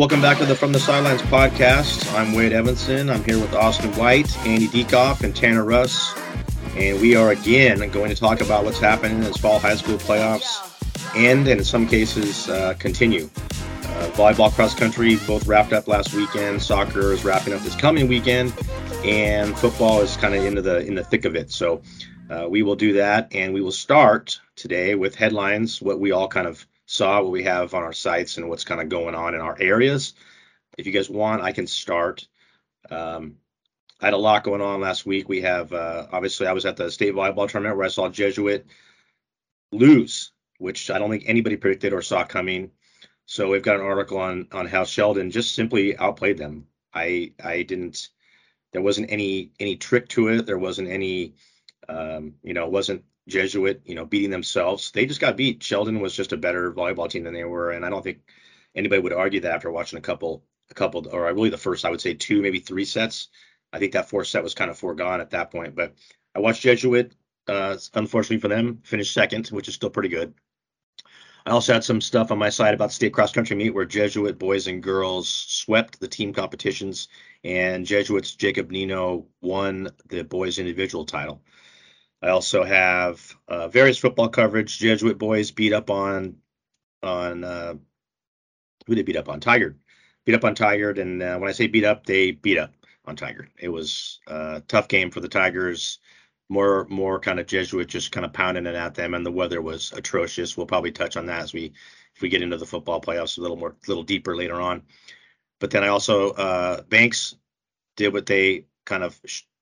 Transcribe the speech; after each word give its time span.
welcome 0.00 0.22
back 0.22 0.38
to 0.38 0.46
the 0.46 0.54
From 0.54 0.72
the 0.72 0.80
Sidelines 0.80 1.20
podcast. 1.20 2.10
I'm 2.18 2.32
Wade 2.32 2.54
Evanson. 2.54 3.10
I'm 3.10 3.22
here 3.22 3.38
with 3.38 3.52
Austin 3.52 3.92
White, 3.96 4.34
Andy 4.46 4.66
Dieckhoff, 4.66 5.22
and 5.22 5.36
Tanner 5.36 5.62
Russ. 5.62 6.18
And 6.74 6.98
we 7.02 7.16
are 7.16 7.32
again 7.32 7.86
going 7.90 8.08
to 8.08 8.16
talk 8.16 8.40
about 8.40 8.64
what's 8.64 8.78
happening 8.78 9.22
as 9.24 9.36
fall 9.36 9.58
high 9.58 9.76
school 9.76 9.98
playoffs 9.98 10.66
end 11.14 11.48
and 11.48 11.58
in 11.60 11.64
some 11.66 11.86
cases 11.86 12.48
uh, 12.48 12.72
continue. 12.78 13.24
Uh, 13.24 14.10
volleyball, 14.12 14.50
cross 14.50 14.74
country 14.74 15.16
both 15.26 15.46
wrapped 15.46 15.74
up 15.74 15.86
last 15.86 16.14
weekend. 16.14 16.62
Soccer 16.62 17.12
is 17.12 17.22
wrapping 17.22 17.52
up 17.52 17.60
this 17.60 17.76
coming 17.76 18.08
weekend, 18.08 18.54
and 19.04 19.54
football 19.58 20.00
is 20.00 20.16
kind 20.16 20.34
of 20.34 20.42
into 20.42 20.62
the 20.62 20.78
in 20.78 20.94
the 20.94 21.04
thick 21.04 21.26
of 21.26 21.36
it. 21.36 21.52
So 21.52 21.82
uh, 22.30 22.46
we 22.48 22.62
will 22.62 22.76
do 22.76 22.94
that, 22.94 23.34
and 23.34 23.52
we 23.52 23.60
will 23.60 23.70
start 23.70 24.40
today 24.56 24.94
with 24.94 25.14
headlines, 25.14 25.82
what 25.82 26.00
we 26.00 26.10
all 26.10 26.26
kind 26.26 26.46
of 26.46 26.66
saw, 26.90 27.22
what 27.22 27.30
we 27.30 27.44
have 27.44 27.72
on 27.72 27.84
our 27.84 27.92
sites, 27.92 28.36
and 28.36 28.48
what's 28.48 28.64
kind 28.64 28.80
of 28.80 28.88
going 28.88 29.14
on 29.14 29.34
in 29.36 29.40
our 29.40 29.56
areas. 29.60 30.14
If 30.76 30.86
you 30.86 30.92
guys 30.92 31.08
want, 31.08 31.40
I 31.40 31.52
can 31.52 31.68
start. 31.68 32.26
Um, 32.90 33.36
I 34.00 34.06
had 34.06 34.14
a 34.14 34.18
lot 34.18 34.42
going 34.42 34.60
on 34.60 34.80
last 34.80 35.06
week. 35.06 35.28
We 35.28 35.42
have 35.42 35.72
uh, 35.72 36.08
obviously 36.10 36.48
I 36.48 36.52
was 36.52 36.66
at 36.66 36.76
the 36.76 36.90
state 36.90 37.14
volleyball 37.14 37.48
tournament 37.48 37.76
where 37.76 37.86
I 37.86 37.90
saw 37.90 38.08
Jesuit 38.08 38.66
lose, 39.70 40.32
which 40.58 40.90
I 40.90 40.98
don't 40.98 41.10
think 41.10 41.24
anybody 41.26 41.56
predicted 41.56 41.92
or 41.92 42.02
saw 42.02 42.24
coming. 42.24 42.72
So 43.24 43.50
we've 43.50 43.62
got 43.62 43.76
an 43.76 43.86
article 43.86 44.18
on 44.18 44.48
on 44.50 44.66
how 44.66 44.82
Sheldon 44.82 45.30
just 45.30 45.54
simply 45.54 45.96
outplayed 45.96 46.38
them. 46.38 46.66
I 46.92 47.34
I 47.42 47.62
didn't. 47.62 48.08
There 48.72 48.82
wasn't 48.82 49.12
any 49.12 49.52
any 49.60 49.76
trick 49.76 50.08
to 50.08 50.28
it. 50.28 50.44
There 50.44 50.58
wasn't 50.58 50.88
any. 50.88 51.34
Um, 51.88 52.34
you 52.42 52.52
know, 52.52 52.66
it 52.66 52.72
wasn't 52.72 53.04
Jesuit, 53.30 53.82
you 53.84 53.94
know, 53.94 54.04
beating 54.04 54.30
themselves. 54.30 54.90
They 54.90 55.06
just 55.06 55.20
got 55.20 55.36
beat. 55.36 55.62
Sheldon 55.62 56.00
was 56.00 56.14
just 56.14 56.32
a 56.32 56.36
better 56.36 56.72
volleyball 56.72 57.08
team 57.08 57.24
than 57.24 57.34
they 57.34 57.44
were, 57.44 57.70
and 57.70 57.84
I 57.84 57.90
don't 57.90 58.02
think 58.02 58.20
anybody 58.74 59.00
would 59.00 59.12
argue 59.12 59.40
that 59.40 59.54
after 59.54 59.70
watching 59.70 59.98
a 59.98 60.02
couple, 60.02 60.44
a 60.70 60.74
couple, 60.74 61.08
or 61.08 61.32
really 61.32 61.50
the 61.50 61.56
first, 61.58 61.84
I 61.84 61.90
would 61.90 62.00
say 62.00 62.14
two, 62.14 62.42
maybe 62.42 62.60
three 62.60 62.84
sets. 62.84 63.28
I 63.72 63.78
think 63.78 63.92
that 63.92 64.10
fourth 64.10 64.26
set 64.26 64.42
was 64.42 64.54
kind 64.54 64.70
of 64.70 64.78
foregone 64.78 65.20
at 65.20 65.30
that 65.30 65.50
point. 65.50 65.74
But 65.74 65.94
I 66.34 66.40
watched 66.40 66.62
Jesuit, 66.62 67.14
uh, 67.48 67.76
unfortunately 67.94 68.40
for 68.40 68.48
them, 68.48 68.80
finish 68.84 69.12
second, 69.12 69.48
which 69.48 69.68
is 69.68 69.74
still 69.74 69.90
pretty 69.90 70.08
good. 70.08 70.34
I 71.46 71.50
also 71.52 71.72
had 71.72 71.84
some 71.84 72.00
stuff 72.00 72.30
on 72.30 72.38
my 72.38 72.50
side 72.50 72.74
about 72.74 72.92
state 72.92 73.14
cross 73.14 73.32
country 73.32 73.56
meet 73.56 73.70
where 73.70 73.86
Jesuit 73.86 74.38
boys 74.38 74.66
and 74.66 74.82
girls 74.82 75.28
swept 75.28 75.98
the 75.98 76.08
team 76.08 76.32
competitions, 76.34 77.08
and 77.44 77.86
Jesuit's 77.86 78.34
Jacob 78.34 78.70
Nino 78.70 79.26
won 79.40 79.88
the 80.08 80.22
boys 80.22 80.58
individual 80.58 81.06
title. 81.06 81.42
I 82.22 82.28
also 82.28 82.64
have 82.64 83.36
uh, 83.48 83.68
various 83.68 83.98
football 83.98 84.28
coverage. 84.28 84.78
Jesuit 84.78 85.18
boys 85.18 85.50
beat 85.50 85.72
up 85.72 85.90
on 85.90 86.36
on 87.02 87.44
uh, 87.44 87.74
who 88.86 88.94
they 88.94 89.02
beat 89.02 89.16
up 89.16 89.28
on 89.28 89.40
Tigard. 89.40 89.76
Beat 90.26 90.34
up 90.34 90.44
on 90.44 90.54
Tigard, 90.54 90.98
and 90.98 91.22
uh, 91.22 91.38
when 91.38 91.48
I 91.48 91.52
say 91.52 91.66
beat 91.66 91.84
up, 91.84 92.04
they 92.04 92.32
beat 92.32 92.58
up 92.58 92.74
on 93.06 93.16
Tiger. 93.16 93.48
It 93.58 93.68
was 93.68 94.20
a 94.26 94.62
tough 94.68 94.88
game 94.88 95.10
for 95.10 95.20
the 95.20 95.28
Tigers. 95.28 95.98
More 96.48 96.86
more 96.88 97.20
kind 97.20 97.38
of 97.38 97.46
Jesuit 97.46 97.88
just 97.88 98.12
kind 98.12 98.26
of 98.26 98.32
pounding 98.32 98.66
it 98.66 98.74
at 98.74 98.94
them, 98.94 99.14
and 99.14 99.24
the 99.24 99.32
weather 99.32 99.62
was 99.62 99.92
atrocious. 99.92 100.56
We'll 100.56 100.66
probably 100.66 100.92
touch 100.92 101.16
on 101.16 101.26
that 101.26 101.42
as 101.42 101.52
we 101.52 101.72
if 102.14 102.22
we 102.22 102.28
get 102.28 102.42
into 102.42 102.56
the 102.56 102.66
football 102.66 103.00
playoffs 103.00 103.38
a 103.38 103.40
little 103.40 103.56
more 103.56 103.70
a 103.70 103.88
little 103.88 104.02
deeper 104.02 104.36
later 104.36 104.60
on. 104.60 104.82
But 105.60 105.70
then 105.70 105.84
I 105.84 105.88
also 105.88 106.30
uh, 106.32 106.82
Banks 106.82 107.36
did 107.96 108.12
what 108.12 108.26
they 108.26 108.66
kind 108.84 109.04
of 109.04 109.18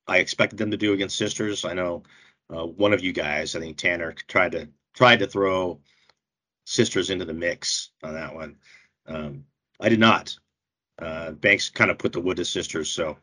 I 0.06 0.19
expected 0.19 0.59
them 0.59 0.71
to 0.71 0.77
do 0.77 0.94
against 0.94 1.19
Sisters. 1.19 1.65
I 1.65 1.75
know 1.75 2.05
uh, 2.53 2.66
one 2.66 2.92
of 2.92 3.03
you 3.03 3.12
guys, 3.12 3.54
I 3.54 3.60
think 3.60 3.76
Tanner, 3.76 4.12
tried 4.26 4.53
to 4.53 4.69
tried 4.94 5.20
to 5.20 5.26
throw 5.26 5.81
sisters 6.64 7.10
into 7.10 7.25
the 7.25 7.34
mix 7.34 7.91
on 8.03 8.14
that 8.14 8.34
one. 8.34 8.56
Um, 9.06 9.44
I 9.81 9.88
did 9.88 10.00
not. 10.00 10.36
Uh, 11.00 11.32
Banks 11.32 11.70
kind 11.70 11.91
of 11.91 11.98
put 11.98 12.12
the 12.12 12.20
wood 12.20 12.38
to 12.38 12.44
sisters, 12.44 12.91
so 12.91 13.16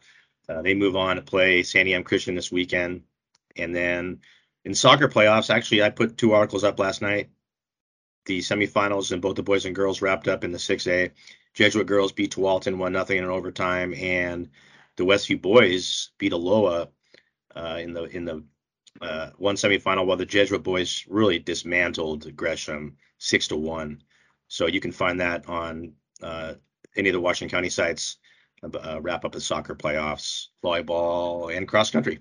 uh, 0.47 0.61
they 0.61 0.73
move 0.73 0.95
on 0.95 1.17
to 1.17 1.21
play 1.21 1.61
Santiam 1.61 2.05
Christian 2.05 2.35
this 2.35 2.51
weekend, 2.51 3.03
and 3.57 3.75
then 3.75 4.21
in 4.63 4.73
soccer 4.73 5.07
playoffs, 5.07 5.53
actually, 5.53 5.83
I 5.83 5.89
put 5.89 6.17
two 6.17 6.33
articles 6.33 6.63
up 6.63 6.79
last 6.79 7.01
night. 7.01 7.29
The 8.25 8.39
semifinals 8.39 9.11
and 9.11 9.21
both 9.21 9.35
the 9.35 9.43
boys 9.43 9.65
and 9.65 9.75
girls 9.75 10.01
wrapped 10.01 10.27
up 10.27 10.43
in 10.43 10.51
the 10.51 10.57
6A. 10.57 11.11
Jesuit 11.53 11.85
girls 11.85 12.11
beat 12.11 12.35
Tualatin 12.35 12.77
one 12.77 12.91
nothing 12.91 13.19
in 13.19 13.25
overtime, 13.25 13.93
and 13.93 14.49
the 14.97 15.03
Westview 15.03 15.41
boys 15.41 16.11
beat 16.17 16.33
Aloha 16.33 16.85
uh, 17.55 17.77
in 17.79 17.93
the 17.93 18.03
in 18.05 18.25
the 18.25 18.43
uh, 19.01 19.31
one 19.37 19.55
semifinal, 19.55 20.05
while 20.05 20.17
the 20.17 20.25
Jesuit 20.25 20.63
boys 20.63 21.05
really 21.07 21.39
dismantled 21.39 22.35
Gresham 22.35 22.97
six 23.17 23.47
to 23.49 23.55
one. 23.55 24.01
So 24.47 24.67
you 24.67 24.79
can 24.79 24.91
find 24.91 25.19
that 25.19 25.47
on 25.49 25.93
uh, 26.21 26.53
any 26.95 27.09
of 27.09 27.13
the 27.13 27.21
Washington 27.21 27.55
County 27.55 27.69
sites. 27.69 28.17
Uh, 28.63 28.99
wrap 28.99 29.25
up 29.25 29.31
the 29.31 29.39
soccer 29.39 29.75
playoffs, 29.75 30.47
volleyball, 30.63 31.55
and 31.55 31.67
cross 31.67 31.91
country. 31.91 32.19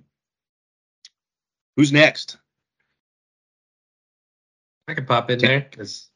Who's 1.77 1.93
next? 1.93 2.37
I 4.89 4.95
could 4.95 5.07
pop 5.07 5.31
in 5.31 5.39
there 5.39 5.67
because 5.71 6.11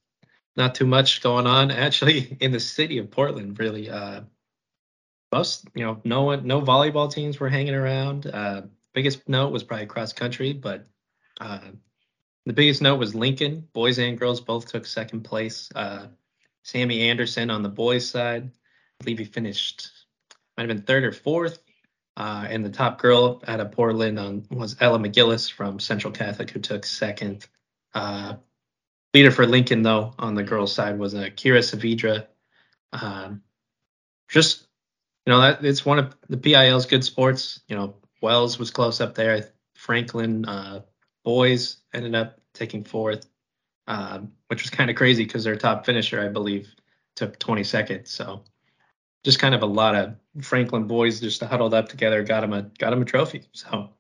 not 0.57 0.75
too 0.75 0.87
much 0.87 1.23
going 1.23 1.47
on 1.47 1.71
actually 1.71 2.37
in 2.41 2.53
the 2.53 2.61
city 2.61 2.99
of 2.99 3.11
Portland. 3.11 3.59
Really, 3.59 3.89
uh, 3.89 4.23
most 5.33 5.67
you 5.75 5.85
know, 5.85 6.01
no 6.05 6.23
one, 6.25 6.47
no 6.47 6.61
volleyball 6.61 7.11
teams 7.11 7.41
were 7.41 7.49
hanging 7.49 7.75
around. 7.75 8.27
Uh, 8.27 8.63
biggest 8.99 9.29
note 9.29 9.53
was 9.53 9.63
probably 9.63 9.87
cross 9.87 10.13
country, 10.13 10.53
but 10.53 10.89
uh, 11.41 11.61
the 12.47 12.53
biggest 12.53 12.83
note 12.83 12.99
was 12.99 13.15
Lincoln. 13.15 13.69
Boys 13.73 14.01
and 14.01 14.19
girls 14.19 14.41
both 14.41 14.67
took 14.67 14.87
second 14.87 15.21
place. 15.21 15.71
Uh, 15.73 16.09
Sammy 16.65 17.09
Anderson 17.09 17.49
on 17.49 17.63
the 17.63 17.69
boys' 17.69 18.11
side, 18.11 18.51
I 19.01 19.05
believe 19.05 19.21
he 19.21 19.25
finished, 19.25 19.89
might 20.57 20.69
have 20.69 20.77
been 20.77 20.85
third 20.85 21.05
or 21.05 21.13
fourth. 21.13 21.61
Uh, 22.17 22.45
and 22.51 22.65
the 22.65 22.71
top 22.71 23.01
girl 23.01 23.41
out 23.47 23.61
of 23.61 23.71
Portland 23.71 24.19
um, 24.19 24.43
was 24.51 24.75
Ella 24.81 24.99
McGillis 24.99 25.49
from 25.49 25.79
Central 25.79 26.13
Catholic, 26.13 26.51
who 26.51 26.59
took 26.59 26.85
second. 26.85 27.47
Uh, 27.95 28.35
leader 29.15 29.31
for 29.31 29.47
Lincoln, 29.47 29.83
though, 29.83 30.13
on 30.19 30.35
the 30.35 30.43
girls' 30.43 30.75
side 30.75 30.99
was 30.99 31.15
uh, 31.15 31.29
Kira 31.37 31.61
Savidra. 31.61 32.27
Um, 32.93 33.43
just, 34.27 34.67
you 35.25 35.33
know, 35.33 35.41
that 35.43 35.65
it's 35.65 35.87
one 35.87 36.01
of 36.01 36.17
the 36.29 36.37
PIL's 36.37 36.87
good 36.87 37.05
sports. 37.05 37.61
You 37.69 37.77
know, 37.77 37.95
Wells 38.21 38.59
was 38.59 38.71
close 38.71 39.01
up 39.01 39.15
there. 39.15 39.51
Franklin 39.75 40.45
uh, 40.45 40.83
boys 41.25 41.79
ended 41.93 42.15
up 42.15 42.41
taking 42.55 42.85
fourth, 42.85 43.27
um, 43.87 44.33
which 44.49 44.63
was 44.63 44.71
kind 44.71 44.91
of 44.91 44.97
crazy 44.97 45.25
because 45.25 45.45
their 45.45 45.57
top 45.57 45.87
finisher, 45.87 46.21
I 46.21 46.29
believe, 46.29 46.75
took 47.15 47.39
22nd. 47.39 48.07
So 48.07 48.43
just 49.25 49.39
kind 49.39 49.55
of 49.55 49.63
a 49.63 49.67
lot 49.67 49.95
of 49.95 50.15
Franklin 50.41 50.87
boys 50.87 51.21
just 51.21 51.43
huddled 51.43 51.75
up 51.75 51.89
together, 51.89 52.23
got 52.23 52.45
him 52.45 52.53
a 52.53 52.63
got 52.79 52.93
him 52.93 53.03
a 53.03 53.05
trophy. 53.05 53.43
So 53.53 53.91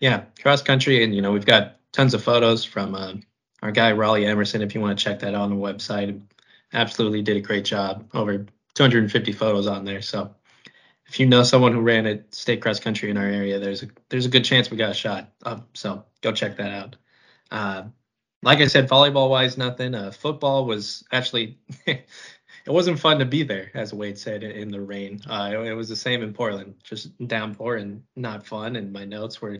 yeah, 0.00 0.24
cross 0.40 0.62
country, 0.62 1.04
and 1.04 1.14
you 1.14 1.22
know 1.22 1.32
we've 1.32 1.46
got 1.46 1.76
tons 1.92 2.14
of 2.14 2.22
photos 2.22 2.64
from 2.64 2.94
uh, 2.94 3.14
our 3.62 3.72
guy 3.72 3.92
Raleigh 3.92 4.26
Emerson. 4.26 4.62
If 4.62 4.74
you 4.74 4.80
want 4.80 4.98
to 4.98 5.04
check 5.04 5.20
that 5.20 5.34
out 5.34 5.42
on 5.42 5.50
the 5.50 5.56
website, 5.56 6.20
absolutely 6.72 7.22
did 7.22 7.36
a 7.36 7.40
great 7.40 7.64
job. 7.64 8.08
Over 8.12 8.46
250 8.74 9.32
photos 9.32 9.66
on 9.66 9.84
there. 9.84 10.02
So 10.02 10.34
if 11.12 11.20
you 11.20 11.26
know 11.26 11.42
someone 11.42 11.74
who 11.74 11.80
ran 11.82 12.06
a 12.06 12.20
state 12.30 12.62
cross 12.62 12.80
country 12.80 13.10
in 13.10 13.18
our 13.18 13.26
area, 13.26 13.58
there's 13.58 13.82
a 13.82 13.88
there's 14.08 14.24
a 14.24 14.30
good 14.30 14.46
chance 14.46 14.70
we 14.70 14.78
got 14.78 14.92
a 14.92 14.94
shot. 14.94 15.30
Um, 15.44 15.66
so 15.74 16.06
go 16.22 16.32
check 16.32 16.56
that 16.56 16.72
out. 16.72 16.96
Uh, 17.50 17.82
like 18.42 18.60
I 18.60 18.66
said, 18.66 18.88
volleyball 18.88 19.28
wise, 19.28 19.58
nothing. 19.58 19.94
Uh, 19.94 20.10
football 20.10 20.64
was 20.64 21.04
actually 21.12 21.58
it 21.86 22.06
wasn't 22.66 22.98
fun 22.98 23.18
to 23.18 23.26
be 23.26 23.42
there, 23.42 23.70
as 23.74 23.92
Wade 23.92 24.16
said, 24.16 24.42
in 24.42 24.70
the 24.70 24.80
rain. 24.80 25.20
Uh, 25.28 25.50
it, 25.52 25.58
it, 25.58 25.74
was 25.74 25.90
the 25.90 25.96
same 25.96 26.22
in 26.22 26.32
Portland, 26.32 26.76
just 26.82 27.10
downpour 27.26 27.76
and 27.76 28.02
not 28.16 28.46
fun. 28.46 28.76
And 28.76 28.90
my 28.90 29.04
notes 29.04 29.42
were, 29.42 29.58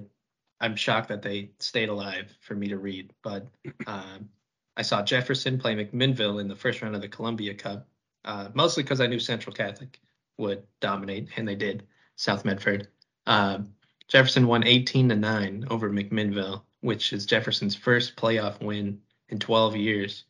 I'm 0.58 0.74
shocked 0.74 1.08
that 1.08 1.20
they 1.20 1.50
stayed 1.58 1.90
alive 1.90 2.34
for 2.40 2.54
me 2.54 2.68
to 2.68 2.78
read. 2.78 3.12
But 3.22 3.46
um, 3.86 4.30
I 4.78 4.80
saw 4.80 5.02
Jefferson 5.02 5.58
play 5.58 5.74
McMinnville 5.74 6.40
in 6.40 6.48
the 6.48 6.56
first 6.56 6.80
round 6.80 6.94
of 6.94 7.02
the 7.02 7.08
Columbia 7.08 7.52
Cup, 7.52 7.86
uh, 8.24 8.48
mostly 8.54 8.84
because 8.84 9.02
I 9.02 9.06
knew 9.06 9.18
Central 9.18 9.54
Catholic 9.54 10.00
would 10.42 10.64
dominate, 10.80 11.28
and 11.36 11.48
they 11.48 11.54
did. 11.54 11.84
South 12.16 12.44
Medford. 12.44 12.88
Um, 13.26 13.74
Jefferson 14.06 14.46
won 14.46 14.64
18 14.64 15.08
to 15.08 15.16
9 15.16 15.66
over 15.70 15.90
McMinnville, 15.90 16.62
which 16.80 17.12
is 17.12 17.24
Jefferson's 17.26 17.74
first 17.74 18.16
playoff 18.16 18.62
win 18.62 19.00
in 19.30 19.38
12 19.38 19.76
years. 19.76 20.24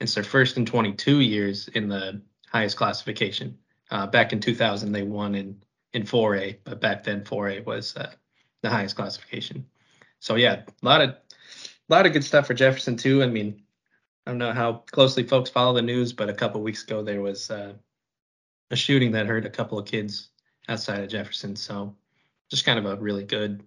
It's 0.00 0.14
their 0.14 0.24
first 0.24 0.56
in 0.56 0.64
22 0.64 1.20
years 1.20 1.68
in 1.68 1.88
the 1.88 2.22
highest 2.46 2.76
classification. 2.76 3.58
Uh, 3.90 4.06
back 4.06 4.32
in 4.32 4.40
2000, 4.40 4.92
they 4.92 5.02
won 5.02 5.34
in 5.34 5.62
in 5.92 6.02
4A, 6.02 6.58
but 6.64 6.80
back 6.80 7.04
then 7.04 7.22
4A 7.22 7.64
was 7.64 7.96
uh, 7.96 8.12
the 8.62 8.70
highest 8.70 8.96
classification. 8.96 9.64
So 10.18 10.34
yeah, 10.34 10.62
a 10.82 10.84
lot 10.84 11.00
of 11.00 11.10
a 11.10 11.16
lot 11.88 12.06
of 12.06 12.12
good 12.12 12.24
stuff 12.24 12.46
for 12.46 12.54
Jefferson 12.54 12.96
too. 12.96 13.22
I 13.22 13.26
mean, 13.26 13.62
I 14.26 14.30
don't 14.30 14.38
know 14.38 14.52
how 14.52 14.84
closely 14.90 15.22
folks 15.22 15.50
follow 15.50 15.74
the 15.74 15.82
news, 15.82 16.12
but 16.12 16.30
a 16.30 16.34
couple 16.34 16.62
weeks 16.62 16.82
ago 16.82 17.02
there 17.02 17.20
was 17.20 17.50
uh, 17.50 17.74
a 18.70 18.76
shooting 18.76 19.12
that 19.12 19.26
hurt 19.26 19.46
a 19.46 19.50
couple 19.50 19.78
of 19.78 19.86
kids 19.86 20.30
outside 20.68 21.00
of 21.02 21.08
Jefferson. 21.08 21.56
So 21.56 21.96
just 22.50 22.64
kind 22.64 22.78
of 22.78 22.86
a 22.86 22.96
really 22.96 23.24
good 23.24 23.62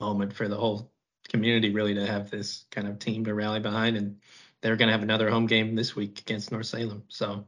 moment 0.00 0.32
for 0.32 0.48
the 0.48 0.56
whole 0.56 0.92
community 1.28 1.70
really 1.70 1.94
to 1.94 2.06
have 2.06 2.30
this 2.30 2.64
kind 2.70 2.88
of 2.88 2.98
team 2.98 3.24
to 3.24 3.34
rally 3.34 3.60
behind 3.60 3.96
and 3.96 4.16
they're 4.62 4.76
going 4.76 4.88
to 4.88 4.92
have 4.92 5.02
another 5.02 5.30
home 5.30 5.46
game 5.46 5.74
this 5.74 5.96
week 5.96 6.20
against 6.20 6.52
North 6.52 6.66
Salem. 6.66 7.04
So 7.08 7.46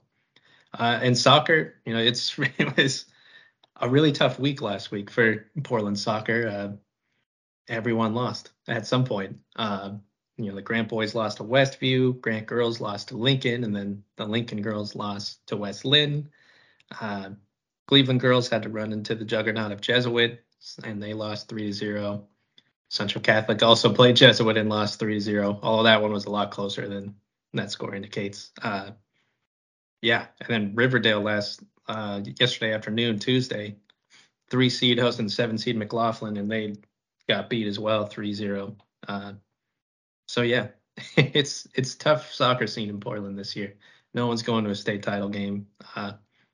Uh, 0.78 1.00
in 1.02 1.14
soccer, 1.14 1.74
you 1.84 1.92
know, 1.94 2.00
it's 2.00 2.38
it 2.58 2.76
was 2.76 3.06
a 3.80 3.88
really 3.88 4.12
tough 4.12 4.38
week 4.38 4.62
last 4.62 4.90
week 4.90 5.10
for 5.10 5.46
Portland 5.64 5.98
soccer. 5.98 6.48
Uh, 6.48 6.76
everyone 7.68 8.14
lost 8.14 8.52
at 8.68 8.86
some 8.86 9.04
point. 9.04 9.38
Uh, 9.56 9.92
you 10.38 10.46
know, 10.48 10.54
the 10.54 10.62
Grant 10.62 10.88
boys 10.88 11.14
lost 11.14 11.38
to 11.38 11.44
Westview, 11.44 12.20
Grant 12.20 12.46
girls 12.46 12.80
lost 12.80 13.08
to 13.08 13.16
Lincoln, 13.16 13.64
and 13.64 13.74
then 13.76 14.04
the 14.16 14.24
Lincoln 14.26 14.62
girls 14.62 14.94
lost 14.94 15.46
to 15.48 15.56
West 15.56 15.84
Linn. 15.84 16.28
Uh, 17.00 17.30
Cleveland 17.86 18.20
girls 18.20 18.48
had 18.48 18.62
to 18.62 18.68
run 18.68 18.92
into 18.92 19.14
the 19.14 19.24
juggernaut 19.24 19.72
of 19.72 19.80
Jesuit, 19.80 20.44
and 20.84 21.02
they 21.02 21.14
lost 21.14 21.48
3 21.48 21.66
to 21.66 21.72
0. 21.72 22.28
Central 22.88 23.22
Catholic 23.22 23.62
also 23.62 23.92
played 23.92 24.16
Jesuit 24.16 24.56
and 24.56 24.68
lost 24.68 24.98
3 24.98 25.14
to 25.14 25.20
0. 25.20 25.58
Although 25.62 25.84
that 25.84 26.02
one 26.02 26.12
was 26.12 26.26
a 26.26 26.30
lot 26.30 26.50
closer 26.50 26.88
than 26.88 27.14
that 27.54 27.70
score 27.70 27.94
indicates. 27.94 28.50
Uh, 28.60 28.90
yeah, 30.00 30.26
and 30.40 30.48
then 30.48 30.74
Riverdale 30.74 31.20
last 31.20 31.62
uh, 31.86 32.20
yesterday 32.38 32.74
afternoon, 32.74 33.18
Tuesday, 33.18 33.76
three 34.50 34.70
seed 34.70 34.98
hosting 34.98 35.28
seven 35.28 35.58
seed 35.58 35.76
McLoughlin, 35.76 36.36
and 36.36 36.50
they 36.50 36.74
got 37.28 37.48
beat 37.48 37.66
as 37.66 37.78
well, 37.78 38.08
3-0. 38.08 38.76
Uh, 39.08 39.32
so 40.26 40.42
yeah, 40.42 40.68
it's 41.16 41.66
it's 41.74 41.94
tough 41.94 42.32
soccer 42.32 42.66
scene 42.66 42.88
in 42.88 43.00
Portland 43.00 43.38
this 43.38 43.56
year. 43.56 43.74
No 44.14 44.26
one's 44.26 44.42
going 44.42 44.64
to 44.64 44.70
a 44.70 44.74
state 44.74 45.02
title 45.02 45.28
game. 45.28 45.66
Uh, 45.96 46.12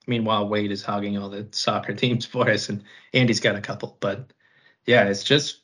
meanwhile, 0.08 0.48
Wade 0.48 0.72
is 0.72 0.82
hogging 0.82 1.18
all 1.18 1.28
the 1.28 1.46
soccer 1.52 1.94
teams 1.94 2.24
for 2.26 2.48
us, 2.48 2.68
and 2.68 2.82
Andy's 3.12 3.40
got 3.40 3.56
a 3.56 3.60
couple. 3.60 3.96
But 4.00 4.32
yeah, 4.86 5.04
it's 5.04 5.24
just 5.24 5.60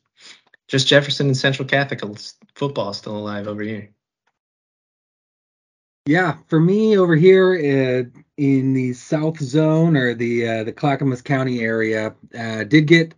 just 0.69 0.87
Jefferson 0.87 1.26
and 1.26 1.37
Central 1.37 1.67
Catholic 1.67 2.00
football 2.55 2.93
still 2.93 3.17
alive 3.17 3.49
over 3.49 3.62
here. 3.62 3.91
Yeah, 6.06 6.37
for 6.49 6.61
me 6.61 6.99
over 6.99 7.17
here 7.17 7.55
uh, 7.55 8.20
in 8.37 8.75
the 8.75 8.93
South 8.93 9.38
Zone 9.38 9.96
or 9.96 10.14
the 10.14 10.46
uh, 10.49 10.64
the 10.64 10.73
Clackamas 10.73 11.23
County 11.23 11.61
area, 11.61 12.14
uh, 12.38 12.64
did 12.64 12.87
get 12.87 13.14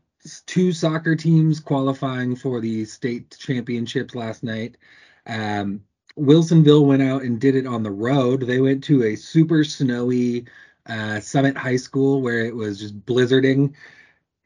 two 0.46 0.72
soccer 0.72 1.16
teams 1.16 1.60
qualifying 1.60 2.36
for 2.36 2.60
the 2.60 2.84
state 2.84 3.36
championships 3.38 4.14
last 4.14 4.42
night. 4.44 4.76
Um, 5.26 5.82
Wilsonville 6.18 6.86
went 6.86 7.02
out 7.02 7.22
and 7.22 7.40
did 7.40 7.56
it 7.56 7.66
on 7.66 7.82
the 7.82 7.90
road. 7.90 8.42
They 8.42 8.60
went 8.60 8.82
to 8.84 9.04
a 9.04 9.16
super 9.16 9.64
snowy 9.64 10.46
uh, 10.88 11.20
Summit 11.20 11.56
High 11.56 11.76
School 11.76 12.22
where 12.22 12.44
it 12.44 12.54
was 12.54 12.78
just 12.78 13.04
blizzarding 13.04 13.74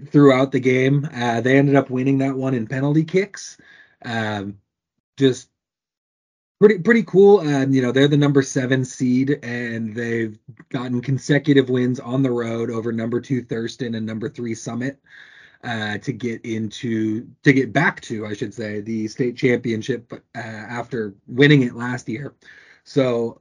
throughout 0.07 0.53
the 0.53 0.61
game. 0.61 1.09
Uh, 1.15 1.41
they 1.41 1.59
ended 1.59 1.77
up 1.77 1.91
winning 1.91 2.19
that 2.19 2.37
one 2.37 2.55
in 2.55 2.67
penalty 2.67 3.05
kicks. 3.05 3.59
Um, 4.05 4.59
just 5.17 5.51
pretty 6.59 6.79
pretty 6.79 7.03
cool. 7.03 7.41
Um, 7.41 7.73
you 7.73 7.83
know, 7.83 7.93
they're 7.93 8.09
the 8.09 8.17
number 8.17 8.43
seven 8.43 8.85
seed, 8.85 9.39
and 9.43 9.95
they've 9.95 10.39
gotten 10.71 11.01
consecutive 11.01 11.69
wins 11.69 12.01
on 12.01 12.23
the 12.23 12.31
road 12.31 12.71
over 12.71 12.93
number 12.93 13.21
two 13.21 13.43
Thurston 13.43 13.95
and 13.95 14.07
number 14.07 14.29
three 14.29 14.55
Summit 14.55 14.99
uh, 15.65 15.99
to 15.99 16.13
get 16.13 16.45
into 16.45 17.27
to 17.43 17.53
get 17.53 17.73
back 17.73 18.01
to, 18.03 18.27
I 18.27 18.35
should 18.35 18.55
say, 18.55 18.81
the 18.81 19.09
state 19.09 19.37
championship 19.37 20.13
uh, 20.13 20.39
after 20.39 21.15
winning 21.27 21.63
it 21.63 21.75
last 21.75 22.09
year. 22.09 22.35
So 22.85 23.41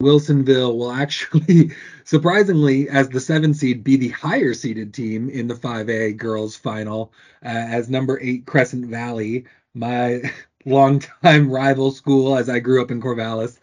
Wilsonville 0.00 0.76
will 0.76 0.92
actually, 0.92 1.72
surprisingly, 2.04 2.88
as 2.88 3.08
the 3.08 3.20
seven 3.20 3.52
seed, 3.52 3.82
be 3.82 3.96
the 3.96 4.10
higher 4.10 4.54
seeded 4.54 4.94
team 4.94 5.28
in 5.28 5.48
the 5.48 5.54
5A 5.54 6.16
girls 6.16 6.54
final, 6.54 7.12
uh, 7.44 7.48
as 7.48 7.90
number 7.90 8.20
eight 8.20 8.46
Crescent 8.46 8.86
Valley, 8.86 9.44
my 9.74 10.22
longtime 10.64 11.50
rival 11.50 11.90
school 11.90 12.36
as 12.36 12.48
I 12.48 12.60
grew 12.60 12.80
up 12.80 12.92
in 12.92 13.02
Corvallis. 13.02 13.58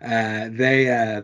Uh, 0.00 0.48
they 0.52 0.90
uh, 0.90 1.22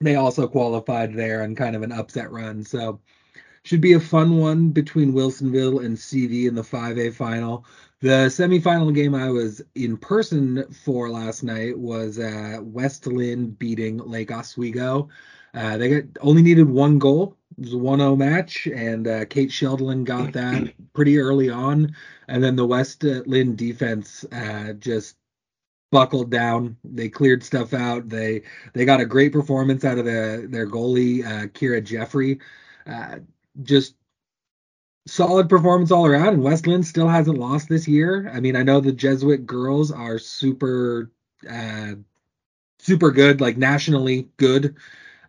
they 0.00 0.16
also 0.16 0.46
qualified 0.46 1.14
there 1.14 1.42
on 1.42 1.54
kind 1.54 1.74
of 1.74 1.82
an 1.82 1.92
upset 1.92 2.30
run. 2.30 2.62
So 2.64 3.00
should 3.64 3.80
be 3.80 3.94
a 3.94 4.00
fun 4.00 4.38
one 4.38 4.70
between 4.70 5.12
Wilsonville 5.12 5.84
and 5.84 5.96
CV 5.96 6.48
in 6.48 6.54
the 6.54 6.62
5A 6.62 7.14
final. 7.14 7.64
The 8.00 8.28
semifinal 8.28 8.94
game 8.94 9.14
I 9.14 9.28
was 9.28 9.60
in 9.74 9.98
person 9.98 10.64
for 10.72 11.10
last 11.10 11.42
night 11.42 11.78
was 11.78 12.18
uh, 12.18 12.58
West 12.62 13.06
Linn 13.06 13.50
beating 13.50 13.98
Lake 13.98 14.32
Oswego. 14.32 15.10
Uh, 15.52 15.76
they 15.76 16.00
got 16.00 16.04
only 16.22 16.40
needed 16.40 16.66
one 16.66 16.98
goal. 16.98 17.36
It 17.58 17.64
was 17.64 17.74
a 17.74 17.76
1-0 17.76 18.16
match, 18.16 18.66
and 18.68 19.06
uh, 19.06 19.26
Kate 19.26 19.52
Sheldon 19.52 20.04
got 20.04 20.32
that 20.32 20.72
pretty 20.94 21.18
early 21.18 21.50
on. 21.50 21.94
And 22.28 22.42
then 22.42 22.56
the 22.56 22.66
West 22.66 23.02
Linn 23.02 23.54
defense 23.54 24.24
uh, 24.32 24.72
just 24.74 25.16
buckled 25.92 26.30
down. 26.30 26.78
They 26.84 27.10
cleared 27.10 27.42
stuff 27.42 27.74
out. 27.74 28.08
They 28.08 28.42
they 28.72 28.86
got 28.86 29.00
a 29.00 29.06
great 29.06 29.32
performance 29.32 29.84
out 29.84 29.98
of 29.98 30.06
the, 30.06 30.46
their 30.48 30.66
goalie, 30.66 31.22
uh, 31.22 31.48
Kira 31.48 31.84
Jeffrey. 31.84 32.40
Uh, 32.86 33.18
just 33.62 33.96
solid 35.06 35.48
performance 35.48 35.90
all 35.90 36.06
around. 36.06 36.34
And 36.34 36.42
West 36.42 36.66
Linn 36.66 36.82
still 36.82 37.08
hasn't 37.08 37.38
lost 37.38 37.68
this 37.68 37.88
year. 37.88 38.30
I 38.32 38.40
mean, 38.40 38.56
I 38.56 38.62
know 38.62 38.80
the 38.80 38.92
Jesuit 38.92 39.46
girls 39.46 39.90
are 39.90 40.18
super, 40.18 41.10
uh, 41.48 41.94
super 42.78 43.10
good, 43.10 43.40
like 43.40 43.56
nationally 43.56 44.28
good. 44.36 44.76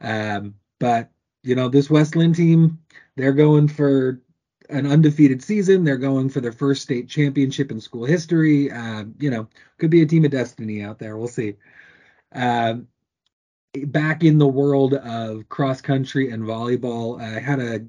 Um, 0.01 0.55
but 0.79 1.09
you 1.43 1.55
know, 1.55 1.69
this 1.69 1.89
West 1.89 2.15
Linn 2.15 2.33
team, 2.33 2.79
they're 3.15 3.33
going 3.33 3.67
for 3.67 4.21
an 4.69 4.87
undefeated 4.87 5.43
season. 5.43 5.83
They're 5.83 5.97
going 5.97 6.29
for 6.29 6.39
their 6.39 6.51
first 6.51 6.81
state 6.81 7.09
championship 7.09 7.71
in 7.71 7.81
school 7.81 8.05
history. 8.05 8.71
Uh, 8.71 9.05
you 9.19 9.29
know, 9.29 9.47
could 9.77 9.89
be 9.89 10.01
a 10.01 10.05
team 10.05 10.25
of 10.25 10.31
destiny 10.31 10.81
out 10.81 10.99
there. 10.99 11.17
We'll 11.17 11.27
see. 11.27 11.55
Um, 12.33 12.87
back 13.73 14.23
in 14.23 14.37
the 14.37 14.47
world 14.47 14.93
of 14.93 15.49
cross 15.49 15.81
country 15.81 16.31
and 16.31 16.43
volleyball, 16.43 17.21
I 17.21 17.39
had 17.39 17.59
a 17.59 17.85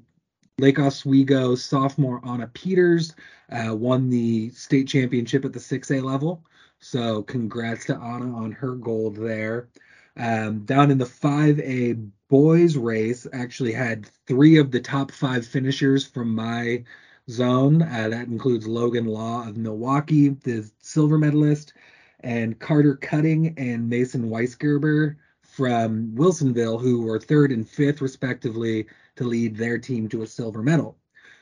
Lake 0.59 0.77
Oswego 0.77 1.55
sophomore 1.55 2.21
Anna 2.23 2.47
Peters 2.53 3.15
uh, 3.49 3.75
won 3.75 4.09
the 4.09 4.51
state 4.51 4.87
championship 4.87 5.45
at 5.45 5.53
the 5.53 5.59
6A 5.59 6.03
level. 6.03 6.45
So 6.79 7.23
congrats 7.23 7.85
to 7.85 7.95
Anna 7.95 8.35
on 8.35 8.51
her 8.51 8.75
gold 8.75 9.15
there. 9.15 9.69
Um, 10.15 10.59
down 10.65 10.91
in 10.91 10.99
the 10.99 11.05
5A 11.05 12.07
boys 12.29 12.77
race, 12.77 13.25
actually 13.33 13.71
had 13.71 14.05
three 14.27 14.57
of 14.57 14.69
the 14.69 14.79
top 14.79 15.11
five 15.11 15.43
finishers 15.43 16.05
from 16.05 16.35
my 16.35 16.83
zone. 17.31 17.81
Uh, 17.81 18.09
that 18.09 18.27
includes 18.27 18.67
Logan 18.67 19.05
Law 19.05 19.47
of 19.47 19.55
Milwaukie, 19.55 20.39
the 20.43 20.69
silver 20.81 21.17
medalist, 21.17 21.73
and 22.19 22.59
Carter 22.59 22.95
Cutting 22.95 23.55
and 23.57 23.89
Mason 23.89 24.29
Weisgerber 24.29 25.15
from 25.41 26.11
Wilsonville, 26.15 26.79
who 26.79 27.01
were 27.01 27.19
third 27.19 27.51
and 27.51 27.67
fifth 27.67 28.01
respectively 28.01 28.85
to 29.15 29.23
lead 29.23 29.55
their 29.55 29.77
team 29.77 30.09
to 30.09 30.21
a 30.23 30.27
silver 30.27 30.61
medal. 30.61 30.97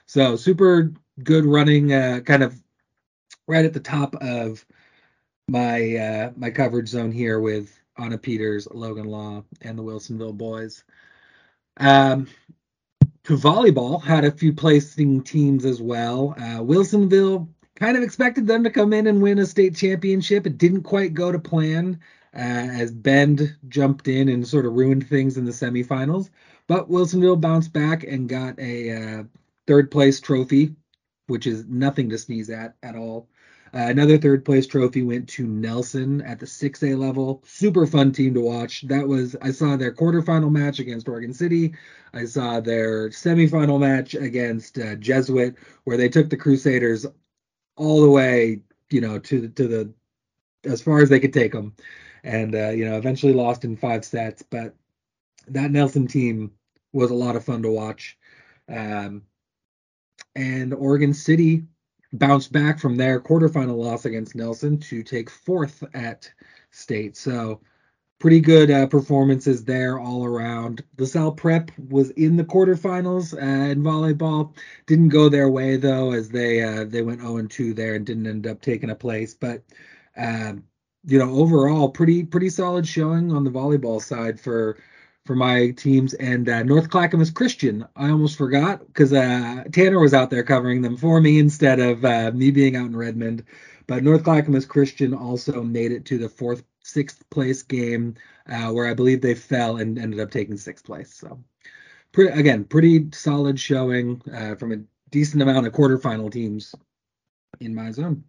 So 0.06 0.36
super 0.36 0.94
good 1.24 1.46
running, 1.46 1.94
uh, 1.94 2.22
kind 2.26 2.44
of 2.44 2.62
right 3.48 3.66
at 3.66 3.74
the 3.74 3.80
top 3.80 4.16
of 4.16 4.66
my 5.48 5.96
uh, 5.96 6.32
my 6.36 6.50
coverage 6.50 6.90
zone 6.90 7.12
here 7.12 7.40
with 7.40 7.78
Anna 7.98 8.18
Peters, 8.18 8.68
Logan 8.72 9.06
Law, 9.06 9.44
and 9.62 9.78
the 9.78 9.84
Wilsonville 9.84 10.38
boys. 10.38 10.84
Um, 11.78 12.28
to 13.24 13.38
volleyball, 13.38 14.02
had 14.02 14.26
a 14.26 14.32
few 14.32 14.52
placing 14.52 15.24
teams 15.24 15.66
as 15.66 15.82
well. 15.82 16.34
Uh, 16.38 16.60
Wilsonville 16.60 17.48
kind 17.76 17.96
of 17.96 18.04
expected 18.04 18.48
them 18.48 18.64
to 18.64 18.70
come 18.70 18.94
in 18.94 19.08
and 19.08 19.22
win 19.22 19.40
a 19.40 19.46
state 19.46 19.76
championship. 19.76 20.46
It 20.46 20.58
didn't 20.58 20.84
quite 20.84 21.14
go 21.14 21.32
to 21.32 21.40
plan 21.40 22.00
uh, 22.36 22.40
as 22.40 22.92
Bend 22.92 23.56
jumped 23.68 24.08
in 24.08 24.30
and 24.30 24.48
sort 24.48 24.66
of 24.66 24.74
ruined 24.74 25.08
things 25.08 25.38
in 25.38 25.46
the 25.46 25.52
semifinals. 25.52 26.30
But 26.68 26.90
Wilsonville 26.90 27.42
bounced 27.42 27.74
back 27.74 28.04
and 28.04 28.30
got 28.30 28.58
a 28.60 28.92
uh, 28.92 29.24
third 29.68 29.92
place 29.92 30.20
trophy, 30.20 30.76
which 31.28 31.48
is 31.48 31.66
nothing 31.68 32.10
to 32.10 32.18
sneeze 32.18 32.50
at 32.50 32.76
at 32.84 32.96
all. 32.96 33.28
Uh, 33.74 33.88
another 33.88 34.18
third 34.18 34.44
place 34.44 34.68
trophy 34.68 35.02
went 35.02 35.30
to 35.30 35.48
Nelson 35.48 36.22
at 36.22 36.40
the 36.40 36.46
6A 36.46 36.98
level. 36.98 37.42
Super 37.46 37.88
fun 37.88 38.12
team 38.12 38.34
to 38.34 38.42
watch. 38.42 38.82
That 38.82 39.08
was 39.08 39.36
I 39.42 39.52
saw 39.52 39.78
their 39.78 39.94
quarterfinal 39.94 40.52
match 40.52 40.80
against 40.80 41.08
Oregon 41.08 41.34
City. 41.34 41.74
I 42.14 42.26
saw 42.26 42.60
their 42.60 43.10
semifinal 43.10 43.80
match 43.80 44.14
against 44.14 44.78
uh, 44.78 44.96
Jesuit, 44.96 45.56
where 45.86 45.96
they 45.96 46.10
took 46.10 46.30
the 46.30 46.36
Crusaders 46.36 47.06
all 47.78 48.02
the 48.02 48.10
way, 48.10 48.60
you 48.90 49.00
know, 49.00 49.18
to 49.20 49.48
to 49.48 49.68
the 49.68 49.94
as 50.66 50.82
far 50.82 51.02
as 51.02 51.10
they 51.10 51.20
could 51.20 51.34
take 51.34 51.54
them, 51.54 51.74
and 52.24 52.56
uh, 52.56 52.70
you 52.70 52.86
know, 52.86 52.98
eventually 52.98 53.34
lost 53.34 53.66
in 53.66 53.76
five 53.76 54.06
sets. 54.06 54.44
But 54.44 54.76
that 55.48 55.72
Nelson 55.72 56.08
team 56.08 56.52
was 56.94 57.12
a 57.12 57.16
lot 57.16 57.36
of 57.36 57.44
fun 57.44 57.64
to 57.64 57.72
watch. 57.72 58.18
Um, 58.70 59.24
and 60.36 60.74
Oregon 60.74 61.14
City 61.14 61.64
bounced 62.14 62.52
back 62.52 62.80
from 62.80 62.96
their 62.96 63.20
quarterfinal 63.20 63.78
loss 63.78 64.06
against 64.06 64.36
Nelson 64.36 64.78
to 64.80 65.04
take 65.04 65.30
fourth 65.30 65.84
at 65.94 66.32
state. 66.72 67.16
So 67.18 67.62
pretty 68.20 68.40
good 68.40 68.70
uh, 68.70 68.86
performances 68.88 69.64
there 69.64 70.00
all 70.00 70.24
around. 70.24 70.84
LaSalle 70.98 71.32
Prep 71.32 71.72
was 71.90 72.12
in 72.12 72.38
the 72.38 72.44
quarterfinals 72.44 73.34
uh, 73.34 73.72
in 73.72 73.82
volleyball. 73.82 74.56
Didn't 74.86 75.10
go 75.10 75.28
their 75.28 75.50
way 75.50 75.78
though, 75.78 76.12
as 76.12 76.30
they 76.30 76.62
uh, 76.62 76.86
they 76.86 77.02
went 77.02 77.22
0 77.22 77.48
2 77.48 77.74
there 77.74 77.96
and 77.96 78.06
didn't 78.06 78.28
end 78.28 78.48
up 78.48 78.62
taking 78.62 78.92
a 78.92 78.96
place. 78.96 79.34
But 79.34 79.64
um, 80.16 80.64
you 81.06 81.18
know, 81.20 81.32
overall, 81.32 81.90
pretty 81.90 82.24
pretty 82.24 82.50
solid 82.50 82.88
showing 82.88 83.32
on 83.32 83.44
the 83.44 83.52
volleyball 83.52 84.02
side 84.02 84.40
for 84.40 84.78
for 85.26 85.36
my 85.36 85.72
teams. 85.72 86.14
And 86.16 86.48
uh, 86.50 86.64
North 86.64 86.90
Clackamas 86.90 87.32
Christian, 87.32 87.88
I 87.96 88.10
almost 88.10 88.38
forgot 88.38 88.86
because 88.88 89.14
uh, 89.14 89.64
Tanner 89.72 90.00
was 90.00 90.14
out 90.14 90.30
there 90.30 90.44
covering 90.44 90.82
them 90.82 90.98
for 90.98 91.22
me 91.22 91.40
instead 91.40 91.80
of 91.80 92.04
uh, 92.06 92.32
me 92.34 92.52
being 92.52 92.76
out 92.76 92.88
in 92.88 92.96
Redmond. 92.96 93.44
But 93.88 94.04
North 94.04 94.24
Clackamas 94.24 94.66
Christian 94.66 95.14
also 95.14 95.64
made 95.64 95.92
it 95.92 96.06
to 96.06 96.18
the 96.18 96.30
fourth, 96.30 96.64
sixth 96.84 97.30
place 97.30 97.64
game 97.64 98.16
uh, 98.48 98.72
where 98.72 98.88
I 98.88 98.94
believe 98.94 99.22
they 99.22 99.36
fell 99.36 99.78
and 99.78 99.98
ended 99.98 100.20
up 100.20 100.32
taking 100.32 100.58
sixth 100.58 100.86
place. 100.86 101.14
So, 101.14 101.44
pre- 102.12 102.30
again, 102.30 102.64
pretty 102.64 103.10
solid 103.12 103.60
showing 103.60 104.22
uh, 104.34 104.56
from 104.56 104.72
a 104.72 104.78
decent 105.10 105.42
amount 105.42 105.68
of 105.68 105.74
quarterfinal 105.74 106.32
teams 106.32 106.74
in 107.60 107.76
my 107.76 107.92
zone. 107.92 108.24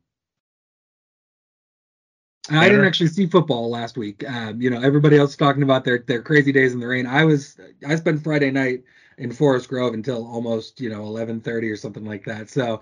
I 2.51 2.69
didn't 2.69 2.85
actually 2.85 3.09
see 3.09 3.27
football 3.27 3.71
last 3.71 3.97
week. 3.97 4.29
Um, 4.29 4.61
you 4.61 4.69
know, 4.69 4.81
everybody 4.81 5.17
else 5.17 5.37
talking 5.37 5.63
about 5.63 5.85
their 5.85 5.99
their 5.99 6.23
crazy 6.23 6.51
days 6.51 6.73
in 6.73 6.81
the 6.81 6.89
rain. 6.89 7.07
I 7.07 7.25
was 7.25 7.57
I 7.87 7.95
spent 7.97 8.23
Friday 8.23 8.51
night 8.51 8.83
in 9.19 9.33
Forest 9.33 9.69
Grove 9.69 9.95
until 9.95 10.27
almost 10.27 10.81
you 10.81 10.91
know 10.91 11.03
11:30 11.03 11.71
or 11.71 11.77
something 11.77 12.05
like 12.05 12.25
that. 12.25 12.51
So 12.51 12.81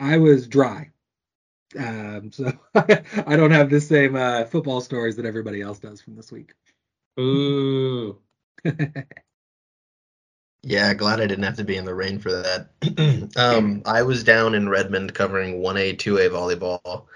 I 0.00 0.16
was 0.18 0.48
dry. 0.48 0.90
Um, 1.78 2.32
so 2.32 2.52
I 2.74 3.36
don't 3.36 3.52
have 3.52 3.70
the 3.70 3.80
same 3.80 4.16
uh, 4.16 4.44
football 4.44 4.80
stories 4.80 5.14
that 5.16 5.26
everybody 5.26 5.62
else 5.62 5.78
does 5.78 6.00
from 6.00 6.16
this 6.16 6.32
week. 6.32 6.54
Ooh. 7.20 8.18
yeah, 10.62 10.94
glad 10.94 11.20
I 11.20 11.26
didn't 11.26 11.44
have 11.44 11.56
to 11.56 11.64
be 11.64 11.76
in 11.76 11.84
the 11.84 11.94
rain 11.94 12.18
for 12.18 12.32
that. 12.32 12.70
um, 13.36 13.82
I 13.86 14.02
was 14.02 14.24
down 14.24 14.54
in 14.54 14.68
Redmond 14.68 15.14
covering 15.14 15.60
1A, 15.60 15.96
2A 15.96 16.30
volleyball 16.30 17.06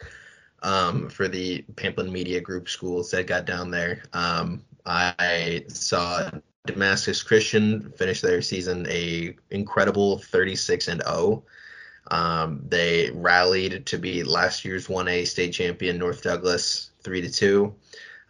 um, 0.62 1.09
for 1.09 1.29
the 1.29 1.64
Pamplin 1.75 2.11
Media 2.11 2.40
Group 2.40 2.69
schools 2.69 3.11
that 3.11 3.26
got 3.26 3.45
down 3.45 3.71
there. 3.71 4.02
Um, 4.12 4.62
I 4.87 5.64
saw 5.69 6.31
Damascus 6.67 7.23
Christian 7.23 7.93
finish 7.97 8.21
their 8.21 8.43
season 8.43 8.87
a 8.88 9.37
incredible 9.50 10.19
36 10.19 10.88
and 10.88 11.02
0. 11.02 11.45
Um, 12.11 12.62
they 12.69 13.11
rallied 13.11 13.87
to 13.87 13.99
beat 13.99 14.26
last 14.26 14.64
year's 14.64 14.88
1A 14.88 15.26
state 15.26 15.52
champion 15.52 15.99
North 15.99 16.23
Douglas 16.23 16.90
3 17.02 17.23
to 17.23 17.31
2. 17.31 17.75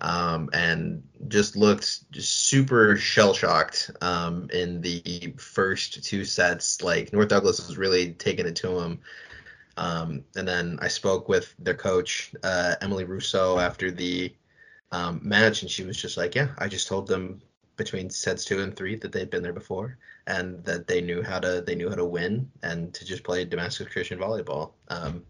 Um, 0.02 0.48
and 0.54 1.02
just 1.28 1.56
looked 1.56 2.10
just 2.10 2.46
super 2.46 2.96
shell 2.96 3.34
shocked 3.34 3.90
um, 4.00 4.48
in 4.50 4.80
the 4.80 5.34
first 5.36 6.02
two 6.02 6.24
sets. 6.24 6.82
Like 6.82 7.12
North 7.12 7.28
Douglas 7.28 7.66
was 7.66 7.76
really 7.76 8.12
taking 8.12 8.46
it 8.46 8.56
to 8.56 8.68
them. 8.80 9.00
Um, 9.76 10.24
and 10.36 10.46
then 10.46 10.78
I 10.82 10.88
spoke 10.88 11.28
with 11.28 11.54
their 11.58 11.74
coach, 11.74 12.34
uh, 12.42 12.74
Emily 12.80 13.04
Russo, 13.04 13.58
after 13.58 13.90
the 13.90 14.34
um, 14.92 15.20
match, 15.22 15.62
and 15.62 15.70
she 15.70 15.84
was 15.84 15.96
just 15.96 16.16
like, 16.16 16.34
"Yeah, 16.34 16.48
I 16.58 16.68
just 16.68 16.88
told 16.88 17.06
them 17.06 17.40
between 17.76 18.10
sets 18.10 18.44
two 18.44 18.60
and 18.60 18.76
three 18.76 18.96
that 18.96 19.12
they'd 19.12 19.30
been 19.30 19.42
there 19.42 19.52
before, 19.52 19.96
and 20.26 20.62
that 20.64 20.86
they 20.86 21.00
knew 21.00 21.22
how 21.22 21.38
to 21.38 21.62
they 21.66 21.74
knew 21.74 21.88
how 21.88 21.96
to 21.96 22.04
win 22.04 22.50
and 22.62 22.92
to 22.94 23.04
just 23.04 23.22
play 23.24 23.44
Damascus 23.44 23.88
Christian 23.88 24.18
volleyball." 24.18 24.72
Um, 24.88 25.24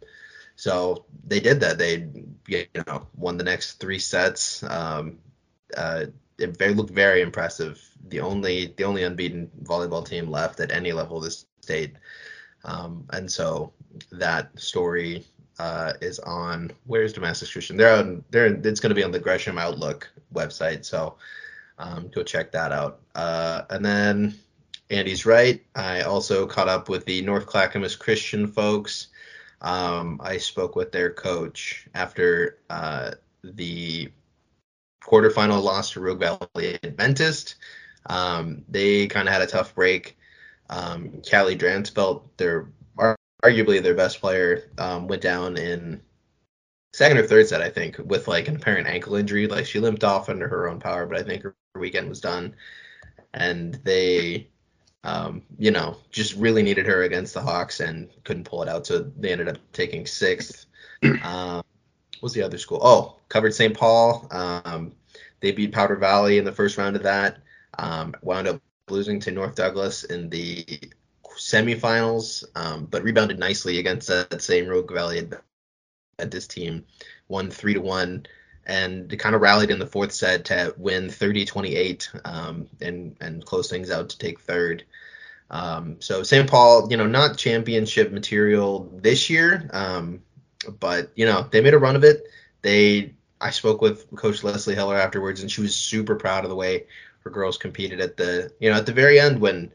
so 0.57 1.05
they 1.27 1.41
did 1.41 1.61
that. 1.61 1.79
They 1.79 2.09
you 2.49 2.67
know 2.87 3.07
won 3.17 3.37
the 3.37 3.45
next 3.45 3.75
three 3.75 3.99
sets. 3.99 4.63
Um, 4.63 5.19
uh, 5.77 6.07
it 6.39 6.57
very, 6.57 6.75
looked 6.75 6.91
very 6.91 7.21
impressive. 7.21 7.81
The 8.09 8.21
only 8.21 8.75
the 8.77 8.85
only 8.85 9.05
unbeaten 9.05 9.51
volleyball 9.63 10.07
team 10.07 10.31
left 10.31 10.61
at 10.61 10.73
any 10.73 10.93
level 10.93 11.19
of 11.19 11.25
the 11.25 11.31
state. 11.63 11.95
Um, 12.65 13.07
and 13.11 13.31
so 13.31 13.73
that 14.13 14.59
story 14.59 15.25
uh, 15.59 15.93
is 16.01 16.19
on 16.21 16.71
where's 16.87 17.13
Damascus 17.13 17.53
Christian? 17.53 17.77
They're 17.77 17.97
on 17.97 18.25
they're 18.31 18.47
it's 18.47 18.81
going 18.81 18.91
to 18.91 18.95
be 18.95 19.05
on 19.05 19.13
the 19.13 19.19
Gresham 19.19 19.59
Outlook 19.59 20.11
website, 20.35 20.85
so 20.85 21.17
um, 21.79 22.09
go 22.15 22.23
check 22.23 22.53
that 22.53 22.73
out. 22.73 23.01
Uh, 23.15 23.63
and 23.71 23.85
then 23.85 24.35
Andy's 24.91 25.27
right. 25.27 25.65
I 25.75 26.03
also 26.03 26.47
caught 26.47 26.69
up 26.69 26.89
with 26.89 27.05
the 27.05 27.23
North 27.23 27.47
Clackamas 27.47 27.97
Christian 27.97 28.47
folks. 28.47 29.09
Um, 29.61 30.21
I 30.23 30.39
spoke 30.39 30.77
with 30.77 30.93
their 30.93 31.11
coach 31.11 31.87
after 31.95 32.59
uh, 32.71 33.13
the 33.45 34.11
quarterfinal 35.03 35.63
loss 35.63 35.93
to 35.93 36.01
Rogue 36.01 36.21
Valley 36.21 36.79
Adventist. 36.83 37.57
Um, 38.07 38.65
they 38.69 39.07
kind 39.07 39.29
of 39.29 39.35
had 39.35 39.43
a 39.43 39.47
tough 39.47 39.75
break. 39.75 40.17
Um, 40.71 41.23
Callie 41.29 41.57
Dransfelt, 41.57 42.23
their 42.37 42.69
arguably 43.43 43.83
their 43.83 43.95
best 43.95 44.21
player, 44.21 44.71
um, 44.79 45.09
went 45.09 45.23
down 45.23 45.57
in 45.57 46.01
second 46.93 47.19
or 47.19 47.27
third 47.27 47.49
set, 47.49 47.63
I 47.63 47.71
think, 47.71 47.99
with 48.05 48.29
like 48.29 48.49
an 48.49 48.57
apparent 48.57 48.87
ankle 48.87 49.17
injury. 49.17 49.47
Like 49.47 49.67
she 49.67 49.81
limped 49.81 50.05
off 50.05 50.29
under 50.29 50.49
her 50.49 50.69
own 50.69 50.81
power, 50.81 51.07
but 51.07 51.19
I 51.19 51.23
think 51.23 51.43
her 51.43 51.55
weekend 51.75 52.09
was 52.09 52.21
done. 52.21 52.55
And 53.35 53.75
they, 53.85 54.49
um, 55.05 55.43
you 55.59 55.71
know, 55.71 55.97
just 56.11 56.35
really 56.35 56.63
needed 56.63 56.87
her 56.87 57.03
against 57.03 57.35
the 57.35 57.41
Hawks 57.41 57.81
and 57.81 58.11
couldn't 58.25 58.45
pull 58.45 58.63
it 58.63 58.69
out. 58.69 58.87
So 58.87 59.11
they 59.17 59.33
ended 59.33 59.49
up 59.49 59.59
taking 59.73 60.07
sixth. 60.07 60.67
Um, 61.25 61.65
what 62.21 62.25
was 62.25 62.33
the 62.35 62.43
other 62.43 62.59
school? 62.59 62.81
Oh, 62.83 63.17
covered 63.31 63.55
St. 63.55 63.75
Paul. 63.75 64.29
Um, 64.31 64.93
they 65.41 65.53
beat 65.53 65.73
Powder 65.73 65.97
Valley 65.97 66.37
in 66.37 66.45
the 66.45 66.53
first 66.53 66.77
round 66.77 66.97
of 66.97 67.03
that. 67.05 67.39
Um, 67.79 68.15
wound 68.21 68.47
up 68.47 68.61
losing 68.91 69.19
to 69.21 69.31
North 69.31 69.55
Douglas 69.55 70.05
in 70.05 70.29
the 70.29 70.79
semifinals, 71.41 72.45
um, 72.55 72.85
but 72.85 73.03
rebounded 73.03 73.39
nicely 73.39 73.79
against 73.79 74.09
that 74.09 74.43
same 74.43 74.69
Rogue 74.69 74.93
Valley 74.93 75.27
Adventist 76.19 76.51
team, 76.51 76.85
won 77.29 77.51
three 77.51 77.73
to 77.73 77.81
one, 77.81 78.27
and 78.67 79.19
kind 79.19 79.35
of 79.35 79.41
rallied 79.41 79.71
in 79.71 79.79
the 79.79 79.87
fourth 79.87 80.13
set 80.13 80.45
to 80.45 80.75
win 80.77 81.09
30-28 81.09 82.27
um, 82.27 82.69
and 82.83 83.17
and 83.21 83.45
close 83.45 83.71
things 83.71 83.91
out 83.91 84.11
to 84.11 84.19
take 84.19 84.41
third. 84.41 84.85
Um, 85.51 85.97
so 86.01 86.23
St. 86.23 86.49
Paul, 86.49 86.89
you 86.91 86.99
know, 86.99 87.07
not 87.07 87.39
championship 87.39 88.13
material 88.13 88.93
this 88.95 89.31
year, 89.31 89.69
um, 89.73 90.23
but 90.79 91.11
you 91.17 91.25
know 91.25 91.49
they 91.51 91.63
made 91.63 91.75
a 91.75 91.79
run 91.79 91.97
of 91.97 92.05
it. 92.05 92.25
They 92.61 93.15
I 93.41 93.49
spoke 93.51 93.81
with 93.81 94.15
Coach 94.15 94.45
Leslie 94.45 94.75
Heller 94.75 94.99
afterwards, 94.99 95.41
and 95.41 95.51
she 95.51 95.63
was 95.63 95.75
super 95.75 96.17
proud 96.17 96.45
of 96.45 96.51
the 96.51 96.57
way 96.57 96.85
her 97.25 97.31
girls 97.31 97.57
competed 97.57 98.01
at 98.01 98.19
the 98.19 98.53
you 98.61 98.69
know 98.69 98.77
at 98.77 98.85
the 98.85 98.93
very 98.93 99.19
end 99.19 99.41
when 99.41 99.73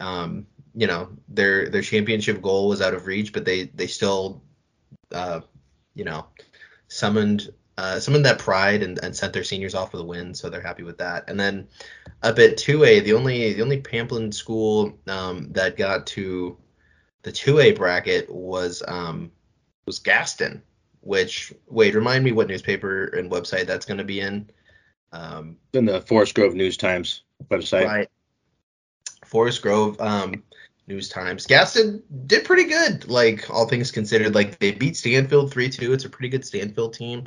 um, 0.00 0.46
you 0.78 0.86
know 0.86 1.08
their 1.28 1.68
their 1.68 1.82
championship 1.82 2.40
goal 2.40 2.68
was 2.68 2.80
out 2.80 2.94
of 2.94 3.06
reach, 3.06 3.32
but 3.32 3.44
they 3.44 3.64
they 3.64 3.88
still 3.88 4.40
uh, 5.12 5.40
you 5.94 6.04
know 6.04 6.26
summoned 6.86 7.52
uh, 7.76 7.98
summoned 7.98 8.24
that 8.24 8.38
pride 8.38 8.84
and, 8.84 9.00
and 9.02 9.14
sent 9.14 9.32
their 9.32 9.42
seniors 9.42 9.74
off 9.74 9.92
with 9.92 10.02
a 10.02 10.04
win, 10.04 10.34
so 10.34 10.48
they're 10.48 10.60
happy 10.60 10.84
with 10.84 10.98
that. 10.98 11.28
And 11.28 11.38
then 11.38 11.66
up 12.22 12.38
at 12.38 12.58
2A, 12.58 13.02
the 13.02 13.14
only 13.14 13.54
the 13.54 13.62
only 13.62 13.82
Pamplin 13.82 14.32
school 14.32 14.96
um, 15.08 15.50
that 15.52 15.76
got 15.76 16.06
to 16.08 16.56
the 17.22 17.32
2A 17.32 17.76
bracket 17.76 18.32
was 18.32 18.80
um, 18.86 19.32
was 19.84 19.98
Gaston. 19.98 20.62
Which 21.00 21.52
wait, 21.66 21.96
remind 21.96 22.22
me 22.22 22.30
what 22.30 22.46
newspaper 22.46 23.06
and 23.06 23.32
website 23.32 23.66
that's 23.66 23.86
going 23.86 23.98
to 23.98 24.04
be 24.04 24.20
in. 24.20 24.48
Um, 25.10 25.56
in 25.72 25.86
the 25.86 26.02
Forest 26.02 26.36
Grove 26.36 26.54
News 26.54 26.76
Times 26.76 27.22
website. 27.50 27.86
Right. 27.86 28.08
Forest 29.24 29.62
Grove 29.62 30.00
um, 30.00 30.42
News 30.88 31.08
Times. 31.08 31.46
Gaston 31.46 32.02
did 32.26 32.44
pretty 32.44 32.64
good, 32.64 33.08
like 33.08 33.48
all 33.50 33.68
things 33.68 33.90
considered. 33.90 34.34
Like 34.34 34.58
they 34.58 34.72
beat 34.72 34.96
Stanfield 34.96 35.52
three 35.52 35.68
two. 35.68 35.92
It's 35.92 36.04
a 36.04 36.08
pretty 36.08 36.30
good 36.30 36.44
Stanfield 36.44 36.94
team. 36.94 37.26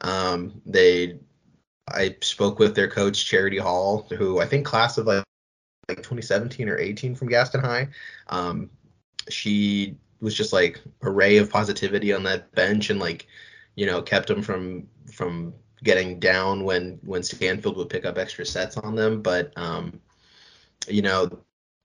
Um, 0.00 0.60
they, 0.66 1.20
I 1.88 2.16
spoke 2.20 2.58
with 2.58 2.74
their 2.74 2.88
coach 2.88 3.24
Charity 3.24 3.58
Hall, 3.58 4.06
who 4.10 4.40
I 4.40 4.46
think 4.46 4.66
class 4.66 4.98
of 4.98 5.06
like 5.06 5.24
like 5.88 5.98
2017 5.98 6.68
or 6.68 6.78
18 6.78 7.14
from 7.14 7.28
Gaston 7.28 7.60
High. 7.60 7.88
Um, 8.28 8.70
she 9.28 9.96
was 10.20 10.34
just 10.34 10.52
like 10.52 10.80
a 11.02 11.10
ray 11.10 11.36
of 11.36 11.50
positivity 11.50 12.12
on 12.12 12.24
that 12.24 12.52
bench 12.52 12.90
and 12.90 12.98
like 12.98 13.26
you 13.76 13.86
know 13.86 14.02
kept 14.02 14.28
them 14.28 14.42
from 14.42 14.88
from 15.12 15.54
getting 15.84 16.18
down 16.18 16.64
when 16.64 16.98
when 17.04 17.22
Stanfield 17.22 17.76
would 17.76 17.90
pick 17.90 18.04
up 18.04 18.18
extra 18.18 18.44
sets 18.44 18.76
on 18.76 18.96
them. 18.96 19.22
But 19.22 19.52
um, 19.56 20.00
you 20.88 21.02
know, 21.02 21.30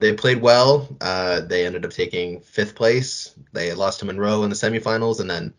they 0.01 0.13
played 0.13 0.41
well. 0.41 0.89
Uh, 0.99 1.41
they 1.41 1.65
ended 1.65 1.85
up 1.85 1.91
taking 1.91 2.41
fifth 2.41 2.75
place. 2.75 3.35
They 3.53 3.71
lost 3.73 3.99
to 3.99 4.05
Monroe 4.05 4.43
in 4.43 4.49
the 4.49 4.55
semifinals, 4.55 5.19
and 5.19 5.29
then 5.29 5.53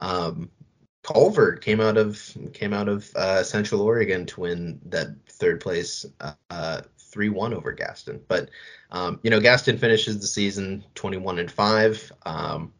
um, 0.00 0.50
Culver 1.04 1.56
came 1.56 1.80
out 1.80 1.96
of 1.96 2.36
came 2.52 2.74
out 2.74 2.88
of 2.88 3.08
uh, 3.14 3.44
Central 3.44 3.80
Oregon 3.80 4.26
to 4.26 4.40
win 4.40 4.80
that 4.86 5.14
third 5.28 5.60
place, 5.60 6.04
uh, 6.50 6.82
three 6.98 7.28
uh, 7.28 7.32
one 7.32 7.54
over 7.54 7.72
Gaston. 7.72 8.20
But 8.26 8.50
um, 8.90 9.20
you 9.22 9.30
know, 9.30 9.40
Gaston 9.40 9.78
finishes 9.78 10.20
the 10.20 10.26
season 10.26 10.84
21 10.96 11.38
and 11.38 11.50
five. 11.50 12.12
Um, 12.26 12.72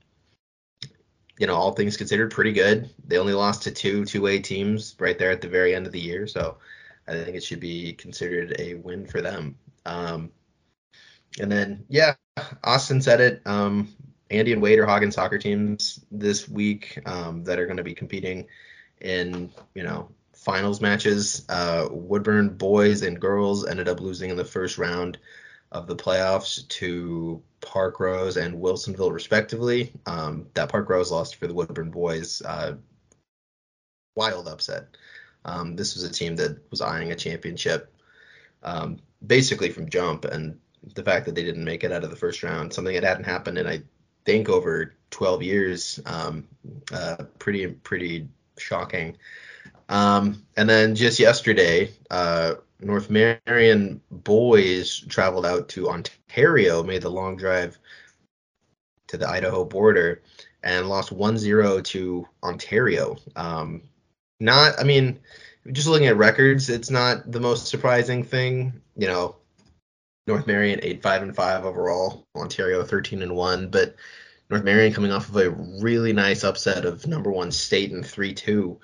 you 1.39 1.47
know, 1.47 1.55
all 1.55 1.73
things 1.73 1.97
considered, 1.97 2.33
pretty 2.33 2.53
good. 2.53 2.91
They 3.07 3.19
only 3.19 3.35
lost 3.35 3.63
to 3.63 3.71
two 3.71 4.05
two-way 4.05 4.41
teams 4.41 4.97
right 4.99 5.19
there 5.19 5.31
at 5.31 5.41
the 5.41 5.49
very 5.49 5.77
end 5.77 5.87
of 5.87 5.93
the 5.93 6.01
year, 6.01 6.27
so 6.27 6.59
I 7.07 7.13
think 7.13 7.37
it 7.37 7.45
should 7.45 7.61
be 7.61 7.93
considered 7.93 8.57
a 8.59 8.75
win 8.75 9.07
for 9.07 9.21
them. 9.21 9.57
Um, 9.87 10.31
and 11.41 11.51
then, 11.51 11.85
yeah, 11.89 12.15
Austin 12.63 13.01
said 13.01 13.21
it. 13.21 13.43
Um, 13.45 13.89
Andy 14.31 14.53
and 14.53 14.63
Wade 14.63 14.79
are 14.79 14.87
hogging 14.87 15.11
soccer 15.11 15.39
teams 15.39 16.05
this 16.11 16.49
week 16.49 16.99
um, 17.07 17.45
that 17.45 17.59
are 17.59 17.67
going 17.67 17.77
to 17.77 17.85
be 17.85 17.95
competing 17.95 18.47
in, 19.01 19.51
you 19.75 19.83
know, 19.83 20.11
finals 20.33 20.81
matches. 20.81 21.45
Uh, 21.49 21.89
Woodburn 21.91 22.51
boys 22.51 23.03
and 23.03 23.21
girls 23.21 23.67
ended 23.67 23.89
up 23.89 24.01
losing 24.01 24.31
in 24.31 24.37
the 24.37 24.45
first 24.45 24.79
round 24.79 25.19
of 25.73 25.87
the 25.87 25.97
playoffs 25.97 26.67
to 26.69 27.43
Parkrose 27.61 28.37
and 28.37 28.55
Wilsonville, 28.55 29.13
respectively. 29.13 29.93
Um, 30.07 30.47
that 30.55 30.71
Parkrose 30.71 31.11
lost 31.11 31.37
for 31.37 31.47
the 31.47 31.55
Woodburn 31.55 31.91
boys. 31.91 32.43
Uh, 32.43 32.75
wild 34.17 34.49
upset. 34.49 34.97
Um, 35.45 35.77
this 35.77 35.95
was 35.95 36.05
a 36.05 36.13
team 36.13 36.37
that 36.37 36.59
was 36.71 36.81
eyeing 36.81 37.13
a 37.13 37.17
championship 37.17 37.93
um, 38.63 38.99
basically 39.25 39.71
from 39.71 39.89
jump, 39.91 40.25
and 40.25 40.59
the 40.95 41.03
fact 41.03 41.27
that 41.27 41.35
they 41.35 41.45
didn't 41.45 41.65
make 41.65 41.85
it 41.85 41.93
out 41.93 42.05
of 42.05 42.11
the 42.11 42.17
first 42.17 42.43
round, 42.43 42.73
something 42.73 42.95
that 42.95 43.05
hadn't 43.05 43.25
happened 43.25 43.59
in 43.59 43.67
I 43.67 43.83
think 44.25 44.49
over 44.49 44.95
12 45.11 45.43
years, 45.43 46.01
um, 46.07 46.47
uh, 46.93 47.25
pretty 47.39 47.67
pretty 47.69 48.29
shocking. 48.59 49.17
Um, 49.89 50.43
and 50.57 50.69
then 50.69 50.95
just 50.95 51.19
yesterday, 51.19 51.91
uh, 52.11 52.55
North 52.81 53.11
Marion 53.11 54.01
boys 54.11 55.01
traveled 55.09 55.47
out 55.47 55.69
to 55.71 55.91
Ontario, 55.91 56.83
made 56.83 57.03
the 57.03 57.11
long 57.11 57.37
drive 57.37 57.79
to 59.09 59.17
the 59.17 59.29
Idaho 59.29 59.65
border, 59.65 60.23
and 60.63 60.89
lost 60.89 61.15
1-0 61.15 61.85
to 61.85 62.29
Ontario. 62.43 63.17
Um, 63.37 63.83
not, 64.41 64.81
I 64.81 64.85
mean, 64.85 65.21
just 65.71 65.87
looking 65.87 66.09
at 66.09 66.17
records, 66.17 66.71
it's 66.71 66.91
not 66.91 67.31
the 67.31 67.41
most 67.41 67.69
surprising 67.69 68.25
thing. 68.25 68.81
You 68.97 69.07
know, 69.07 69.37
North 70.27 70.47
Marion 70.47 70.81
eight 70.83 71.03
five 71.03 71.23
and 71.23 71.35
five 71.35 71.65
overall, 71.65 72.27
Ontario 72.35 72.83
thirteen 72.85 73.23
and 73.23 73.35
one, 73.35 73.69
but 73.69 73.97
North 74.51 74.65
Marion 74.65 74.93
coming 74.93 75.13
off 75.13 75.29
of 75.29 75.37
a 75.37 75.51
really 75.51 76.13
nice 76.13 76.45
upset 76.45 76.85
of 76.85 77.07
number 77.07 77.31
one 77.31 77.51
state 77.53 77.93
in 77.93 78.03
three 78.03 78.35
two. 78.35 78.81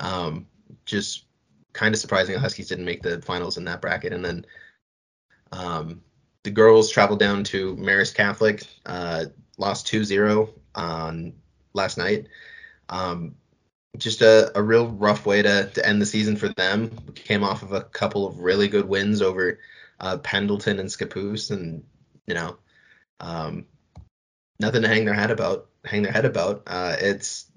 Um, 0.00 0.46
just 0.84 1.24
kind 1.72 1.94
of 1.94 2.00
surprising 2.00 2.34
the 2.34 2.40
Huskies 2.40 2.68
didn't 2.68 2.84
make 2.84 3.02
the 3.02 3.20
finals 3.22 3.56
in 3.56 3.64
that 3.64 3.80
bracket, 3.80 4.12
and 4.12 4.24
then 4.24 4.46
um, 5.52 6.02
the 6.42 6.50
girls 6.50 6.90
traveled 6.90 7.20
down 7.20 7.44
to 7.44 7.76
Marist 7.76 8.14
Catholic, 8.14 8.64
uh, 8.86 9.26
lost 9.58 9.86
2-0 9.86 10.50
on 10.74 11.34
last 11.74 11.98
night. 11.98 12.26
Um, 12.88 13.36
just 13.98 14.22
a, 14.22 14.56
a 14.58 14.62
real 14.62 14.88
rough 14.88 15.26
way 15.26 15.42
to, 15.42 15.70
to 15.74 15.86
end 15.86 16.00
the 16.00 16.06
season 16.06 16.36
for 16.36 16.48
them. 16.48 16.90
We 17.06 17.12
came 17.12 17.44
off 17.44 17.62
of 17.62 17.72
a 17.72 17.82
couple 17.82 18.26
of 18.26 18.38
really 18.38 18.68
good 18.68 18.88
wins 18.88 19.20
over 19.22 19.58
uh, 20.00 20.18
Pendleton 20.18 20.78
and 20.78 20.88
Scappoose, 20.88 21.50
and 21.50 21.84
you 22.26 22.34
know, 22.34 22.56
um, 23.20 23.66
nothing 24.58 24.82
to 24.82 24.88
hang 24.88 25.04
their 25.04 25.14
head 25.14 25.30
about. 25.30 25.68
Hang 25.84 26.02
their 26.02 26.12
head 26.12 26.24
about. 26.24 26.62
Uh, 26.66 26.96
it's 26.98 27.50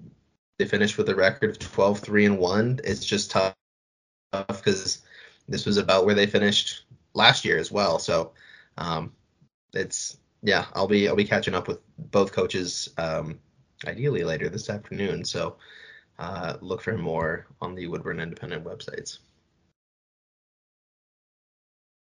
they 0.58 0.64
finished 0.64 0.98
with 0.98 1.08
a 1.08 1.14
record 1.14 1.50
of 1.50 1.58
12 1.58 2.00
3 2.00 2.26
and 2.26 2.38
1 2.38 2.80
it's 2.84 3.04
just 3.04 3.30
tough 3.30 3.54
because 4.48 5.02
this 5.48 5.66
was 5.66 5.76
about 5.76 6.06
where 6.06 6.14
they 6.14 6.26
finished 6.26 6.84
last 7.14 7.44
year 7.44 7.58
as 7.58 7.70
well 7.70 7.98
so 7.98 8.32
um, 8.78 9.12
it's 9.72 10.16
yeah 10.42 10.66
i'll 10.74 10.88
be 10.88 11.08
i'll 11.08 11.16
be 11.16 11.24
catching 11.24 11.54
up 11.54 11.68
with 11.68 11.78
both 11.98 12.32
coaches 12.32 12.88
um, 12.98 13.38
ideally 13.86 14.24
later 14.24 14.48
this 14.48 14.70
afternoon 14.70 15.24
so 15.24 15.56
uh, 16.18 16.56
look 16.60 16.82
for 16.82 16.96
more 16.96 17.46
on 17.60 17.74
the 17.74 17.86
Woodburn 17.86 18.20
Independent 18.20 18.64
websites. 18.64 19.18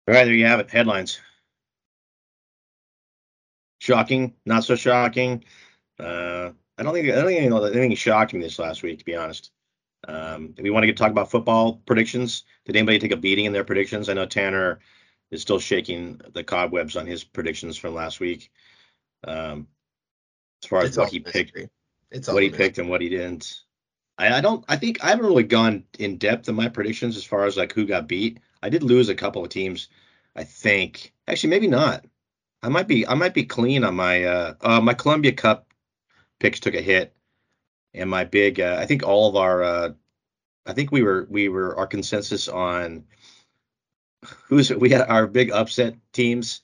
All 0.08 0.14
right, 0.14 0.24
there 0.24 0.34
you 0.34 0.46
have 0.46 0.60
it. 0.60 0.70
Headlines. 0.70 1.20
Shocking, 3.80 4.34
not 4.44 4.64
so 4.64 4.74
shocking. 4.74 5.44
Uh, 5.98 6.50
I 6.76 6.82
don't 6.82 6.92
think 6.94 7.08
I 7.08 7.12
don't 7.12 7.26
think 7.26 7.40
anything 7.40 7.94
shocked 7.94 8.32
me 8.34 8.40
this 8.40 8.58
last 8.58 8.82
week, 8.82 8.98
to 8.98 9.04
be 9.04 9.16
honest. 9.16 9.50
Um, 10.08 10.54
we 10.58 10.70
want 10.70 10.82
to 10.82 10.86
get 10.86 10.96
talk 10.96 11.10
about 11.10 11.30
football 11.30 11.80
predictions. 11.86 12.44
Did 12.64 12.76
anybody 12.76 12.98
take 12.98 13.12
a 13.12 13.16
beating 13.16 13.44
in 13.44 13.52
their 13.52 13.64
predictions? 13.64 14.08
I 14.08 14.14
know 14.14 14.26
Tanner 14.26 14.80
is 15.30 15.42
still 15.42 15.58
shaking 15.58 16.20
the 16.32 16.42
cobwebs 16.42 16.96
on 16.96 17.06
his 17.06 17.22
predictions 17.22 17.76
from 17.76 17.94
last 17.94 18.18
week. 18.18 18.50
Um, 19.24 19.68
as 20.62 20.68
far 20.68 20.80
as 20.80 20.88
It's 20.88 20.96
what 20.98 21.10
he 21.10 21.20
mystery. 21.20 21.44
picked, 21.44 21.70
It's 22.10 22.28
what 22.28 22.42
he 22.42 22.48
mystery. 22.48 22.66
picked 22.66 22.78
and 22.78 22.88
what 22.90 23.00
he 23.02 23.08
didn't. 23.10 23.60
I, 24.20 24.38
I 24.38 24.40
don't. 24.42 24.64
I 24.68 24.76
think 24.76 25.02
I 25.02 25.08
haven't 25.08 25.26
really 25.26 25.44
gone 25.44 25.84
in 25.98 26.18
depth 26.18 26.48
in 26.48 26.54
my 26.54 26.68
predictions 26.68 27.16
as 27.16 27.24
far 27.24 27.46
as 27.46 27.56
like 27.56 27.72
who 27.72 27.86
got 27.86 28.06
beat. 28.06 28.38
I 28.62 28.68
did 28.68 28.82
lose 28.82 29.08
a 29.08 29.14
couple 29.14 29.42
of 29.42 29.48
teams. 29.48 29.88
I 30.36 30.44
think 30.44 31.14
actually 31.26 31.50
maybe 31.50 31.66
not. 31.66 32.04
I 32.62 32.68
might 32.68 32.86
be. 32.86 33.06
I 33.06 33.14
might 33.14 33.34
be 33.34 33.44
clean 33.44 33.82
on 33.82 33.96
my 33.96 34.24
uh, 34.24 34.54
uh 34.60 34.80
my 34.80 34.94
Columbia 34.94 35.32
Cup 35.32 35.72
picks 36.38 36.60
took 36.60 36.74
a 36.74 36.82
hit, 36.82 37.16
and 37.94 38.10
my 38.10 38.24
big. 38.24 38.60
Uh, 38.60 38.76
I 38.78 38.86
think 38.86 39.02
all 39.02 39.28
of 39.30 39.36
our. 39.36 39.62
Uh, 39.62 39.88
I 40.66 40.74
think 40.74 40.92
we 40.92 41.02
were 41.02 41.26
we 41.30 41.48
were 41.48 41.76
our 41.76 41.86
consensus 41.86 42.46
on 42.46 43.04
who's 44.46 44.70
we 44.70 44.90
had 44.90 45.08
our 45.08 45.26
big 45.26 45.50
upset 45.50 45.96
teams. 46.12 46.60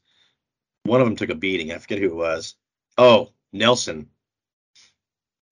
One 0.85 1.01
of 1.01 1.07
them 1.07 1.17
took 1.17 1.31
a 1.31 1.35
beating. 1.35 1.73
I 1.73 1.79
forget 1.79 1.99
who 1.99 2.07
it 2.07 2.15
was. 2.15 2.55
Oh, 2.99 3.33
Nelson. 3.53 4.11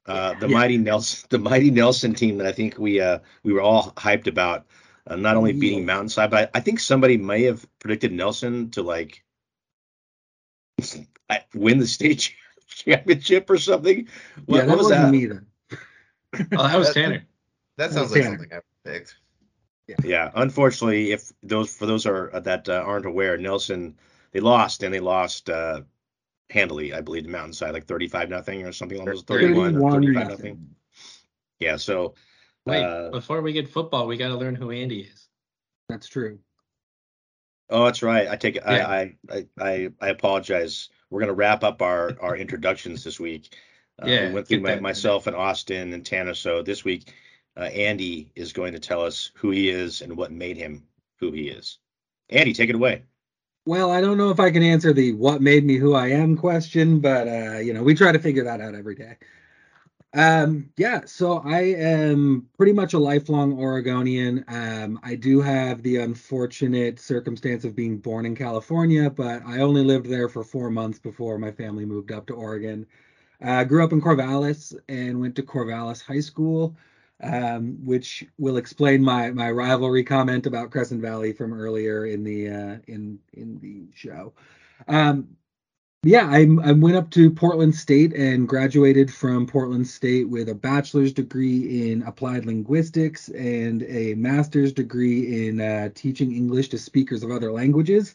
Uh, 0.07 0.35
the 0.39 0.49
Yeah. 0.49 0.55
mighty 0.59 0.77
Nelson, 0.79 1.27
the 1.31 1.39
mighty 1.39 1.71
Nelson 1.71 2.15
team 2.15 2.39
that 2.39 2.47
I 2.47 2.53
think 2.53 2.79
we 2.79 3.01
uh, 3.01 3.21
we 3.43 3.53
were 3.53 3.63
all 3.63 3.93
hyped 3.93 4.27
about, 4.27 4.67
uh, 5.07 5.17
not 5.17 5.37
only 5.37 5.53
beating 5.53 5.81
Yeah. 5.81 5.87
Mountainside, 5.87 6.31
but 6.31 6.51
I, 6.55 6.59
I 6.59 6.61
think 6.61 6.81
somebody 6.81 7.17
may 7.17 7.45
have 7.45 7.67
predicted 7.79 8.13
Nelson 8.13 8.71
to 8.73 8.83
like 8.83 9.25
win 11.55 11.79
the 11.79 11.87
state 11.87 12.35
championship 12.69 13.49
or 13.51 13.59
something. 13.59 14.09
What, 14.47 14.57
yeah, 14.59 14.61
that 14.63 14.69
what 14.69 14.79
was 14.79 14.85
wasn't 14.89 15.03
that? 15.03 15.11
me 15.11 15.27
then. 15.27 15.47
Oh, 16.53 16.69
that 16.69 16.79
was 16.79 16.93
Tanner. 16.95 17.25
That 17.77 17.93
sounds 17.93 18.13
Tanner. 18.13 18.31
like 18.31 18.39
something 18.39 18.53
I 18.53 18.61
picked. 18.89 19.17
Yeah. 19.87 19.97
yeah, 20.03 20.31
unfortunately, 20.35 21.13
if 21.13 21.31
those 21.43 21.75
for 21.75 21.85
those 21.87 22.07
are 22.07 22.31
that 22.41 22.69
uh, 22.71 22.83
aren't 22.87 23.05
aware, 23.07 23.37
Nelson 23.37 23.99
they 24.33 24.41
lost 24.41 24.83
and 24.83 24.93
they 24.95 25.01
lost 25.01 25.51
uh, 25.51 25.83
handily, 26.51 26.93
I 26.95 27.01
believe, 27.01 27.25
to 27.25 27.31
Mountainside 27.31 27.73
like 27.73 27.87
35 27.87 28.29
nothing 28.29 28.67
or 28.67 28.73
something 28.73 28.99
almost 28.99 29.27
31 29.27 29.77
or 29.77 29.93
35 29.93 30.15
nothing. 30.15 30.29
nothing. 30.29 30.69
Yeah, 31.61 31.77
so 31.77 32.15
Wait, 32.67 32.83
uh, 32.83 33.11
before 33.11 33.43
we 33.43 33.53
get 33.53 33.69
football, 33.69 34.07
we 34.07 34.17
got 34.17 34.29
to 34.29 34.37
learn 34.37 34.55
who 34.55 34.71
Andy 34.71 35.03
is. 35.03 35.29
That's 35.89 36.09
true. 36.09 36.39
oh, 37.71 37.85
that's 37.85 38.03
right. 38.03 38.29
I 38.29 38.37
take 38.37 38.57
it. 38.57 38.63
Yeah. 38.67 38.87
I, 38.89 39.17
I 39.31 39.47
I 39.61 39.89
I 40.01 40.09
apologize. 40.09 40.89
We're 41.11 41.21
gonna 41.21 41.35
wrap 41.35 41.63
up 41.63 41.83
our 41.83 42.17
our 42.21 42.37
introductions 42.37 43.05
this 43.05 43.21
week. 43.21 43.55
Uh, 44.03 44.07
Yeah, 44.07 44.29
we 44.29 44.35
went 44.35 44.49
through 44.49 44.61
my, 44.61 44.81
myself 44.81 45.27
and 45.27 45.37
Austin 45.37 45.93
and 45.93 46.05
Tanner. 46.05 46.35
So 46.35 46.63
this 46.63 46.85
week, 46.85 47.13
uh, 47.57 47.65
Andy 47.65 48.33
is 48.35 48.53
going 48.53 48.73
to 48.73 48.81
tell 48.81 49.03
us 49.03 49.31
who 49.35 49.51
he 49.51 49.69
is 49.69 50.01
and 50.01 50.17
what 50.17 50.33
made 50.33 50.57
him 50.57 50.85
who 51.21 51.31
he 51.33 51.49
is. 51.49 51.79
Andy, 52.31 52.55
take 52.55 52.71
it 52.71 52.75
away. 52.75 53.05
Well, 53.67 53.91
I 53.91 54.01
don't 54.01 54.19
know 54.19 54.31
if 54.31 54.41
I 54.41 54.51
can 54.51 54.63
answer 54.63 54.93
the 54.93 55.13
what 55.13 55.41
made 55.41 55.65
me 55.65 55.77
who 55.77 55.95
I 55.95 56.09
am 56.09 56.37
question, 56.37 57.01
but 57.01 57.27
uh, 57.29 57.59
you 57.59 57.73
know, 57.73 57.83
we 57.83 57.95
try 57.95 58.13
to 58.13 58.19
figure 58.19 58.45
that 58.45 58.61
out 58.61 58.75
every 58.75 58.95
day. 58.95 59.17
Um, 60.15 60.71
yeah, 60.77 61.05
so 61.07 61.39
I 61.39 61.61
am 61.63 62.49
pretty 62.57 62.73
much 62.73 62.95
a 62.95 62.99
lifelong 62.99 63.59
Oregonian. 63.59 64.45
Um, 64.47 65.01
I 65.03 65.17
do 65.17 65.41
have 65.41 65.83
the 65.83 65.97
unfortunate 65.99 67.01
circumstance 67.01 67.65
of 67.65 67.75
being 67.75 67.99
born 67.99 68.25
in 68.25 68.37
California, 68.37 69.11
but 69.11 69.43
I 69.45 69.61
only 69.61 69.83
lived 69.83 70.07
there 70.07 70.29
for 70.29 70.45
four 70.45 70.71
months 70.71 71.01
before 71.01 71.37
my 71.39 71.51
family 71.51 71.85
moved 71.85 72.13
up 72.13 72.27
to 72.27 72.35
Oregon. 72.35 72.87
I 73.41 73.65
grew 73.65 73.85
up 73.85 73.93
in 73.93 74.01
Corvallis 74.01 74.75
and 74.89 75.21
went 75.21 75.37
to 75.37 75.43
Corvallis 75.43 76.03
High 76.03 76.21
School, 76.21 76.77
um, 77.23 77.79
which 77.85 78.25
will 78.39 78.57
explain 78.57 79.03
my 79.03 79.31
my 79.31 79.51
rivalry 79.51 80.05
comment 80.05 80.47
about 80.47 80.71
Crescent 80.71 81.01
Valley 81.01 81.33
from 81.33 81.53
earlier 81.53 82.07
in 82.07 82.25
the 82.25 82.49
uh, 82.49 82.77
in 82.87 83.19
in 83.33 83.59
the 83.61 83.87
show. 83.95 84.33
Um, 84.89 85.29
yeah, 86.07 86.29
I, 86.29 86.47
I 86.63 86.73
went 86.73 86.97
up 86.97 87.11
to 87.13 87.31
Portland 87.31 87.75
State 87.75 88.13
and 88.13 88.47
graduated 88.47 89.11
from 89.11 89.47
Portland 89.47 89.87
State 89.87 90.29
with 90.29 90.51
a 90.51 90.55
bachelor's 90.55 91.15
degree 91.15 91.91
in 91.91 92.03
applied 92.03 92.45
linguistics 92.45 93.31
and 93.31 93.83
a 93.85 94.13
master's 94.13 94.75
degree 94.75 95.49
in 95.49 95.63
uh, 95.63 95.89
teaching 95.95 96.33
English 96.33 96.69
to 96.69 96.79
speakers 96.79 97.23
of 97.23 97.31
other 97.31 97.51
languages. 97.51 98.15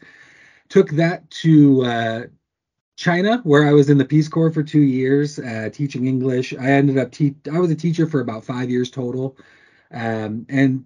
Took 0.68 0.92
that 0.92 1.28
to 1.32 1.84
uh, 1.84 2.24
China, 3.00 3.40
where 3.46 3.66
I 3.66 3.72
was 3.72 3.90
in 3.90 3.98
the 3.98 4.04
Peace 4.04 4.28
Corps 4.28 4.52
for 4.52 4.62
two 4.62 4.82
years, 4.82 5.40
uh, 5.40 5.70
teaching 5.72 6.06
English. 6.06 6.54
I 6.54 6.72
ended 6.72 6.98
up 6.98 7.12
te- 7.12 7.34
I 7.50 7.58
was 7.58 7.72
a 7.72 7.76
teacher 7.76 8.06
for 8.06 8.20
about 8.20 8.44
five 8.44 8.70
years 8.70 8.92
total, 8.92 9.38
um, 9.92 10.46
and 10.50 10.84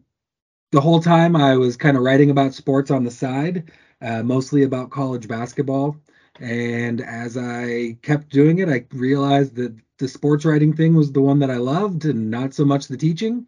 the 0.71 0.79
whole 0.79 0.99
time 0.99 1.35
I 1.35 1.57
was 1.57 1.75
kind 1.75 1.97
of 1.97 2.03
writing 2.03 2.29
about 2.29 2.53
sports 2.53 2.91
on 2.91 3.03
the 3.03 3.09
side, 3.09 3.71
uh, 3.99 4.21
mostly 4.21 4.61
about 4.61 4.91
college 4.91 5.27
basketball. 5.27 5.97
And 6.39 7.01
as 7.01 7.35
I 7.35 7.97
kept 8.03 8.29
doing 8.29 8.59
it, 8.59 8.69
I 8.69 8.85
realized 8.93 9.55
that 9.55 9.75
the 9.97 10.07
sports 10.07 10.45
writing 10.45 10.73
thing 10.73 10.93
was 10.93 11.11
the 11.11 11.21
one 11.21 11.39
that 11.39 11.49
I 11.49 11.57
loved, 11.57 12.05
and 12.05 12.29
not 12.29 12.53
so 12.53 12.63
much 12.63 12.87
the 12.87 12.97
teaching. 12.97 13.47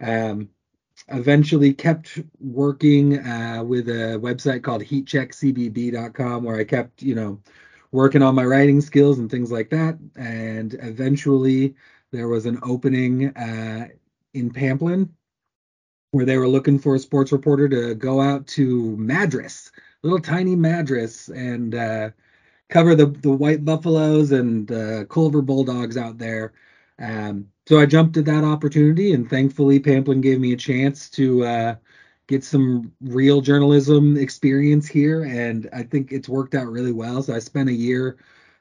Um, 0.00 0.48
eventually 1.10 1.72
kept 1.74 2.20
working 2.40 3.20
uh, 3.20 3.62
with 3.64 3.88
a 3.88 4.18
website 4.20 4.64
called 4.64 4.82
heatcheckcbb.com 4.82 6.42
where 6.42 6.56
I 6.56 6.64
kept, 6.64 7.02
you 7.02 7.14
know, 7.14 7.40
working 7.92 8.22
on 8.22 8.34
my 8.34 8.44
writing 8.44 8.80
skills 8.80 9.18
and 9.18 9.30
things 9.30 9.50
like 9.50 9.70
that. 9.70 9.98
And 10.16 10.74
eventually 10.80 11.74
there 12.12 12.28
was 12.28 12.46
an 12.46 12.58
opening 12.62 13.28
uh, 13.36 13.88
in 14.34 14.50
Pamplin, 14.50 15.08
where 16.12 16.24
they 16.24 16.36
were 16.38 16.48
looking 16.48 16.78
for 16.78 16.94
a 16.94 16.98
sports 16.98 17.32
reporter 17.32 17.68
to 17.68 17.94
go 17.94 18.20
out 18.20 18.46
to 18.48 18.96
Madras, 18.96 19.70
little 20.02 20.18
tiny 20.18 20.56
Madras, 20.56 21.28
and 21.28 21.74
uh, 21.74 22.10
cover 22.68 22.94
the 22.94 23.06
the 23.06 23.30
White 23.30 23.64
Buffaloes 23.64 24.32
and 24.32 24.70
uh, 24.72 25.04
Culver 25.06 25.42
Bulldogs 25.42 25.96
out 25.96 26.18
there. 26.18 26.52
Um, 26.98 27.48
so 27.66 27.78
I 27.78 27.86
jumped 27.86 28.16
at 28.16 28.24
that 28.26 28.44
opportunity, 28.44 29.12
and 29.12 29.28
thankfully 29.30 29.80
Pamplin 29.80 30.20
gave 30.20 30.40
me 30.40 30.52
a 30.52 30.56
chance 30.56 31.08
to 31.10 31.44
uh, 31.44 31.76
get 32.30 32.44
some 32.44 32.92
real 33.00 33.40
journalism 33.40 34.16
experience 34.16 34.86
here, 34.86 35.24
and 35.24 35.68
I 35.72 35.82
think 35.82 36.12
it's 36.12 36.28
worked 36.28 36.54
out 36.54 36.68
really 36.68 36.92
well. 36.92 37.24
So 37.24 37.34
I 37.34 37.40
spent 37.40 37.68
a 37.68 37.72
year 37.72 38.18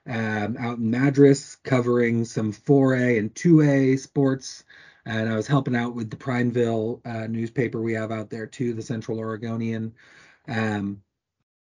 um, 0.08 0.58
out 0.58 0.80
in 0.80 0.90
Madras 0.90 1.56
covering 1.58 2.26
some 2.26 2.52
4A 2.52 3.20
and 3.20 3.32
2A 3.36 4.00
sports, 4.00 4.64
and 5.06 5.30
I 5.30 5.36
was 5.36 5.46
helping 5.46 5.76
out 5.76 5.94
with 5.94 6.10
the 6.10 6.18
Prineville 6.18 7.00
uh, 7.06 7.28
newspaper 7.28 7.80
we 7.80 7.94
have 7.94 8.12
out 8.12 8.32
there 8.32 8.48
too, 8.48 8.74
the 8.74 8.82
Central 8.82 9.20
Oregonian. 9.20 9.94
Um, 10.48 11.04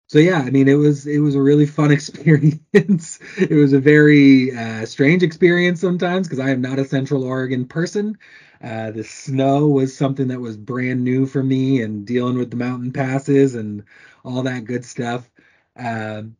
so 0.07 0.19
yeah, 0.19 0.39
I 0.39 0.49
mean, 0.51 0.67
it 0.67 0.75
was 0.75 1.07
it 1.07 1.19
was 1.19 1.35
a 1.35 1.41
really 1.41 1.65
fun 1.65 1.91
experience. 1.93 3.19
it 3.37 3.51
was 3.55 3.73
a 3.73 3.79
very 3.79 4.55
uh, 4.55 4.85
strange 4.85 5.23
experience 5.23 5.81
sometimes 5.81 6.27
because 6.27 6.39
I 6.39 6.51
am 6.51 6.61
not 6.61 6.79
a 6.79 6.85
Central 6.85 7.23
Oregon 7.23 7.65
person. 7.65 8.17
Uh, 8.63 8.91
the 8.91 9.03
snow 9.03 9.67
was 9.67 9.95
something 9.95 10.27
that 10.29 10.39
was 10.39 10.57
brand 10.57 11.03
new 11.03 11.25
for 11.25 11.43
me, 11.43 11.81
and 11.81 12.05
dealing 12.05 12.37
with 12.37 12.51
the 12.51 12.57
mountain 12.57 12.91
passes 12.91 13.55
and 13.55 13.83
all 14.23 14.43
that 14.43 14.65
good 14.65 14.85
stuff. 14.85 15.29
Um, 15.75 16.37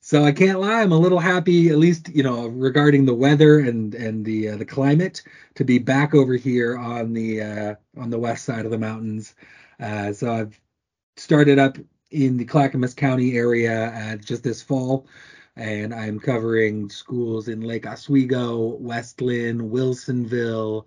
so 0.00 0.24
I 0.24 0.32
can't 0.32 0.60
lie, 0.60 0.82
I'm 0.82 0.92
a 0.92 0.98
little 0.98 1.18
happy, 1.18 1.70
at 1.70 1.78
least 1.78 2.08
you 2.10 2.22
know, 2.22 2.46
regarding 2.48 3.06
the 3.06 3.14
weather 3.14 3.60
and 3.60 3.94
and 3.94 4.24
the 4.24 4.50
uh, 4.50 4.56
the 4.56 4.64
climate, 4.66 5.22
to 5.56 5.64
be 5.64 5.78
back 5.78 6.14
over 6.14 6.34
here 6.36 6.76
on 6.78 7.12
the 7.14 7.42
uh, 7.42 7.74
on 7.96 8.10
the 8.10 8.18
west 8.18 8.44
side 8.44 8.64
of 8.64 8.70
the 8.70 8.78
mountains. 8.78 9.34
Uh, 9.80 10.12
so 10.12 10.32
I've 10.32 10.60
started 11.16 11.58
up 11.58 11.78
in 12.10 12.36
the 12.36 12.44
Clackamas 12.44 12.94
County 12.94 13.36
area 13.36 13.92
uh, 13.92 14.16
just 14.16 14.42
this 14.42 14.62
fall, 14.62 15.06
and 15.56 15.94
I'm 15.94 16.18
covering 16.18 16.88
schools 16.88 17.48
in 17.48 17.60
Lake 17.60 17.86
Oswego, 17.86 18.76
West 18.76 19.20
Linn, 19.20 19.70
Wilsonville, 19.70 20.86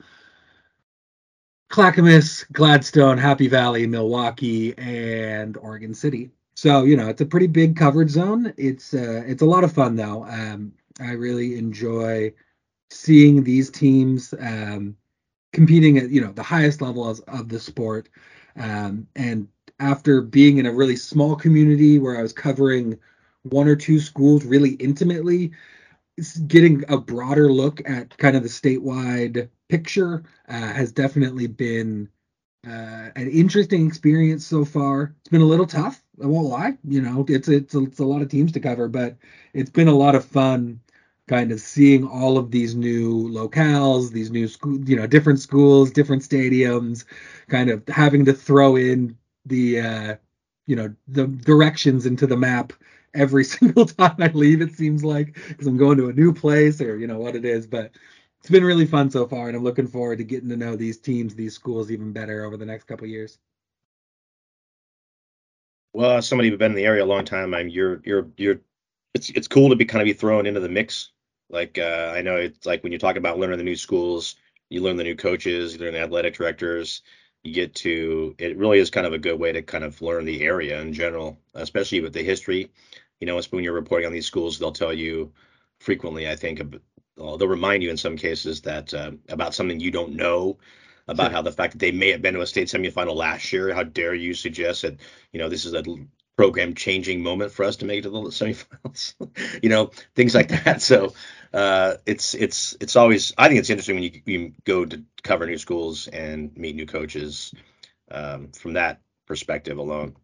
Clackamas, 1.70 2.46
Gladstone, 2.52 3.18
Happy 3.18 3.48
Valley, 3.48 3.88
Milwaukie, 3.88 4.74
and 4.78 5.58
Oregon 5.58 5.94
City. 5.94 6.32
So 6.56 6.84
you 6.84 6.98
know 6.98 7.08
it's 7.08 7.22
a 7.22 7.26
pretty 7.26 7.48
big 7.48 7.76
covered 7.76 8.10
zone. 8.10 8.54
It's 8.58 8.94
uh, 8.94 9.24
it's 9.26 9.42
a 9.42 9.46
lot 9.46 9.64
of 9.64 9.72
fun 9.72 9.96
though. 9.96 10.26
Um, 10.26 10.74
I 11.00 11.12
really 11.12 11.58
enjoy 11.58 12.34
seeing 12.90 13.44
these 13.44 13.70
teams 13.70 14.34
um, 14.40 14.96
competing 15.54 15.98
at 15.98 16.10
you 16.10 16.22
know 16.22 16.32
the 16.32 16.44
highest 16.44 16.82
levels 16.82 17.20
of 17.22 17.50
the 17.50 17.60
sport 17.60 18.10
um, 18.58 19.08
and 19.16 19.48
after 19.82 20.22
being 20.22 20.60
in 20.60 20.66
a 20.66 20.72
really 20.72 20.96
small 20.96 21.36
community 21.36 22.00
where 22.00 22.18
I 22.18 22.22
was 22.22 22.34
covering 22.34 23.00
one 23.44 23.68
or 23.68 23.76
two 23.76 24.00
schools 24.00 24.46
really 24.46 24.72
intimately, 24.74 25.52
getting 26.48 26.84
a 26.88 26.98
broader 26.98 27.52
look 27.52 27.82
at 27.90 28.16
kind 28.18 28.36
of 28.36 28.44
the 28.44 28.50
statewide 28.50 29.50
picture 29.70 30.24
uh, 30.48 30.54
has 30.54 30.92
definitely 30.92 31.48
been 31.48 32.08
uh, 32.66 33.10
an 33.16 33.28
interesting 33.32 33.88
experience 33.88 34.46
so 34.46 34.64
far. 34.64 35.16
It's 35.22 35.30
been 35.30 35.42
a 35.42 35.46
little 35.46 35.66
tough. 35.66 36.04
I 36.22 36.28
won't 36.28 36.48
lie. 36.48 36.78
You 36.84 37.02
know, 37.02 37.26
it's 37.28 37.48
it's 37.48 37.74
a, 37.74 37.84
it's 37.84 38.00
a 38.00 38.06
lot 38.06 38.22
of 38.22 38.30
teams 38.30 38.52
to 38.52 38.60
cover, 38.60 38.88
but 38.88 39.18
it's 39.54 39.72
been 39.72 39.88
a 39.88 39.96
lot 39.96 40.14
of 40.14 40.24
fun 40.24 40.80
kind 41.28 41.52
of 41.52 41.60
seeing 41.60 42.06
all 42.06 42.38
of 42.38 42.52
these 42.52 42.76
new 42.76 43.30
locales, 43.30 44.12
these 44.12 44.30
new 44.32 44.48
school, 44.48 44.80
you 44.82 44.96
know, 44.96 45.08
different 45.08 45.40
schools, 45.40 45.90
different 45.90 46.22
stadiums, 46.22 47.06
kind 47.48 47.70
of 47.70 47.88
having 47.88 48.26
to 48.26 48.34
throw 48.34 48.76
in 48.76 49.18
the 49.46 49.80
uh, 49.80 50.16
you 50.68 50.76
know 50.76 50.94
the 51.08 51.28
directions 51.28 52.06
into 52.06 52.28
the 52.28 52.38
map 52.38 52.74
every 53.14 53.44
single 53.56 53.86
time 53.86 54.16
I 54.20 54.28
leave. 54.28 54.62
It 54.62 54.74
seems 54.74 55.04
like 55.04 55.36
because 55.48 55.68
I'm 55.68 55.78
going 55.78 55.98
to 55.98 56.10
a 56.10 56.14
new 56.14 56.34
place 56.34 56.82
or 56.82 56.98
you 56.98 57.08
know 57.08 57.20
what 57.20 57.36
it 57.36 57.46
is, 57.46 57.68
but 57.68 57.92
it's 58.40 58.50
been 58.50 58.64
really 58.64 58.88
fun 58.88 59.10
so 59.12 59.28
far, 59.28 59.48
and 59.48 59.56
I'm 59.56 59.64
looking 59.64 59.88
forward 59.88 60.18
to 60.18 60.24
getting 60.24 60.50
to 60.50 60.58
know 60.58 60.76
these 60.76 60.98
teams, 60.98 61.36
these 61.36 61.54
schools 61.54 61.92
even 61.92 62.12
better 62.12 62.44
over 62.44 62.58
the 62.58 62.66
next 62.66 62.86
couple 62.86 63.08
years. 63.08 63.38
Well, 65.94 66.18
as 66.18 66.28
somebody 66.28 66.50
who's 66.50 66.58
been 66.58 66.72
in 66.72 66.78
the 66.78 66.86
area 66.86 67.04
a 67.04 67.06
long 67.06 67.26
time, 67.26 67.54
I'm 67.54 67.68
you're 67.70 68.02
you're 68.06 68.28
you're 68.38 68.62
it's 69.14 69.30
it's 69.30 69.48
cool 69.48 69.70
to 69.70 69.76
be 69.76 69.86
kind 69.86 70.02
of 70.02 70.06
be 70.06 70.14
thrown 70.14 70.46
into 70.46 70.60
the 70.60 70.70
mix. 70.70 71.12
Like 71.50 71.78
uh, 71.78 72.14
I 72.16 72.22
know 72.22 72.38
it's 72.38 72.66
like 72.66 72.82
when 72.82 72.92
you 72.92 72.98
talk 72.98 73.18
about 73.18 73.38
learning 73.38 73.58
the 73.58 73.64
new 73.64 73.76
schools, 73.76 74.36
you 74.70 74.82
learn 74.82 74.96
the 74.96 75.04
new 75.04 75.16
coaches, 75.16 75.74
you 75.74 75.80
learn 75.80 75.94
the 75.94 76.00
athletic 76.00 76.34
directors, 76.34 77.02
you 77.44 77.54
get 77.54 77.74
to 77.74 78.36
it 78.38 78.58
really 78.58 78.80
is 78.80 78.90
kind 78.90 79.08
of 79.08 79.14
a 79.14 79.20
good 79.20 79.40
way 79.40 79.52
to 79.52 79.62
kind 79.62 79.84
of 79.84 80.02
learn 80.02 80.26
the 80.26 80.44
area 80.44 80.80
in 80.82 80.94
general, 80.94 81.38
especially 81.54 82.02
with 82.02 82.14
the 82.14 82.24
history. 82.24 82.72
You 83.20 83.28
know, 83.28 83.40
when 83.50 83.64
you're 83.64 83.74
reporting 83.74 84.08
on 84.08 84.14
these 84.14 84.26
schools, 84.26 84.60
they'll 84.60 84.72
tell 84.72 84.94
you 84.94 85.32
frequently, 85.80 86.30
I 86.30 86.36
think, 86.36 86.62
they'll 87.18 87.48
remind 87.48 87.84
you 87.84 87.90
in 87.90 87.98
some 87.98 88.18
cases 88.18 88.62
that 88.62 88.94
uh, 88.94 89.12
about 89.30 89.54
something 89.54 89.80
you 89.80 89.92
don't 89.92 90.16
know 90.16 90.58
about 91.08 91.28
sure. 91.28 91.34
how 91.34 91.42
the 91.42 91.52
fact 91.52 91.74
that 91.74 91.80
they 91.80 91.92
may 91.92 92.10
have 92.12 92.22
been 92.22 92.36
to 92.36 92.42
a 92.42 92.48
state 92.48 92.68
semifinal 92.68 93.16
last 93.16 93.52
year. 93.52 93.74
How 93.74 93.84
dare 93.84 94.14
you 94.14 94.34
suggest 94.34 94.84
that 94.84 95.00
you 95.32 95.40
know 95.40 95.50
this 95.50 95.66
is 95.66 95.74
a 95.74 95.84
program 96.38 96.74
changing 96.74 97.22
moment 97.22 97.52
for 97.52 97.64
us 97.64 97.78
to 97.78 97.86
make 97.86 98.00
it 98.00 98.04
to 98.04 98.10
the 98.10 98.20
semifinals? 98.20 99.14
you 99.64 99.70
know, 99.70 99.92
things 100.16 100.34
like 100.36 100.50
that. 100.50 100.82
So 100.82 101.14
uh, 101.54 101.96
it's 102.06 102.34
it's 102.34 102.76
it's 102.80 102.96
always 102.96 103.34
I 103.38 103.48
think 103.48 103.60
it's 103.60 103.70
interesting 103.70 103.96
when 103.96 104.04
you, 104.04 104.22
you 104.26 104.54
go 104.64 104.86
to 104.86 105.04
cover 105.24 105.46
new 105.46 105.58
schools 105.58 106.08
and 106.08 106.56
meet 106.58 106.76
new 106.76 106.86
coaches 106.86 107.54
um, 108.10 108.52
from 108.52 108.74
that 108.74 109.02
perspective 109.28 109.78
alone. 109.78 110.16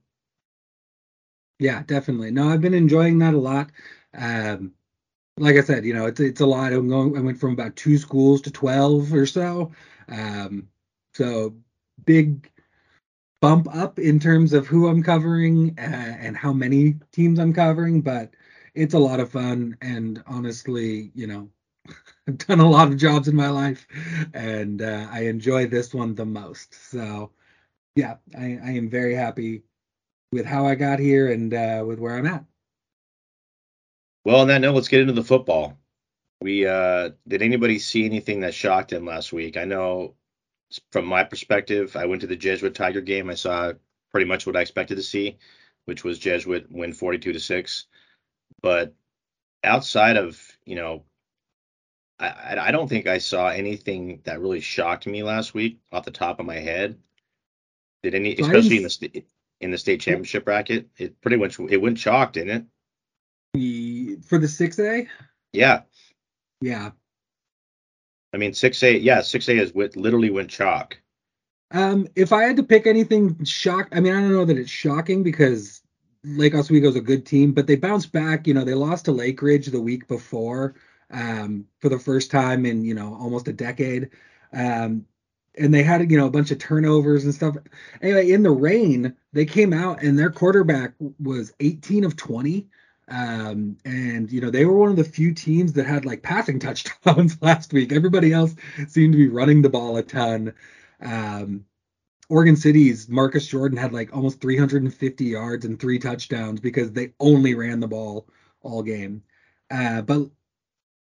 Yeah, 1.59 1.83
definitely. 1.83 2.31
No, 2.31 2.49
I've 2.49 2.61
been 2.61 2.73
enjoying 2.73 3.19
that 3.19 3.33
a 3.33 3.39
lot. 3.39 3.71
Um, 4.13 4.73
like 5.37 5.55
I 5.55 5.61
said, 5.61 5.85
you 5.85 5.93
know, 5.93 6.05
it's 6.07 6.19
it's 6.19 6.41
a 6.41 6.45
lot. 6.45 6.73
I'm 6.73 6.89
going. 6.89 7.17
I 7.17 7.21
went 7.21 7.39
from 7.39 7.53
about 7.53 7.75
two 7.75 7.97
schools 7.97 8.41
to 8.41 8.51
twelve 8.51 9.13
or 9.13 9.25
so. 9.25 9.71
Um, 10.07 10.69
so 11.13 11.55
big 12.05 12.51
bump 13.41 13.67
up 13.75 13.99
in 13.99 14.19
terms 14.19 14.53
of 14.53 14.67
who 14.67 14.87
I'm 14.87 15.03
covering 15.03 15.75
uh, 15.77 15.81
and 15.81 16.35
how 16.35 16.53
many 16.53 16.95
teams 17.11 17.39
I'm 17.39 17.53
covering, 17.53 18.01
but 18.01 18.33
it's 18.73 18.93
a 18.93 18.99
lot 18.99 19.19
of 19.19 19.31
fun. 19.31 19.77
And 19.81 20.23
honestly 20.27 21.11
you 21.13 21.27
know 21.27 21.49
i've 22.27 22.37
done 22.39 22.59
a 22.59 22.69
lot 22.69 22.89
of 22.89 22.97
jobs 22.97 23.27
in 23.27 23.35
my 23.35 23.49
life 23.49 23.87
and 24.33 24.81
uh, 24.81 25.07
i 25.11 25.21
enjoy 25.21 25.67
this 25.67 25.93
one 25.93 26.15
the 26.15 26.25
most. 26.25 26.73
So 26.91 27.31
yeah 27.95 28.15
I, 28.37 28.59
I, 28.63 28.71
am 28.71 28.89
very 28.89 29.15
happy 29.15 29.63
with 30.31 30.45
how 30.45 30.65
i 30.65 30.75
got 30.75 30.99
here 30.99 31.31
and 31.31 31.53
uh, 31.53 31.83
with 31.85 31.99
where 31.99 32.17
i'm 32.17 32.25
at. 32.25 32.45
Well 34.25 34.41
on 34.41 34.47
that 34.47 34.61
note 34.61 34.75
let's 34.75 34.89
get 34.89 35.01
into 35.01 35.13
the 35.13 35.23
football. 35.23 35.77
We 36.41 36.67
uh 36.67 37.11
did 37.27 37.41
anybody 37.41 37.79
see 37.79 38.05
anything 38.05 38.41
that 38.41 38.53
shocked 38.53 38.91
him 38.93 39.05
last 39.05 39.33
week? 39.33 39.57
I 39.57 39.65
know 39.65 40.15
from 40.91 41.05
my 41.05 41.23
perspective 41.23 41.95
i 41.95 42.05
went 42.05 42.21
to 42.21 42.27
the 42.27 42.35
jesuit 42.35 42.75
tiger 42.75 43.01
game 43.01 43.29
i 43.29 43.33
saw 43.33 43.71
pretty 44.11 44.25
much 44.25 44.45
what 44.45 44.55
i 44.55 44.61
expected 44.61 44.95
to 44.95 45.03
see 45.03 45.37
which 45.85 46.03
was 46.03 46.19
jesuit 46.19 46.67
win 46.69 46.93
42 46.93 47.33
to 47.33 47.39
6 47.39 47.85
but 48.61 48.93
outside 49.63 50.17
of 50.17 50.41
you 50.65 50.75
know, 50.75 51.03
I 52.19 52.57
I 52.59 52.71
don't 52.71 52.87
think 52.87 53.07
I 53.07 53.17
saw 53.17 53.49
anything 53.49 54.21
that 54.23 54.41
really 54.41 54.61
shocked 54.61 55.07
me 55.07 55.23
last 55.23 55.53
week 55.53 55.79
off 55.91 56.05
the 56.05 56.11
top 56.11 56.39
of 56.39 56.45
my 56.45 56.59
head. 56.59 56.97
Did 58.03 58.15
any, 58.15 58.35
especially 58.35 58.77
in 58.77 58.83
the 58.83 58.89
st- 58.89 59.25
in 59.59 59.71
the 59.71 59.77
state 59.77 60.01
championship 60.01 60.45
bracket, 60.45 60.87
it 60.97 61.19
pretty 61.21 61.37
much 61.37 61.59
it 61.59 61.81
went 61.81 61.97
chalk, 61.97 62.33
didn't 62.33 62.69
it? 63.53 64.23
For 64.25 64.37
the 64.37 64.47
six 64.47 64.79
A. 64.79 65.07
Yeah. 65.53 65.81
Yeah. 66.61 66.91
I 68.33 68.37
mean, 68.37 68.53
six 68.53 68.83
A, 68.83 68.97
yeah, 68.97 69.21
six 69.21 69.47
A 69.47 69.57
is 69.57 69.73
with 69.73 69.95
literally 69.95 70.29
went 70.29 70.49
chalk. 70.49 70.97
Um, 71.71 72.07
if 72.15 72.31
I 72.31 72.43
had 72.43 72.57
to 72.57 72.63
pick 72.63 72.87
anything 72.87 73.43
shock, 73.43 73.89
I 73.91 73.99
mean, 73.99 74.13
I 74.13 74.21
don't 74.21 74.31
know 74.31 74.45
that 74.45 74.57
it's 74.57 74.69
shocking 74.69 75.23
because 75.23 75.81
Lake 76.23 76.55
Oswego 76.55 76.89
is 76.89 76.95
a 76.95 77.01
good 77.01 77.25
team, 77.25 77.51
but 77.51 77.67
they 77.67 77.75
bounced 77.75 78.11
back. 78.11 78.47
You 78.47 78.53
know, 78.53 78.63
they 78.63 78.73
lost 78.73 79.05
to 79.05 79.11
Lake 79.11 79.41
Ridge 79.41 79.67
the 79.67 79.81
week 79.81 80.07
before 80.07 80.75
um, 81.11 81.65
for 81.79 81.89
the 81.89 81.99
first 81.99 82.31
time 82.31 82.65
in 82.65 82.83
you 82.83 82.93
know 82.93 83.15
almost 83.15 83.47
a 83.47 83.53
decade, 83.53 84.09
um, 84.53 85.05
and 85.57 85.73
they 85.73 85.83
had 85.83 86.09
you 86.09 86.17
know 86.17 86.27
a 86.27 86.31
bunch 86.31 86.51
of 86.51 86.59
turnovers 86.59 87.25
and 87.25 87.33
stuff. 87.33 87.57
Anyway, 88.01 88.31
in 88.31 88.43
the 88.43 88.51
rain, 88.51 89.15
they 89.33 89.45
came 89.45 89.73
out 89.73 90.01
and 90.01 90.17
their 90.17 90.31
quarterback 90.31 90.93
was 91.19 91.53
18 91.59 92.03
of 92.03 92.15
20. 92.15 92.67
Um, 93.09 93.77
and 93.85 94.29
you 94.31 94.41
know 94.41 94.49
they 94.49 94.65
were 94.65 94.77
one 94.77 94.89
of 94.89 94.97
the 94.97 95.03
few 95.03 95.33
teams 95.33 95.73
that 95.73 95.85
had 95.85 96.05
like 96.05 96.23
passing 96.23 96.59
touchdowns 96.59 97.37
last 97.41 97.73
week. 97.73 97.91
Everybody 97.91 98.33
else 98.33 98.55
seemed 98.87 99.13
to 99.13 99.17
be 99.17 99.27
running 99.27 99.61
the 99.61 99.69
ball 99.69 99.97
a 99.97 100.03
ton. 100.03 100.53
Um, 101.01 101.65
Oregon 102.29 102.57
City's 102.57 103.07
Marcus 103.07 103.47
Jordan 103.47 103.77
had 103.77 103.93
like 103.93 104.13
almost 104.13 104.41
350 104.41 105.23
yards 105.23 105.63
and 105.63 105.79
three 105.79 105.99
touchdowns 105.99 106.59
because 106.59 106.91
they 106.91 107.13
only 107.19 107.55
ran 107.55 107.79
the 107.79 107.87
ball 107.87 108.27
all 108.61 108.83
game. 108.83 109.23
Uh, 109.71 110.01
but 110.01 110.29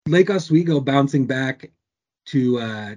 Lake 0.07 0.29
Oswego 0.29 0.81
bouncing 0.81 1.25
back 1.25 1.71
to 2.25 2.59
uh, 2.59 2.95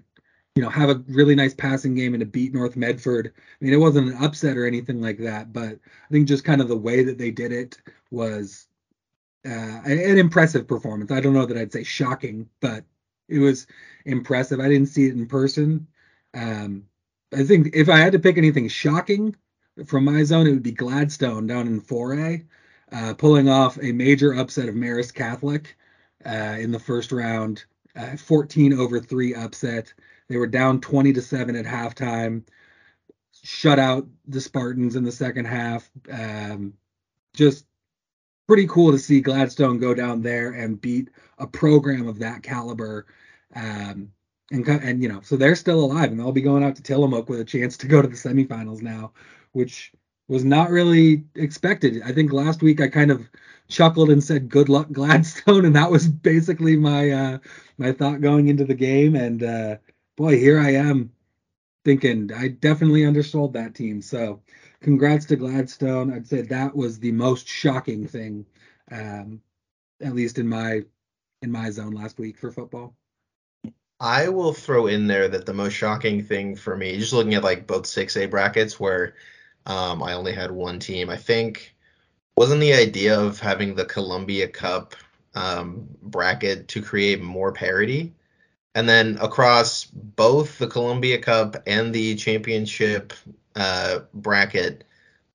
you 0.57 0.63
know, 0.63 0.71
have 0.71 0.89
a 0.89 1.05
really 1.09 1.35
nice 1.35 1.55
passing 1.55 1.95
game 1.95 2.15
and 2.15 2.21
to 2.21 2.27
beat 2.27 2.55
North 2.55 2.77
Medford. 2.77 3.33
I 3.37 3.65
mean, 3.65 3.75
it 3.75 3.79
wasn't 3.79 4.09
an 4.09 4.25
upset 4.25 4.57
or 4.57 4.67
anything 4.67 5.03
like 5.03 5.19
that, 5.19 5.53
but 5.53 5.79
I 5.79 6.09
think 6.11 6.27
just 6.27 6.45
kind 6.45 6.63
of 6.63 6.69
the 6.69 6.77
way 6.77 7.05
that 7.05 7.19
they 7.19 7.31
did 7.31 7.53
it 7.53 7.77
was 8.11 8.66
uh, 9.45 9.81
an 9.85 10.19
impressive 10.19 10.67
performance. 10.67 11.11
I 11.11 11.21
don't 11.21 11.35
know 11.35 11.47
that 11.47 11.57
I'd 11.57 11.73
say 11.73 11.85
shocking, 11.85 12.49
but 12.61 12.85
it 13.29 13.39
was 13.39 13.67
impressive. 14.05 14.61
I 14.61 14.69
didn't 14.69 14.89
see 14.89 15.07
it 15.07 15.15
in 15.15 15.27
person. 15.27 15.87
Um, 16.35 16.85
I 17.35 17.45
think 17.45 17.71
if 17.75 17.89
I 17.89 17.99
had 17.99 18.13
to 18.13 18.19
pick 18.19 18.39
anything 18.39 18.69
shocking 18.69 19.35
from 19.87 20.05
my 20.05 20.23
zone, 20.23 20.47
it 20.47 20.53
would 20.53 20.63
be 20.63 20.73
Gladstone 20.73 21.47
down 21.47 21.67
in 21.67 21.81
4A, 21.81 22.47
uh, 22.93 23.15
pulling 23.15 23.49
off 23.49 23.79
a 23.83 23.93
major 23.93 24.35
upset 24.35 24.69
of 24.69 24.75
Marist 24.75 25.15
Catholic 25.15 25.77
uh, 26.25 26.57
in 26.59 26.71
the 26.71 26.79
first 26.79 27.13
round, 27.13 27.65
uh, 27.95 28.17
14 28.17 28.73
over 28.73 29.01
three 29.01 29.35
upset. 29.35 29.93
They 30.29 30.37
were 30.37 30.47
down 30.47 30.81
20 30.81 31.13
to 31.13 31.23
seven 31.23 31.57
at 31.57 31.65
halftime, 31.65 32.45
shut 33.43 33.79
out 33.79 34.07
the 34.27 34.41
Spartans 34.41 34.97
in 34.97 35.05
the 35.05 35.13
second 35.13 35.45
half. 35.45 35.91
Um, 36.11 36.75
just 37.35 37.67
pretty 38.47 38.67
cool 38.67 38.93
to 38.93 38.99
see 38.99 39.21
Gladstone 39.21 39.79
go 39.79 39.95
down 39.95 40.23
there 40.23 40.53
and 40.53 40.81
beat 40.81 41.11
a 41.39 41.47
program 41.47 42.07
of 42.07 42.19
that 42.21 42.43
caliber. 42.43 43.07
Um, 43.55 44.13
and 44.51 44.67
and 44.69 45.03
you 45.03 45.09
know, 45.09 45.21
so 45.23 45.37
they're 45.37 45.57
still 45.57 45.85
alive, 45.85 46.11
and 46.11 46.21
they'll 46.21 46.33
be 46.33 46.41
going 46.41 46.63
out 46.63 46.77
to 46.77 46.83
Tillamook 46.83 47.29
with 47.29 47.41
a 47.41 47.45
chance 47.45 47.77
to 47.79 47.89
go 47.89 48.01
to 48.01 48.09
the 48.09 48.15
semifinals 48.15 48.81
now, 48.83 49.13
which 49.53 49.93
was 50.29 50.45
not 50.45 50.71
really 50.71 51.25
expected. 51.35 52.03
I 52.05 52.13
think 52.13 52.33
last 52.33 52.63
week 52.63 52.81
I 52.81 52.89
kind 52.89 53.11
of 53.11 53.29
chuckled 53.69 54.11
and 54.11 54.23
said 54.23 54.49
good 54.49 54.69
luck 54.69 54.91
Gladstone, 54.93 55.65
and 55.67 55.75
that 55.77 55.91
was 55.91 56.09
basically 56.09 56.77
my 56.77 57.11
uh, 57.11 57.39
my 57.79 57.93
thought 57.93 58.21
going 58.21 58.49
into 58.49 58.65
the 58.65 58.75
game. 58.75 59.17
And 59.17 59.43
uh, 59.43 59.77
boy, 60.17 60.39
here 60.39 60.61
I 60.61 60.75
am 60.75 61.11
thinking 61.87 62.33
I 62.37 62.49
definitely 62.49 63.05
undersold 63.05 63.53
that 63.53 63.77
team. 63.77 64.03
So 64.03 64.43
congrats 64.81 65.25
to 65.27 65.37
Gladstone. 65.37 66.13
I'd 66.13 66.27
say 66.27 66.43
that 66.43 66.75
was 66.75 66.99
the 66.99 67.13
most 67.13 67.47
shocking 67.47 68.09
thing, 68.09 68.45
um, 68.91 69.41
at 70.03 70.13
least 70.13 70.39
in 70.39 70.49
my 70.49 70.83
in 71.43 71.53
my 71.53 71.71
zone 71.71 71.93
last 71.93 72.19
week 72.19 72.39
for 72.39 72.51
football. 72.51 72.97
I 74.01 74.29
will 74.29 74.53
throw 74.53 74.89
in 74.89 75.07
there 75.07 75.29
that 75.29 75.47
the 75.47 75.55
most 75.55 75.75
shocking 75.75 76.25
thing 76.25 76.57
for 76.57 76.77
me, 76.77 76.99
just 76.99 77.13
looking 77.13 77.35
at 77.35 77.45
like 77.45 77.69
both 77.69 77.85
6A 77.85 78.29
brackets 78.31 78.81
where 78.81 79.15
um, 79.65 80.03
I 80.03 80.15
only 80.15 80.33
had 80.33 80.51
one 80.51 80.81
team, 80.81 81.09
I 81.09 81.17
think 81.17 81.77
wasn't 82.37 82.61
the 82.61 82.75
idea 82.75 83.19
of 83.19 83.39
having 83.39 83.77
the 83.77 83.85
Columbia 83.85 84.49
Cup 84.49 84.97
um, 85.37 85.87
bracket 86.03 86.67
to 86.69 86.83
create 86.83 87.23
more 87.23 87.53
parity. 87.53 88.13
And 88.77 88.87
then 88.87 89.17
across 89.23 89.87
both 89.87 90.59
the 90.59 90.67
Columbia 90.67 91.19
Cup 91.19 91.57
and 91.67 91.95
the 91.95 92.15
championship 92.15 93.15
uh, 93.57 94.01
bracket, 94.13 94.85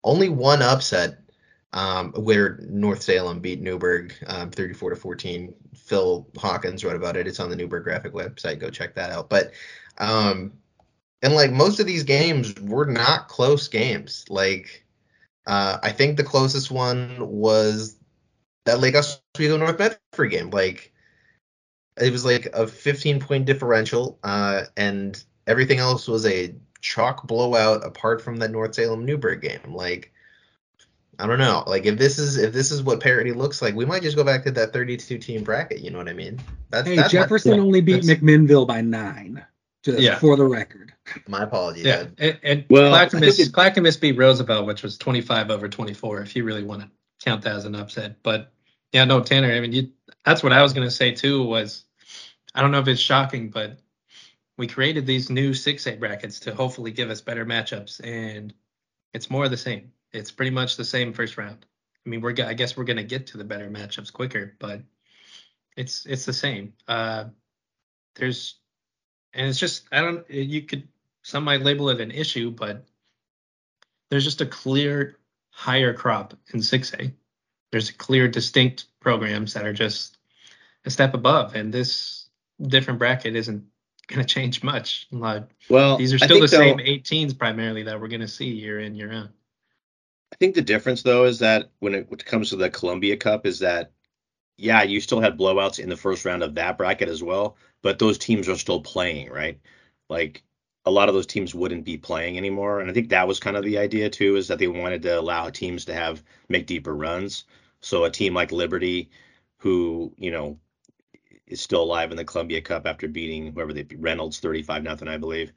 only 0.04 0.30
one 0.30 0.62
upset 0.62 1.18
um, 1.74 2.12
where 2.14 2.60
North 2.70 3.02
Salem 3.02 3.40
beat 3.40 3.60
Newberg 3.60 4.14
um, 4.28 4.52
34 4.52 4.92
to 4.92 4.96
14. 4.96 5.56
Phil 5.76 6.28
Hawkins 6.38 6.86
wrote 6.86 6.96
about 6.96 7.18
it. 7.18 7.26
It's 7.26 7.40
on 7.40 7.50
the 7.50 7.56
Newberg 7.56 7.84
Graphic 7.84 8.14
website. 8.14 8.60
Go 8.60 8.70
check 8.70 8.94
that 8.94 9.12
out. 9.12 9.28
But 9.28 9.54
um, 9.98 10.54
and 11.24 11.34
like 11.34 11.52
most 11.52 11.80
of 11.80 11.88
these 11.88 12.04
games 12.04 12.54
were 12.62 12.86
not 12.86 13.28
close 13.28 13.68
games. 13.68 14.24
Like 14.30 14.86
uh, 15.48 15.80
I 15.82 15.92
think 15.92 16.16
the 16.16 16.24
closest 16.24 16.70
one 16.70 17.18
was 17.20 17.96
that 18.66 18.80
Lake 18.80 18.96
Oswego 18.96 19.58
North 19.58 19.80
Medford 19.80 20.30
game. 20.30 20.52
Like 20.52 20.94
it 22.02 22.12
was 22.12 22.26
like 22.26 22.48
a 22.54 22.68
15 22.68 23.20
point 23.20 23.46
differential, 23.46 24.20
uh, 24.24 24.64
and 24.76 25.24
everything 25.48 25.80
else 25.80 26.08
was 26.08 26.26
a 26.26 26.56
chalk 26.82 27.28
blowout 27.28 27.86
apart 27.86 28.22
from 28.22 28.38
that 28.38 28.52
North 28.52 28.76
Salem 28.76 29.06
Newberg 29.06 29.42
game. 29.42 29.74
Like 29.74 30.12
I 31.20 31.28
don't 31.28 31.38
know. 31.38 31.64
Like 31.68 31.86
if 31.86 31.98
this 31.98 32.18
is 32.18 32.38
if 32.38 32.52
this 32.52 32.72
is 32.72 32.82
what 32.82 33.00
parity 33.00 33.32
looks 33.32 33.62
like, 33.62 33.76
we 33.76 33.86
might 33.86 34.02
just 34.02 34.18
go 34.18 34.24
back 34.24 34.44
to 34.46 34.52
that 34.52 34.74
32 34.74 35.20
team 35.20 35.44
bracket. 35.44 35.82
You 35.82 35.92
know 35.92 36.00
what 36.00 36.10
I 36.10 36.14
mean? 36.14 36.40
That's, 36.70 36.88
hey, 36.88 36.96
that's 36.96 37.12
Jefferson 37.12 37.52
my, 37.52 37.64
only 37.64 37.82
beat 37.82 38.04
McMinnville 38.04 38.68
by 38.68 38.82
nine. 38.82 39.46
Just 39.84 40.00
yeah. 40.00 40.18
for 40.18 40.36
the 40.36 40.46
record. 40.46 40.94
My 41.28 41.44
apologies. 41.44 41.86
Yeah, 41.86 42.06
and, 42.18 42.40
and 42.44 42.66
well, 42.70 42.92
Clackamas, 42.92 43.50
Clackamas 43.50 43.98
beat 43.98 44.18
Roosevelt, 44.18 44.68
which 44.68 44.84
was 44.84 44.98
25 44.98 45.50
over 45.50 45.68
24. 45.68 46.22
If 46.22 46.36
you 46.36 46.44
really 46.44 46.64
want 46.64 46.82
to 46.82 46.90
count 47.24 47.42
that 47.44 47.56
as 47.56 47.66
an 47.66 47.76
upset, 47.76 48.22
but 48.24 48.52
yeah, 48.92 49.06
no, 49.06 49.22
Tanner. 49.22 49.52
I 49.52 49.60
mean, 49.60 49.74
you, 49.74 49.90
that's 50.24 50.44
what 50.44 50.54
I 50.54 50.62
was 50.62 50.74
gonna 50.74 50.92
say 50.92 51.12
too. 51.12 51.44
Was 51.44 51.84
I 52.54 52.62
don't 52.62 52.72
know 52.72 52.80
if 52.80 52.88
it's 52.88 53.02
shocking, 53.02 53.50
but 53.50 53.80
we 54.58 54.68
created 54.68 55.06
these 55.06 55.30
new 55.30 55.52
6A 55.52 56.00
brackets 56.00 56.40
to 56.42 56.54
hopefully 56.54 56.92
give 56.92 57.10
us 57.10 57.22
better 57.22 57.46
matchups, 57.46 58.02
and 58.04 58.54
it's 59.14 59.30
more 59.30 59.46
of 59.46 59.52
the 59.52 59.58
same. 59.58 59.92
It's 60.12 60.32
pretty 60.32 60.52
much 60.52 60.76
the 60.76 60.86
same 60.86 61.14
first 61.14 61.38
round. 61.38 61.66
I 62.06 62.10
mean, 62.10 62.22
we're 62.22 62.36
I 62.44 62.54
guess 62.54 62.76
we're 62.76 62.84
gonna 62.84 63.04
get 63.04 63.28
to 63.28 63.38
the 63.38 63.44
better 63.44 63.70
matchups 63.70 64.12
quicker, 64.12 64.56
but 64.60 64.82
it's 65.78 66.06
it's 66.06 66.26
the 66.26 66.34
same. 66.34 66.74
Uh, 66.88 67.26
there's 68.16 68.60
and 69.34 69.48
it's 69.48 69.60
just 69.60 69.86
I 69.92 70.02
don't 70.02 70.30
you 70.30 70.64
could 70.64 70.88
some 71.24 71.44
might 71.44 71.62
label 71.62 71.90
it 71.90 72.02
an 72.02 72.12
issue, 72.12 72.52
but 72.52 72.86
there's 74.10 74.26
just 74.26 74.42
a 74.42 74.46
clear 74.46 75.18
higher 75.52 75.94
crop 75.94 76.34
in 76.54 76.60
6A. 76.60 77.14
There's 77.72 77.92
clear 77.92 78.28
distinct 78.28 78.86
programs 79.00 79.54
that 79.54 79.66
are 79.66 79.74
just 79.74 80.18
a 80.86 80.90
step 80.90 81.14
above, 81.14 81.56
and 81.56 81.74
this 81.74 82.30
different 82.68 83.00
bracket 83.00 83.36
isn't 83.36 83.64
going 84.08 84.26
to 84.26 84.34
change 84.34 84.64
much. 84.64 85.08
Like, 85.12 85.44
well, 85.70 85.98
these 85.98 86.14
are 86.14 86.20
still 86.20 86.40
the 86.40 86.48
same 86.48 86.78
18s 86.78 87.38
primarily 87.38 87.84
that 87.84 88.00
we're 88.00 88.08
going 88.08 88.22
to 88.22 88.28
see 88.28 88.48
year 88.48 88.80
in 88.80 88.96
year 88.96 89.12
out. 89.12 89.30
I 90.32 90.36
think 90.38 90.56
the 90.56 90.62
difference 90.62 91.04
though 91.04 91.26
is 91.26 91.40
that 91.40 91.70
when 91.80 91.94
it, 91.94 92.10
when 92.10 92.20
it 92.20 92.26
comes 92.26 92.50
to 92.50 92.56
the 92.56 92.70
Columbia 92.70 93.18
Cup 93.18 93.46
is 93.46 93.60
that 93.60 93.92
yeah, 94.58 94.84
you 94.84 95.02
still 95.02 95.20
had 95.20 95.38
blowouts 95.38 95.80
in 95.80 95.90
the 95.90 95.98
first 95.98 96.24
round 96.24 96.44
of 96.44 96.56
that 96.56 96.78
bracket 96.78 97.10
as 97.10 97.24
well, 97.24 97.58
but 97.82 97.98
those 97.98 98.18
teams 98.18 98.48
are 98.48 98.58
still 98.58 98.80
playing, 98.80 99.30
right? 99.32 99.60
Like 100.08 100.44
a 100.86 100.92
lot 100.92 101.10
of 101.10 101.16
those 101.16 101.26
teams 101.26 101.56
wouldn't 101.56 101.84
be 101.84 101.98
playing 101.98 102.38
anymore, 102.38 102.80
and 102.80 102.90
I 102.90 102.94
think 102.94 103.10
that 103.10 103.28
was 103.28 103.40
kind 103.40 103.58
of 103.58 103.64
the 103.64 103.78
idea 103.78 104.10
too, 104.10 104.36
is 104.36 104.48
that 104.48 104.60
they 104.60 104.68
wanted 104.68 105.02
to 105.04 105.20
allow 105.20 105.50
teams 105.50 105.86
to 105.86 105.94
have 105.94 106.24
make 106.48 106.68
deeper 106.68 106.96
runs. 106.96 107.46
So 107.82 108.04
a 108.04 108.12
team 108.12 108.34
like 108.34 108.52
Liberty, 108.52 109.10
who 109.58 110.14
you 110.18 110.32
know 110.32 110.60
is 111.52 111.62
still 111.62 111.84
alive 111.84 112.12
in 112.12 112.18
the 112.18 112.26
Columbia 112.26 112.62
Cup 112.62 112.88
after 112.88 113.08
beating 113.08 113.54
whoever 113.54 113.74
they 113.74 113.86
Reynolds 113.98 114.40
35 114.40 114.84
nothing, 114.84 115.08
I 115.08 115.18
believe. 115.18 115.52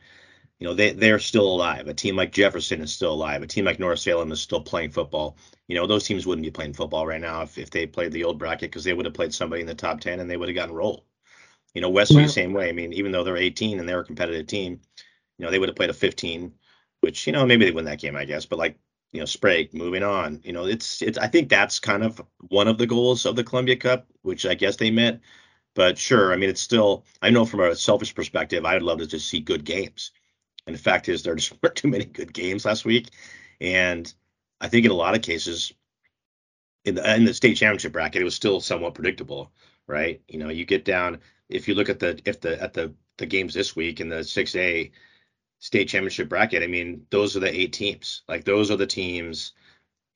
You 0.60 0.68
know, 0.68 0.74
they 0.74 0.92
they're 0.92 1.18
still 1.18 1.48
alive. 1.48 1.88
A 1.88 1.94
team 1.94 2.16
like 2.16 2.32
Jefferson 2.32 2.80
is 2.80 2.92
still 2.92 3.12
alive. 3.12 3.42
A 3.42 3.46
team 3.46 3.64
like 3.64 3.80
North 3.80 3.98
Salem 3.98 4.32
is 4.32 4.40
still 4.40 4.60
playing 4.60 4.90
football. 4.90 5.36
You 5.68 5.76
know, 5.76 5.86
those 5.86 6.04
teams 6.04 6.26
wouldn't 6.26 6.44
be 6.44 6.50
playing 6.50 6.74
football 6.74 7.06
right 7.06 7.20
now 7.20 7.42
if, 7.42 7.58
if 7.58 7.70
they 7.70 7.86
played 7.86 8.12
the 8.12 8.24
old 8.24 8.38
bracket 8.38 8.70
because 8.70 8.84
they 8.84 8.92
would 8.92 9.06
have 9.06 9.14
played 9.14 9.34
somebody 9.34 9.62
in 9.62 9.66
the 9.66 9.74
top 9.74 10.00
10 10.00 10.20
and 10.20 10.30
they 10.30 10.36
would 10.36 10.48
have 10.48 10.56
gotten 10.56 10.74
rolled. 10.74 11.02
You 11.74 11.80
know, 11.80 11.90
Westview 11.90 12.24
the 12.24 12.28
same 12.28 12.52
way. 12.52 12.68
I 12.68 12.72
mean, 12.72 12.92
even 12.92 13.10
though 13.10 13.24
they're 13.24 13.36
18 13.36 13.80
and 13.80 13.88
they're 13.88 14.00
a 14.00 14.04
competitive 14.04 14.46
team, 14.46 14.80
you 15.38 15.44
know, 15.44 15.50
they 15.50 15.58
would 15.58 15.68
have 15.68 15.76
played 15.76 15.90
a 15.90 15.94
15, 15.94 16.52
which 17.00 17.26
you 17.26 17.32
know 17.32 17.44
maybe 17.44 17.64
they 17.64 17.72
win 17.72 17.86
that 17.86 18.00
game, 18.00 18.14
I 18.14 18.24
guess. 18.24 18.46
But 18.46 18.60
like 18.60 18.78
you 19.14 19.20
know, 19.20 19.26
Sprague 19.26 19.72
moving 19.72 20.02
on. 20.02 20.40
You 20.42 20.52
know, 20.52 20.66
it's 20.66 21.00
it's. 21.00 21.16
I 21.18 21.28
think 21.28 21.48
that's 21.48 21.78
kind 21.78 22.02
of 22.02 22.20
one 22.48 22.66
of 22.66 22.78
the 22.78 22.86
goals 22.86 23.26
of 23.26 23.36
the 23.36 23.44
Columbia 23.44 23.76
Cup, 23.76 24.08
which 24.22 24.44
I 24.44 24.54
guess 24.54 24.76
they 24.76 24.90
met. 24.90 25.20
But 25.74 25.98
sure, 25.98 26.32
I 26.32 26.36
mean, 26.36 26.50
it's 26.50 26.60
still. 26.60 27.04
I 27.22 27.30
know 27.30 27.44
from 27.44 27.60
a 27.60 27.76
selfish 27.76 28.14
perspective, 28.14 28.64
I'd 28.64 28.82
love 28.82 28.98
to 28.98 29.06
just 29.06 29.28
see 29.28 29.40
good 29.40 29.64
games. 29.64 30.12
And 30.66 30.74
the 30.74 30.80
fact 30.80 31.08
is, 31.08 31.22
there 31.22 31.34
just 31.34 31.52
weren't 31.62 31.76
too 31.76 31.88
many 31.88 32.04
good 32.04 32.32
games 32.32 32.64
last 32.64 32.84
week, 32.84 33.08
and 33.60 34.12
I 34.60 34.68
think 34.68 34.84
in 34.86 34.92
a 34.92 34.94
lot 34.94 35.14
of 35.14 35.22
cases, 35.22 35.72
in 36.84 36.94
the 36.94 37.14
in 37.14 37.24
the 37.24 37.34
state 37.34 37.56
championship 37.56 37.92
bracket, 37.92 38.22
it 38.22 38.24
was 38.24 38.34
still 38.34 38.60
somewhat 38.60 38.94
predictable, 38.94 39.52
right? 39.86 40.22
You 40.28 40.38
know, 40.38 40.48
you 40.50 40.64
get 40.64 40.84
down 40.84 41.20
if 41.48 41.68
you 41.68 41.74
look 41.74 41.88
at 41.88 41.98
the 42.00 42.20
if 42.24 42.40
the 42.40 42.60
at 42.62 42.74
the 42.74 42.94
the 43.18 43.26
games 43.26 43.54
this 43.54 43.76
week 43.76 44.00
in 44.00 44.08
the 44.08 44.24
6A 44.24 44.90
state 45.60 45.88
championship 45.88 46.28
bracket, 46.28 46.62
I 46.62 46.66
mean, 46.66 47.06
those 47.10 47.36
are 47.36 47.40
the 47.40 47.54
eight 47.54 47.72
teams. 47.72 48.22
Like 48.28 48.44
those 48.44 48.70
are 48.70 48.76
the 48.76 48.86
teams 48.86 49.52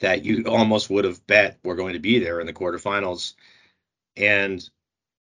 that 0.01 0.25
you 0.25 0.45
almost 0.47 0.91
would 0.91 1.05
have 1.05 1.27
bet 1.27 1.59
were 1.65 1.77
going 1.77 1.95
to 1.95 1.99
be 2.01 2.19
there 2.19 2.41
in 2.41 2.47
the 2.47 2.53
quarterfinals. 2.53 3.35
And 4.17 4.69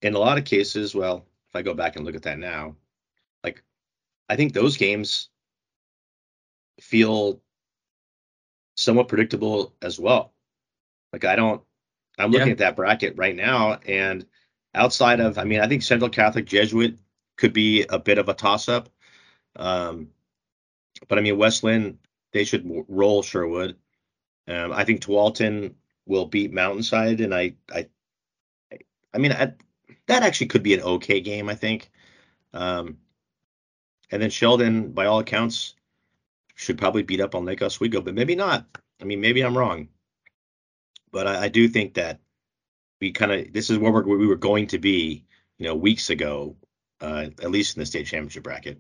in 0.02 0.16
a 0.16 0.20
lot 0.20 0.38
of 0.38 0.46
cases, 0.46 0.96
well, 0.96 1.26
if 1.50 1.56
I 1.56 1.62
go 1.62 1.74
back 1.74 1.96
and 1.96 2.06
look 2.06 2.16
at 2.16 2.24
that 2.24 2.40
now, 2.40 2.76
like 3.44 3.64
I 4.30 4.36
think 4.36 4.54
those 4.54 4.78
games 4.78 5.30
feel 6.80 7.42
somewhat 8.76 9.08
predictable 9.08 9.74
as 9.82 10.00
well. 10.00 10.34
Like 11.12 11.26
I 11.26 11.36
don't 11.36 11.62
I'm 12.18 12.32
looking 12.32 12.48
yeah. 12.48 12.54
at 12.54 12.58
that 12.60 12.76
bracket 12.76 13.18
right 13.18 13.36
now 13.36 13.80
and 13.88 14.26
outside 14.74 15.20
of 15.20 15.38
I 15.38 15.44
mean 15.44 15.60
I 15.60 15.68
think 15.68 15.82
Central 15.82 16.10
Catholic 16.10 16.46
Jesuit 16.46 16.98
could 17.38 17.54
be 17.54 17.86
a 17.90 18.00
bit 18.00 18.18
of 18.18 18.30
a 18.30 18.34
toss 18.34 18.70
up. 18.70 18.90
Um, 19.56 20.10
but 21.08 21.18
I 21.18 21.22
mean 21.22 21.38
West 21.38 21.64
Linn 21.64 22.00
they 22.32 22.44
should 22.44 22.70
roll 22.88 23.24
Sherwood. 23.24 23.76
Um, 24.48 24.72
I 24.72 24.84
think 24.84 25.02
Tualatin 25.02 25.74
will 26.06 26.26
beat 26.26 26.54
Mountainside 26.54 27.22
and 27.22 27.34
I 27.34 27.56
I 27.74 27.88
I 29.14 29.18
mean 29.18 29.34
I, 29.34 29.54
that 30.08 30.24
actually 30.24 30.48
could 30.48 30.64
be 30.64 30.74
an 30.74 30.82
okay 30.82 31.20
game 31.22 31.50
I 31.50 31.56
think. 31.56 31.90
Um, 32.54 32.98
and 34.12 34.22
then 34.22 34.30
Sheldon, 34.30 34.92
by 34.92 35.06
all 35.06 35.20
accounts, 35.20 35.76
should 36.56 36.78
probably 36.78 37.04
beat 37.04 37.22
up 37.22 37.36
on 37.36 37.46
Lake 37.46 37.62
Oswego, 37.62 38.02
but 38.02 38.16
maybe 38.16 38.36
not. 38.36 38.66
I 39.02 39.06
mean, 39.06 39.22
maybe 39.22 39.42
I'm 39.42 39.58
wrong, 39.58 39.88
but 41.12 41.28
I, 41.28 41.44
I 41.44 41.48
do 41.48 41.68
think 41.68 41.94
that 41.94 42.20
we 43.00 43.12
kind 43.12 43.32
of 43.32 43.54
this 43.54 43.70
is 43.70 43.78
where, 43.78 43.92
where 43.92 44.18
we 44.18 44.28
were 44.28 44.36
going 44.36 44.68
to 44.68 44.80
be, 44.80 45.26
you 45.58 45.68
know, 45.68 45.76
weeks 45.76 46.10
ago, 46.10 46.56
uh, 47.02 47.28
at 47.42 47.52
least 47.52 47.78
in 47.78 47.80
the 47.80 47.86
state 47.86 48.08
championship 48.08 48.44
bracket. 48.44 48.80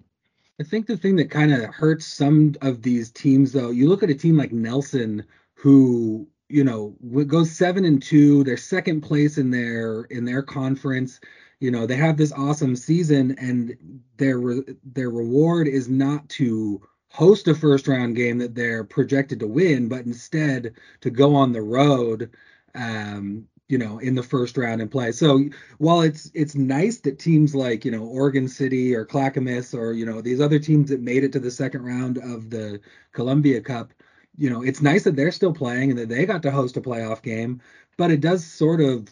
I 0.59 0.63
think 0.63 0.87
the 0.87 0.97
thing 0.97 1.15
that 1.17 1.31
kind 1.31 1.53
of 1.53 1.73
hurts 1.73 2.05
some 2.05 2.55
of 2.61 2.81
these 2.81 3.11
teams, 3.11 3.53
though, 3.53 3.69
you 3.71 3.87
look 3.87 4.03
at 4.03 4.09
a 4.09 4.15
team 4.15 4.35
like 4.35 4.51
Nelson, 4.51 5.23
who 5.53 6.27
you 6.49 6.63
know 6.63 6.95
goes 7.27 7.51
seven 7.51 7.85
and 7.85 8.01
two, 8.01 8.43
they're 8.43 8.57
second 8.57 9.01
place 9.01 9.37
in 9.37 9.51
their 9.51 10.03
in 10.05 10.25
their 10.25 10.43
conference. 10.43 11.19
You 11.59 11.71
know 11.71 11.85
they 11.85 11.95
have 11.95 12.17
this 12.17 12.31
awesome 12.33 12.75
season, 12.75 13.35
and 13.39 13.75
their 14.17 14.41
their 14.83 15.09
reward 15.09 15.67
is 15.67 15.89
not 15.89 16.27
to 16.29 16.81
host 17.09 17.47
a 17.47 17.55
first 17.55 17.87
round 17.87 18.15
game 18.15 18.37
that 18.39 18.55
they're 18.55 18.83
projected 18.83 19.39
to 19.39 19.47
win, 19.47 19.87
but 19.87 20.05
instead 20.05 20.73
to 21.01 21.09
go 21.09 21.35
on 21.35 21.51
the 21.51 21.61
road 21.61 22.29
um, 22.75 23.47
you 23.69 23.77
know, 23.77 23.99
in 23.99 24.15
the 24.15 24.23
first 24.23 24.57
round 24.57 24.81
and 24.81 24.89
play. 24.91 25.11
So 25.11 25.45
while 25.77 26.01
it's 26.01 26.31
it's 26.33 26.55
nice 26.55 26.99
that 27.01 27.19
teams 27.19 27.53
like 27.55 27.85
you 27.85 27.91
know 27.91 28.03
Oregon 28.03 28.47
City 28.47 28.95
or 28.95 29.05
Clackamas 29.05 29.73
or 29.73 29.93
you 29.93 30.05
know 30.05 30.21
these 30.21 30.41
other 30.41 30.59
teams 30.59 30.89
that 30.89 31.01
made 31.01 31.23
it 31.23 31.31
to 31.33 31.39
the 31.39 31.51
second 31.51 31.83
round 31.83 32.17
of 32.17 32.49
the 32.49 32.81
Columbia 33.13 33.61
Cup, 33.61 33.93
you 34.37 34.49
know, 34.49 34.63
it's 34.63 34.81
nice 34.81 35.03
that 35.03 35.15
they're 35.15 35.31
still 35.31 35.53
playing 35.53 35.91
and 35.91 35.99
that 35.99 36.09
they 36.09 36.25
got 36.25 36.43
to 36.43 36.51
host 36.51 36.77
a 36.77 36.81
playoff 36.81 37.21
game. 37.21 37.61
But 37.97 38.11
it 38.11 38.21
does 38.21 38.45
sort 38.45 38.81
of, 38.81 39.09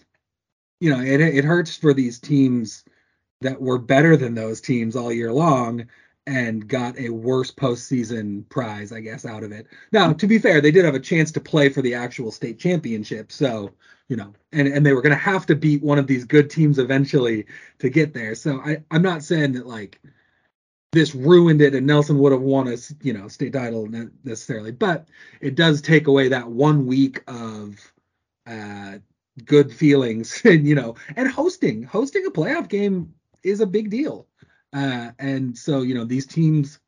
you 0.80 0.90
know, 0.90 1.02
it 1.02 1.22
it 1.22 1.46
hurts 1.46 1.76
for 1.76 1.94
these 1.94 2.20
teams 2.20 2.84
that 3.42 3.62
were 3.62 3.78
better 3.78 4.18
than 4.18 4.36
those 4.36 4.62
teams 4.62 4.96
all 4.96 5.12
year 5.12 5.32
long 5.32 5.88
and 6.28 6.68
got 6.68 7.00
a 7.00 7.10
worse 7.10 7.52
postseason 7.52 8.48
prize, 8.50 8.92
I 8.92 9.00
guess, 9.00 9.26
out 9.26 9.44
of 9.44 9.52
it. 9.54 9.68
Now, 9.94 10.12
to 10.12 10.28
be 10.28 10.40
fair, 10.40 10.60
they 10.60 10.72
did 10.72 10.84
have 10.84 10.94
a 10.94 11.00
chance 11.00 11.32
to 11.32 11.40
play 11.40 11.70
for 11.70 11.82
the 11.82 11.94
actual 11.96 12.32
state 12.32 12.60
championship, 12.60 13.32
so 13.32 13.72
you 14.10 14.16
know, 14.18 14.34
and 14.52 14.68
and 14.68 14.86
they 14.86 14.94
were 14.94 15.02
going 15.02 15.16
to 15.16 15.18
have 15.18 15.46
to 15.48 15.56
beat 15.56 15.82
one 15.84 16.00
of 16.00 16.08
these 16.08 16.26
good 16.26 16.50
teams 16.50 16.80
eventually 16.80 17.46
to 17.80 17.90
get 17.90 18.14
there. 18.14 18.36
So 18.36 18.60
I 18.62 18.84
I'm 18.92 19.02
not 19.02 19.24
saying 19.24 19.54
that 19.54 19.68
like 19.68 20.02
this 20.92 21.14
ruined 21.14 21.62
it 21.62 21.76
and 21.76 21.86
Nelson 21.86 22.18
would 22.20 22.32
have 22.32 22.42
won 22.42 22.68
a 22.68 22.78
you 23.02 23.14
know 23.14 23.28
state 23.28 23.54
title 23.54 23.88
necessarily, 24.24 24.72
but 24.72 25.08
it 25.42 25.56
does 25.56 25.82
take 25.82 26.08
away 26.08 26.30
that 26.30 26.50
one 26.50 26.86
week 26.86 27.24
of 27.28 27.76
uh 28.46 28.98
good 29.46 29.72
feelings 29.72 30.42
and 30.46 30.68
you 30.68 30.76
know 30.76 30.96
and 31.16 31.30
hosting 31.30 31.84
hosting 31.84 32.26
a 32.26 32.32
playoff 32.32 32.70
game 32.70 33.14
is 33.44 33.60
a 33.62 33.68
big 33.68 33.90
deal. 33.90 34.28
Uh 34.74 35.12
and 35.20 35.58
so 35.58 35.82
you 35.82 35.94
know 35.94 36.06
these 36.06 36.26
teams 36.26 36.80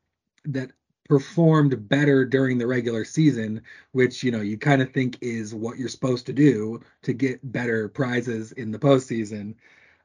that 0.44 0.70
performed 1.10 1.88
better 1.88 2.24
during 2.24 2.56
the 2.56 2.66
regular 2.66 3.04
season, 3.04 3.60
which 3.92 4.22
you 4.22 4.30
know 4.30 4.40
you 4.40 4.56
kind 4.56 4.80
of 4.80 4.92
think 4.92 5.18
is 5.20 5.54
what 5.54 5.76
you're 5.76 5.88
supposed 5.88 6.24
to 6.26 6.32
do 6.32 6.80
to 7.02 7.12
get 7.12 7.52
better 7.52 7.88
prizes 7.88 8.52
in 8.52 8.70
the 8.70 8.78
postseason. 8.78 9.54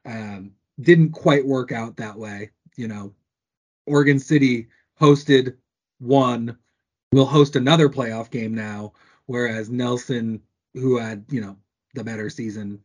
Um, 0.04 0.52
didn't 0.80 1.12
quite 1.12 1.46
work 1.46 1.72
out 1.72 1.96
that 1.96 2.18
way. 2.18 2.50
You 2.76 2.88
know, 2.88 3.14
Oregon 3.86 4.18
City 4.18 4.68
hosted 5.00 5.56
one, 5.98 6.56
will 7.12 7.26
host 7.26 7.56
another 7.56 7.88
playoff 7.88 8.30
game 8.30 8.54
now, 8.54 8.92
whereas 9.26 9.70
Nelson, 9.70 10.40
who 10.74 10.98
had 10.98 11.24
you 11.30 11.40
know 11.40 11.56
the 11.94 12.04
better 12.04 12.30
season, 12.30 12.80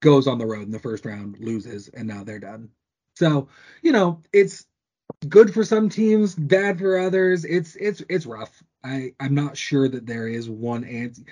goes 0.00 0.26
on 0.26 0.38
the 0.38 0.46
road 0.46 0.62
in 0.62 0.70
the 0.70 0.78
first 0.78 1.04
round, 1.04 1.38
loses, 1.38 1.88
and 1.88 2.08
now 2.08 2.24
they're 2.24 2.38
done. 2.38 2.70
So 3.14 3.48
you 3.82 3.92
know 3.92 4.22
it's 4.32 4.66
good 5.28 5.52
for 5.52 5.64
some 5.64 5.88
teams, 5.88 6.34
bad 6.34 6.78
for 6.78 6.98
others. 6.98 7.44
It's 7.44 7.76
it's 7.76 8.02
it's 8.08 8.26
rough. 8.26 8.62
I 8.84 9.12
I'm 9.20 9.34
not 9.34 9.56
sure 9.56 9.88
that 9.88 10.06
there 10.06 10.28
is 10.28 10.48
one 10.48 10.84
answer 10.84 11.22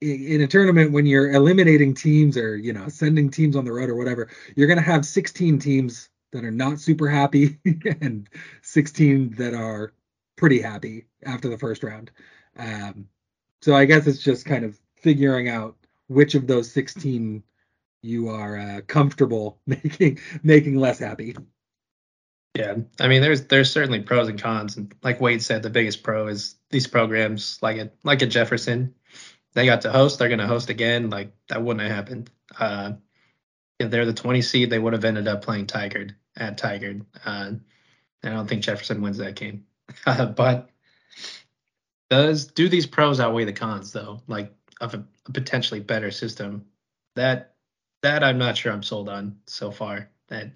in 0.00 0.40
a 0.40 0.46
tournament 0.46 0.92
when 0.92 1.04
you're 1.04 1.32
eliminating 1.32 1.94
teams 1.94 2.36
or 2.36 2.56
you 2.56 2.72
know 2.72 2.88
sending 2.88 3.30
teams 3.30 3.56
on 3.56 3.64
the 3.64 3.72
road 3.72 3.90
or 3.90 3.96
whatever. 3.96 4.28
You're 4.56 4.68
gonna 4.68 4.80
have 4.80 5.04
16 5.04 5.58
teams 5.58 6.09
that 6.32 6.44
are 6.44 6.50
not 6.50 6.80
super 6.80 7.08
happy 7.08 7.58
and 8.00 8.28
16 8.62 9.34
that 9.36 9.54
are 9.54 9.92
pretty 10.36 10.60
happy 10.60 11.06
after 11.24 11.48
the 11.48 11.58
first 11.58 11.82
round. 11.82 12.10
Um, 12.56 13.08
so 13.60 13.74
I 13.74 13.84
guess 13.84 14.06
it's 14.06 14.22
just 14.22 14.46
kind 14.46 14.64
of 14.64 14.78
figuring 14.96 15.48
out 15.48 15.76
which 16.08 16.34
of 16.34 16.46
those 16.46 16.70
16 16.72 17.42
you 18.02 18.28
are 18.28 18.58
uh, 18.58 18.80
comfortable 18.86 19.58
making 19.66 20.18
making 20.42 20.76
less 20.76 20.98
happy. 20.98 21.36
Yeah, 22.56 22.76
I 22.98 23.06
mean, 23.06 23.22
there's 23.22 23.46
there's 23.46 23.70
certainly 23.70 24.00
pros 24.00 24.28
and 24.28 24.40
cons, 24.40 24.76
and 24.76 24.92
like 25.02 25.20
Wade 25.20 25.42
said, 25.42 25.62
the 25.62 25.70
biggest 25.70 26.02
pro 26.02 26.26
is 26.26 26.56
these 26.70 26.86
programs 26.86 27.58
like 27.62 27.76
it 27.76 27.96
like 28.02 28.22
at 28.22 28.30
Jefferson, 28.30 28.94
they 29.52 29.66
got 29.66 29.82
to 29.82 29.92
host, 29.92 30.18
they're 30.18 30.28
going 30.28 30.40
to 30.40 30.46
host 30.46 30.70
again. 30.70 31.10
Like 31.10 31.32
that 31.48 31.62
wouldn't 31.62 31.86
have 31.86 31.94
happened. 31.94 32.30
Uh, 32.58 32.92
if 33.78 33.90
they're 33.90 34.04
the 34.04 34.12
20 34.12 34.42
seed, 34.42 34.68
they 34.68 34.78
would 34.78 34.92
have 34.92 35.04
ended 35.04 35.28
up 35.28 35.42
playing 35.42 35.66
Tigard 35.66 36.14
at 36.36 36.58
Tigard. 36.58 37.04
Uh, 37.24 37.52
I 38.22 38.28
don't 38.28 38.46
think 38.46 38.62
Jefferson 38.62 39.00
wins 39.00 39.18
that 39.18 39.36
game, 39.36 39.64
but 40.04 40.70
does 42.10 42.46
do 42.46 42.68
these 42.68 42.86
pros 42.86 43.20
outweigh 43.20 43.44
the 43.44 43.52
cons 43.52 43.92
though? 43.92 44.20
Like 44.26 44.54
of 44.80 44.94
a, 44.94 45.04
a 45.26 45.32
potentially 45.32 45.80
better 45.80 46.10
system, 46.10 46.66
that 47.16 47.54
that 48.02 48.24
I'm 48.24 48.38
not 48.38 48.56
sure 48.56 48.72
I'm 48.72 48.82
sold 48.82 49.08
on 49.08 49.36
so 49.46 49.70
far. 49.70 50.10
That 50.28 50.52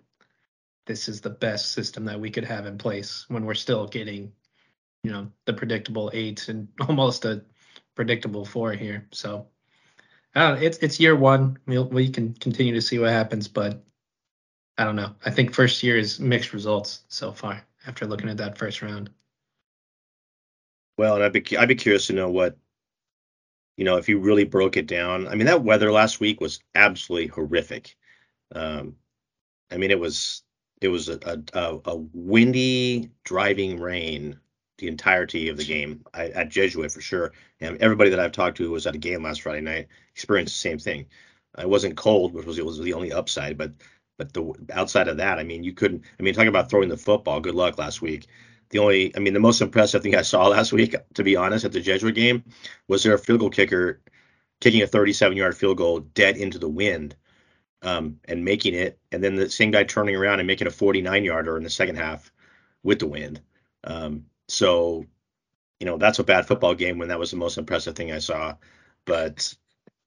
this 0.86 1.08
is 1.08 1.20
the 1.20 1.30
best 1.30 1.72
system 1.72 2.04
that 2.06 2.20
we 2.20 2.30
could 2.30 2.44
have 2.44 2.66
in 2.66 2.78
place 2.78 3.24
when 3.28 3.44
we're 3.46 3.54
still 3.54 3.86
getting, 3.86 4.32
you 5.02 5.10
know, 5.10 5.30
the 5.46 5.54
predictable 5.54 6.10
eight 6.12 6.48
and 6.48 6.68
almost 6.88 7.24
a 7.24 7.42
predictable 7.94 8.44
four 8.44 8.72
here. 8.72 9.06
So 9.12 9.46
know. 10.34 10.54
It's 10.54 10.78
it's 10.78 11.00
year 11.00 11.16
one. 11.16 11.58
We'll, 11.66 11.88
we 11.88 12.10
can 12.10 12.34
continue 12.34 12.74
to 12.74 12.82
see 12.82 12.98
what 12.98 13.10
happens, 13.10 13.48
but 13.48 13.84
I 14.76 14.84
don't 14.84 14.96
know. 14.96 15.14
I 15.24 15.30
think 15.30 15.52
first 15.52 15.82
year 15.82 15.96
is 15.96 16.18
mixed 16.18 16.52
results 16.52 17.04
so 17.08 17.32
far 17.32 17.64
after 17.86 18.06
looking 18.06 18.28
at 18.28 18.36
that 18.38 18.58
first 18.58 18.82
round. 18.82 19.10
Well, 20.96 21.14
and 21.14 21.24
I'd 21.24 21.32
be 21.32 21.56
I'd 21.56 21.68
be 21.68 21.74
curious 21.74 22.06
to 22.08 22.12
know 22.12 22.30
what 22.30 22.56
you 23.76 23.84
know 23.84 23.96
if 23.96 24.08
you 24.08 24.18
really 24.18 24.44
broke 24.44 24.76
it 24.76 24.86
down. 24.86 25.28
I 25.28 25.34
mean, 25.34 25.46
that 25.46 25.62
weather 25.64 25.92
last 25.92 26.20
week 26.20 26.40
was 26.40 26.60
absolutely 26.74 27.28
horrific. 27.28 27.96
Um, 28.54 28.96
I 29.70 29.76
mean, 29.76 29.90
it 29.90 29.98
was 29.98 30.42
it 30.80 30.88
was 30.88 31.08
a, 31.08 31.42
a, 31.54 31.80
a 31.84 31.96
windy 32.12 33.10
driving 33.24 33.80
rain 33.80 34.38
the 34.78 34.88
entirety 34.88 35.48
of 35.48 35.56
the 35.56 35.64
game 35.64 36.04
I, 36.12 36.28
at 36.30 36.48
Jesuit 36.48 36.90
for 36.90 37.00
sure. 37.00 37.32
And 37.60 37.80
everybody 37.80 38.10
that 38.10 38.20
I've 38.20 38.32
talked 38.32 38.56
to 38.58 38.64
who 38.64 38.72
was 38.72 38.86
at 38.86 38.94
a 38.94 38.98
game 38.98 39.22
last 39.22 39.42
Friday 39.42 39.60
night 39.60 39.88
experienced 40.12 40.54
the 40.54 40.68
same 40.68 40.78
thing. 40.78 41.06
It 41.56 41.68
wasn't 41.68 41.96
cold, 41.96 42.34
which 42.34 42.46
was 42.46 42.58
it 42.58 42.66
was 42.66 42.80
the 42.80 42.92
only 42.92 43.12
upside, 43.12 43.56
but 43.56 43.72
but 44.16 44.32
the 44.32 44.54
outside 44.72 45.08
of 45.08 45.16
that, 45.18 45.38
I 45.38 45.44
mean, 45.44 45.64
you 45.64 45.72
couldn't. 45.72 46.04
I 46.18 46.22
mean, 46.22 46.34
talking 46.34 46.48
about 46.48 46.70
throwing 46.70 46.88
the 46.88 46.96
football, 46.96 47.40
good 47.40 47.54
luck 47.54 47.78
last 47.78 48.02
week. 48.02 48.26
The 48.70 48.78
only, 48.78 49.14
I 49.16 49.20
mean, 49.20 49.34
the 49.34 49.40
most 49.40 49.60
impressive 49.60 50.02
thing 50.02 50.16
I 50.16 50.22
saw 50.22 50.48
last 50.48 50.72
week, 50.72 50.94
to 51.14 51.24
be 51.24 51.36
honest, 51.36 51.64
at 51.64 51.72
the 51.72 51.80
Jesuit 51.80 52.14
game, 52.14 52.44
was 52.88 53.02
their 53.02 53.18
field 53.18 53.40
goal 53.40 53.50
kicker 53.50 54.00
kicking 54.60 54.82
a 54.82 54.86
37-yard 54.86 55.56
field 55.56 55.76
goal 55.76 56.00
dead 56.00 56.36
into 56.36 56.58
the 56.58 56.68
wind 56.68 57.16
um, 57.82 58.18
and 58.24 58.44
making 58.44 58.74
it, 58.74 58.98
and 59.12 59.22
then 59.22 59.34
the 59.34 59.50
same 59.50 59.70
guy 59.70 59.84
turning 59.84 60.16
around 60.16 60.40
and 60.40 60.46
making 60.46 60.66
a 60.66 60.70
49 60.70 61.24
yarder 61.24 61.56
in 61.56 61.62
the 61.62 61.70
second 61.70 61.96
half 61.96 62.32
with 62.82 62.98
the 62.98 63.06
wind. 63.06 63.40
Um, 63.84 64.24
so, 64.48 65.04
you 65.80 65.86
know, 65.86 65.98
that's 65.98 66.18
a 66.18 66.24
bad 66.24 66.46
football 66.46 66.74
game 66.74 66.98
when 66.98 67.08
that 67.08 67.18
was 67.18 67.30
the 67.30 67.36
most 67.36 67.58
impressive 67.58 67.94
thing 67.94 68.10
I 68.10 68.20
saw. 68.20 68.56
But, 69.04 69.54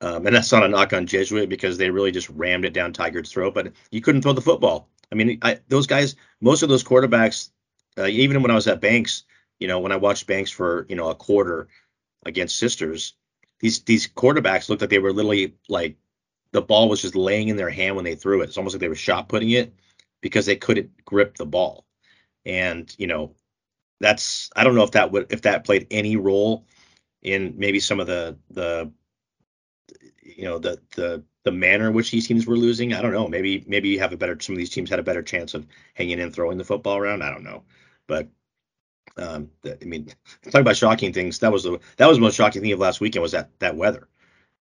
um, 0.01 0.27
and 0.27 0.35
that's 0.35 0.51
not 0.51 0.63
a 0.63 0.67
knock 0.67 0.93
on 0.93 1.07
Jesuit 1.07 1.49
because 1.49 1.77
they 1.77 1.89
really 1.89 2.11
just 2.11 2.29
rammed 2.29 2.65
it 2.65 2.73
down 2.73 2.93
Tiger's 2.93 3.31
throat, 3.31 3.53
but 3.53 3.71
you 3.91 4.01
couldn't 4.01 4.21
throw 4.21 4.33
the 4.33 4.41
football. 4.41 4.89
I 5.11 5.15
mean, 5.15 5.39
I, 5.41 5.59
those 5.69 5.87
guys, 5.87 6.15
most 6.41 6.61
of 6.63 6.69
those 6.69 6.83
quarterbacks, 6.83 7.49
uh, 7.97 8.05
even 8.05 8.41
when 8.41 8.51
I 8.51 8.55
was 8.55 8.67
at 8.67 8.81
Banks, 8.81 9.23
you 9.59 9.67
know, 9.67 9.79
when 9.79 9.91
I 9.91 9.97
watched 9.97 10.27
Banks 10.27 10.51
for, 10.51 10.85
you 10.89 10.95
know, 10.95 11.09
a 11.09 11.15
quarter 11.15 11.67
against 12.25 12.59
Sisters, 12.59 13.13
these 13.59 13.81
these 13.83 14.07
quarterbacks 14.07 14.69
looked 14.69 14.81
like 14.81 14.91
they 14.91 14.99
were 14.99 15.13
literally 15.13 15.55
like 15.67 15.97
the 16.51 16.61
ball 16.61 16.89
was 16.89 17.01
just 17.01 17.15
laying 17.15 17.47
in 17.47 17.57
their 17.57 17.69
hand 17.69 17.95
when 17.95 18.05
they 18.05 18.15
threw 18.15 18.41
it. 18.41 18.45
It's 18.45 18.57
almost 18.57 18.75
like 18.75 18.81
they 18.81 18.87
were 18.87 18.95
shot 18.95 19.29
putting 19.29 19.49
it 19.51 19.73
because 20.21 20.45
they 20.45 20.55
couldn't 20.55 20.91
grip 21.05 21.37
the 21.37 21.45
ball. 21.45 21.85
And 22.45 22.93
you 22.99 23.07
know, 23.07 23.35
that's 23.99 24.51
I 24.55 24.63
don't 24.63 24.75
know 24.75 24.83
if 24.83 24.91
that 24.91 25.11
would 25.11 25.31
if 25.31 25.41
that 25.43 25.65
played 25.65 25.87
any 25.89 26.17
role 26.17 26.67
in 27.23 27.55
maybe 27.57 27.79
some 27.79 27.99
of 27.99 28.05
the 28.05 28.37
the 28.51 28.91
you 30.35 30.43
know 30.43 30.59
the 30.59 30.79
the 30.95 31.23
the 31.43 31.51
manner 31.51 31.87
in 31.87 31.93
which 31.93 32.11
these 32.11 32.27
teams 32.27 32.45
were 32.45 32.57
losing. 32.57 32.93
I 32.93 33.01
don't 33.01 33.13
know. 33.13 33.27
Maybe 33.27 33.63
maybe 33.67 33.89
you 33.89 33.99
have 33.99 34.13
a 34.13 34.17
better 34.17 34.37
some 34.39 34.53
of 34.53 34.57
these 34.57 34.69
teams 34.69 34.89
had 34.89 34.99
a 34.99 35.03
better 35.03 35.23
chance 35.23 35.53
of 35.53 35.65
hanging 35.93 36.19
in 36.19 36.31
throwing 36.31 36.57
the 36.57 36.63
football 36.65 36.97
around. 36.97 37.23
I 37.23 37.29
don't 37.31 37.43
know. 37.43 37.63
But 38.07 38.27
um, 39.17 39.49
the, 39.61 39.81
I 39.81 39.85
mean, 39.85 40.07
talking 40.45 40.61
about 40.61 40.77
shocking 40.77 41.13
things, 41.13 41.39
that 41.39 41.51
was 41.51 41.63
the 41.63 41.79
that 41.97 42.07
was 42.07 42.17
the 42.17 42.21
most 42.21 42.35
shocking 42.35 42.61
thing 42.61 42.71
of 42.71 42.79
last 42.79 42.99
weekend 42.99 43.23
was 43.23 43.31
that 43.31 43.49
that 43.59 43.75
weather. 43.77 44.07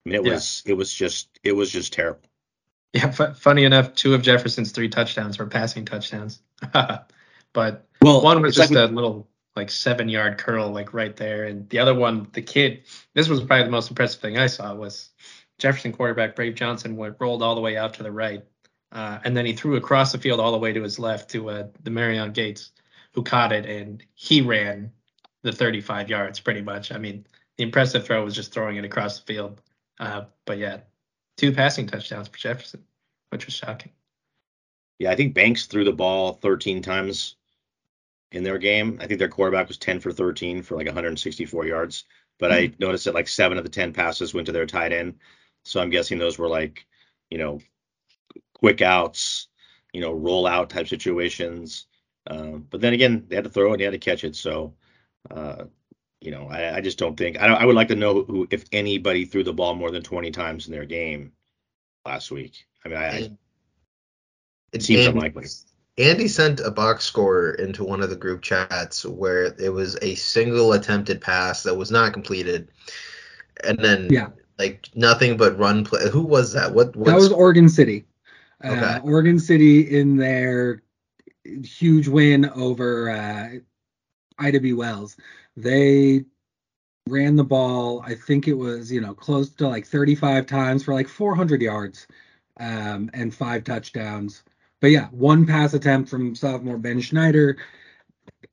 I 0.05 0.09
mean, 0.09 0.21
it 0.21 0.27
yeah. 0.27 0.35
was 0.35 0.63
it 0.67 0.75
was 0.75 0.93
just 0.93 1.29
it 1.43 1.53
was 1.53 1.71
just 1.71 1.93
terrible. 1.93 2.21
Yeah, 2.93 3.07
f- 3.19 3.37
funny 3.39 3.65
enough, 3.65 3.95
two 3.95 4.15
of 4.15 4.23
Jefferson's 4.23 4.73
three 4.73 4.89
touchdowns 4.89 5.39
were 5.39 5.47
passing 5.47 5.85
touchdowns. 5.85 6.41
but 6.73 7.11
but 7.53 7.87
Well, 8.01 8.23
one 8.23 8.41
was 8.41 8.55
just 8.55 8.73
like- 8.73 8.91
a 8.91 8.93
little 8.93 9.29
like 9.57 9.71
seven 9.71 10.09
yard 10.09 10.39
curl 10.39 10.71
like 10.71 10.95
right 10.95 11.17
there, 11.17 11.45
and 11.45 11.69
the 11.71 11.79
other 11.81 11.95
one, 11.95 12.29
the 12.33 12.43
kid. 12.43 12.85
This 13.15 13.29
was 13.29 13.41
probably 13.43 13.65
the 13.65 13.71
most 13.71 13.89
impressive 13.91 14.21
thing 14.21 14.39
I 14.39 14.47
saw 14.47 14.75
was 14.75 15.11
Jefferson 15.59 15.93
quarterback 15.93 16.37
Brave 16.37 16.55
Johnson 16.55 16.97
went 16.97 17.17
rolled 17.19 17.43
all 17.43 17.55
the 17.55 17.61
way 17.61 17.77
out 17.77 17.95
to 17.95 18.03
the 18.03 18.13
right, 18.13 18.45
uh, 18.93 19.19
and 19.25 19.37
then 19.37 19.47
he 19.47 19.53
threw 19.53 19.77
across 19.77 20.13
the 20.13 20.19
field 20.19 20.41
all 20.41 20.53
the 20.53 20.59
way 20.59 20.73
to 20.73 20.83
his 20.83 20.99
left 20.99 21.31
to 21.31 21.51
uh, 21.51 21.67
the 21.83 21.91
Marion 21.91 22.33
Gates, 22.33 22.73
who 23.13 23.23
caught 23.23 23.53
it, 23.53 23.67
and 23.67 24.05
he 24.15 24.43
ran 24.43 24.93
the 25.43 25.53
35 25.53 26.11
yards 26.11 26.41
pretty 26.41 26.63
much. 26.63 26.93
I 26.93 26.99
mean, 26.99 27.27
the 27.57 27.65
impressive 27.65 28.05
throw 28.05 28.25
was 28.25 28.35
just 28.35 28.53
throwing 28.53 28.77
it 28.77 28.85
across 28.85 29.19
the 29.19 29.27
field. 29.27 29.61
Uh, 29.99 30.25
but 30.45 30.59
yeah, 30.59 30.81
two 31.37 31.53
passing 31.53 31.87
touchdowns 31.87 32.29
for 32.29 32.37
Jefferson, 32.37 32.83
which 33.31 33.47
was 33.47 33.55
shocking. 33.55 33.93
Yeah, 34.99 35.11
I 35.11 35.17
think 35.17 35.35
Banks 35.35 35.67
threw 35.67 35.85
the 35.85 35.93
ball 35.93 36.35
13 36.35 36.83
times 36.83 37.37
in 38.33 38.43
their 38.43 38.59
game. 38.59 38.99
I 39.01 39.07
think 39.07 39.19
their 39.19 39.29
quarterback 39.29 39.69
was 39.69 39.79
10 39.79 40.01
for 40.01 40.13
13 40.13 40.63
for 40.63 40.77
like 40.77 40.87
164 40.87 41.67
yards. 41.67 42.05
But 42.39 42.53
I 42.53 42.73
noticed 42.79 43.07
that 43.07 43.15
like 43.15 43.29
seven 43.29 43.57
of 43.57 43.65
the 43.65 43.71
10 43.71 43.95
passes 43.95 44.35
went 44.35 44.47
to 44.47 44.53
their 44.53 44.67
tight 44.67 44.93
end. 44.93 45.15
So 45.67 45.81
I'm 45.81 45.91
guessing 45.91 46.19
those 46.19 46.39
were 46.39 46.49
like, 46.49 46.87
you 47.29 47.39
know, 47.39 47.61
quick 48.55 48.83
outs, 48.83 49.49
you 49.93 50.01
know, 50.01 50.13
roll 50.13 50.47
out 50.47 50.71
type 50.71 50.87
situations. 50.87 51.87
Um, 52.29 52.67
but 52.71 52.81
then 52.81 52.93
again, 52.93 53.25
they 53.27 53.35
had 53.35 53.45
to 53.45 53.51
throw 53.51 53.71
it 53.71 53.73
and 53.73 53.81
they 53.81 53.85
had 53.85 53.93
to 53.93 53.99
catch 53.99 54.23
it. 54.23 54.37
So, 54.37 54.75
uh, 55.31 55.65
you 56.21 56.31
know, 56.31 56.49
I, 56.49 56.77
I 56.77 56.81
just 56.81 56.99
don't 56.99 57.17
think 57.17 57.41
I, 57.41 57.49
don't, 57.49 57.61
I 57.61 57.67
would 57.67 57.75
like 57.75 57.89
to 57.89 57.97
know 57.97 58.23
who, 58.23 58.47
if 58.51 58.65
anybody 58.71 59.25
threw 59.25 59.43
the 59.43 59.53
ball 59.53 59.75
more 59.75 59.91
than 59.91 60.03
20 60.03 60.31
times 60.31 60.67
in 60.67 60.73
their 60.73 60.87
game 60.87 61.33
last 62.05 62.31
week. 62.31 62.65
I 62.85 62.89
mean, 62.89 62.99
I, 62.99 63.07
I 63.07 63.31
it 64.73 64.83
seems 64.83 65.05
Andy- 65.05 65.19
unlikely. 65.19 65.47
Andy 65.99 66.29
sent 66.29 66.61
a 66.61 66.71
box 66.71 67.05
score 67.05 67.53
into 67.53 67.83
one 67.83 68.03
of 68.03 68.11
the 68.11 68.17
group 68.17 68.43
chats 68.43 69.05
where 69.05 69.47
it 69.59 69.73
was 69.73 69.97
a 70.03 70.15
single 70.15 70.75
attempted 70.75 71.23
pass 71.23 71.63
that 71.63 71.75
was 71.75 71.91
not 71.91 72.13
completed, 72.13 72.69
and 73.65 73.79
then 73.79 74.13
Yeah. 74.13 74.29
Like 74.59 74.89
nothing 74.95 75.37
but 75.37 75.59
run 75.59 75.85
play. 75.85 76.09
Who 76.11 76.23
was 76.23 76.53
that? 76.53 76.73
What? 76.75 76.95
That 76.95 77.17
was 77.17 77.33
Oregon 77.33 77.69
City. 77.69 78.05
Uh, 78.65 78.69
Okay. 78.73 78.99
Oregon 79.03 79.39
City 79.39 79.99
in 79.99 80.17
their 80.17 80.83
huge 81.63 82.09
win 82.09 82.49
over 82.51 83.11
uh, 83.11 83.49
Ida 84.39 84.61
B. 84.61 84.73
Wells. 84.73 85.17
They 85.57 86.25
ran 87.09 87.37
the 87.37 87.45
ball. 87.45 88.03
I 88.05 88.15
think 88.15 88.49
it 88.49 88.55
was 88.55 88.91
you 88.91 89.01
know 89.01 89.15
close 89.15 89.51
to 89.51 89.69
like 89.69 89.87
35 89.87 90.47
times 90.47 90.85
for 90.85 90.95
like 90.95 91.09
400 91.09 91.63
yards 91.63 92.07
um, 92.59 93.11
and 93.15 93.35
five 93.35 93.65
touchdowns. 93.65 94.43
But 94.81 94.89
yeah, 94.91 95.07
one 95.09 95.47
pass 95.47 95.75
attempt 95.75 96.09
from 96.09 96.35
sophomore 96.35 96.79
Ben 96.79 97.01
Schneider. 97.01 97.57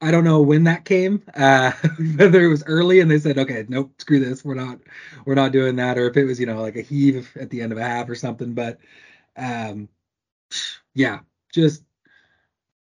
I 0.04 0.12
don't 0.12 0.26
know 0.26 0.42
when 0.42 0.66
that 0.66 0.84
came, 0.84 1.24
uh, 1.34 1.72
whether 2.18 2.44
it 2.44 2.50
was 2.50 2.64
early 2.68 3.00
and 3.00 3.10
they 3.10 3.20
said, 3.20 3.38
okay, 3.38 3.66
nope, 3.70 3.94
screw 4.00 4.20
this, 4.20 4.44
we're 4.44 4.54
not, 4.54 4.80
we're 5.26 5.34
not 5.34 5.54
doing 5.54 5.78
that, 5.78 5.98
or 5.98 6.10
if 6.10 6.18
it 6.18 6.26
was, 6.26 6.40
you 6.42 6.46
know, 6.46 6.62
like 6.62 6.76
a 6.76 6.82
heave 6.82 7.32
at 7.40 7.50
the 7.50 7.62
end 7.62 7.72
of 7.72 7.78
a 7.78 7.84
half 7.84 8.10
or 8.10 8.16
something. 8.16 8.54
But 8.54 8.80
um, 9.38 9.88
yeah, 10.94 11.20
just 11.54 11.86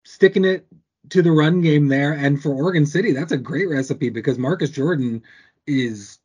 sticking 0.05 0.45
it 0.45 0.66
to 1.11 1.23
the 1.23 1.31
run 1.31 1.61
game 1.61 1.87
there. 1.87 2.12
And 2.12 2.43
for 2.43 2.51
Oregon 2.51 2.87
City, 2.87 3.12
that's 3.12 3.33
a 3.33 3.39
great 3.39 3.68
recipe 3.68 4.11
because 4.11 4.37
Marcus 4.37 4.70
Jordan 4.70 5.23
is 5.66 6.18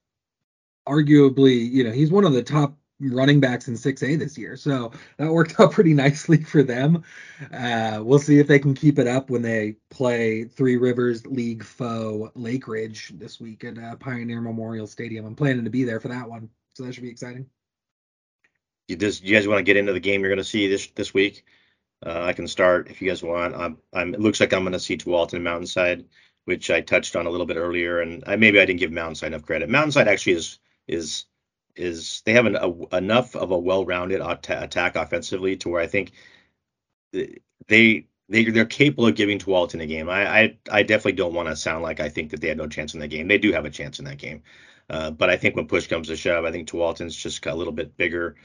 arguably, 0.88 1.70
you 1.70 1.84
know, 1.84 1.92
he's 1.92 2.12
one 2.12 2.26
of 2.26 2.34
the 2.34 2.44
top 2.44 2.76
running 3.00 3.40
backs 3.40 3.68
in 3.68 3.76
6A 3.76 4.18
this 4.18 4.38
year. 4.38 4.56
So 4.56 4.92
that 5.18 5.32
worked 5.32 5.60
out 5.60 5.72
pretty 5.72 5.94
nicely 5.94 6.44
for 6.44 6.64
them. 6.64 7.04
Uh, 7.54 8.02
we'll 8.04 8.20
see 8.20 8.40
if 8.40 8.48
they 8.48 8.60
can 8.60 8.74
keep 8.74 9.00
it 9.00 9.08
up 9.08 9.30
when 9.30 9.42
they 9.42 9.76
play 9.90 10.46
Three 10.46 10.78
Rivers 10.78 11.26
League 11.26 11.64
foe 11.64 12.32
Lake 12.36 12.68
Ridge 12.68 13.14
this 13.16 13.40
week 13.40 13.64
at 13.64 13.78
uh, 13.78 13.96
Pioneer 13.96 14.42
Memorial 14.42 14.88
Stadium. 14.88 15.26
I'm 15.26 15.36
planning 15.36 15.64
to 15.64 15.70
be 15.70 15.84
there 15.84 16.00
for 16.00 16.08
that 16.10 16.30
one. 16.30 16.50
So 16.74 16.84
that 16.84 16.94
should 16.94 17.04
be 17.04 17.10
exciting. 17.10 17.48
you 18.88 18.98
you 19.00 19.36
guys 19.36 19.48
want 19.48 19.60
to 19.60 19.64
get 19.64 19.78
into 19.78 19.94
the 19.94 20.00
game 20.00 20.22
you're 20.22 20.30
going 20.30 20.38
to 20.38 20.44
see 20.44 20.68
this 20.68 20.88
this 20.88 21.14
week? 21.14 21.44
Uh, 22.06 22.22
I 22.22 22.34
can 22.34 22.48
start 22.48 22.90
if 22.90 23.02
you 23.02 23.10
guys 23.10 23.24
want. 23.24 23.56
I'm, 23.56 23.78
I'm 23.94 24.14
it 24.14 24.20
looks 24.20 24.40
like 24.40 24.54
I'm 24.54 24.62
going 24.62 24.74
to 24.74 24.80
see 24.80 24.98
Tualatin 24.98 25.42
Mountainside, 25.42 26.06
which 26.46 26.70
I 26.70 26.82
touched 26.82 27.16
on 27.16 27.26
a 27.26 27.30
little 27.32 27.48
bit 27.48 27.58
earlier, 27.58 28.00
and 28.02 28.24
I, 28.28 28.36
maybe 28.36 28.60
I 28.60 28.66
didn't 28.66 28.80
give 28.80 28.92
Mountainside 28.92 29.28
enough 29.28 29.46
credit. 29.46 29.70
Mountainside 29.70 30.08
actually 30.08 30.34
is 30.34 30.60
is 30.88 31.26
is 31.78 32.22
they 32.26 32.34
have 32.34 32.46
an, 32.46 32.56
a, 32.56 32.98
enough 32.98 33.36
of 33.36 33.52
a 33.52 33.58
well-rounded 33.58 34.22
atta- 34.22 34.64
attack 34.64 34.96
offensively 34.96 35.56
to 35.58 35.70
where 35.70 35.82
I 35.82 35.88
think 35.88 36.12
they 37.68 38.08
they 38.30 38.44
they're 38.46 38.66
capable 38.66 39.08
of 39.08 39.16
giving 39.16 39.40
Tualatin 39.40 39.82
a 39.82 39.86
game. 39.86 40.10
I 40.10 40.40
I, 40.40 40.58
I 40.72 40.84
definitely 40.84 41.14
don't 41.14 41.34
want 41.34 41.50
to 41.50 41.56
sound 41.56 41.84
like 41.84 42.00
I 42.00 42.10
think 42.10 42.32
that 42.32 42.42
they 42.42 42.50
had 42.50 42.58
no 42.58 42.68
chance 42.68 42.94
in 42.94 43.00
that 43.00 43.08
game. 43.10 43.28
They 43.28 43.38
do 43.38 43.52
have 43.54 43.66
a 43.66 43.70
chance 43.70 44.00
in 44.00 44.06
that 44.06 44.18
game. 44.18 44.44
Uh, 44.90 45.12
but 45.12 45.30
I 45.30 45.38
think 45.38 45.56
when 45.56 45.68
push 45.68 45.88
comes 45.88 46.08
to 46.08 46.16
shove, 46.16 46.46
I 46.46 46.52
think 46.52 46.68
Tualatin's 46.68 47.16
just 47.16 47.46
a 47.46 47.54
little 47.56 47.74
bit 47.74 47.98
bigger, 47.98 48.36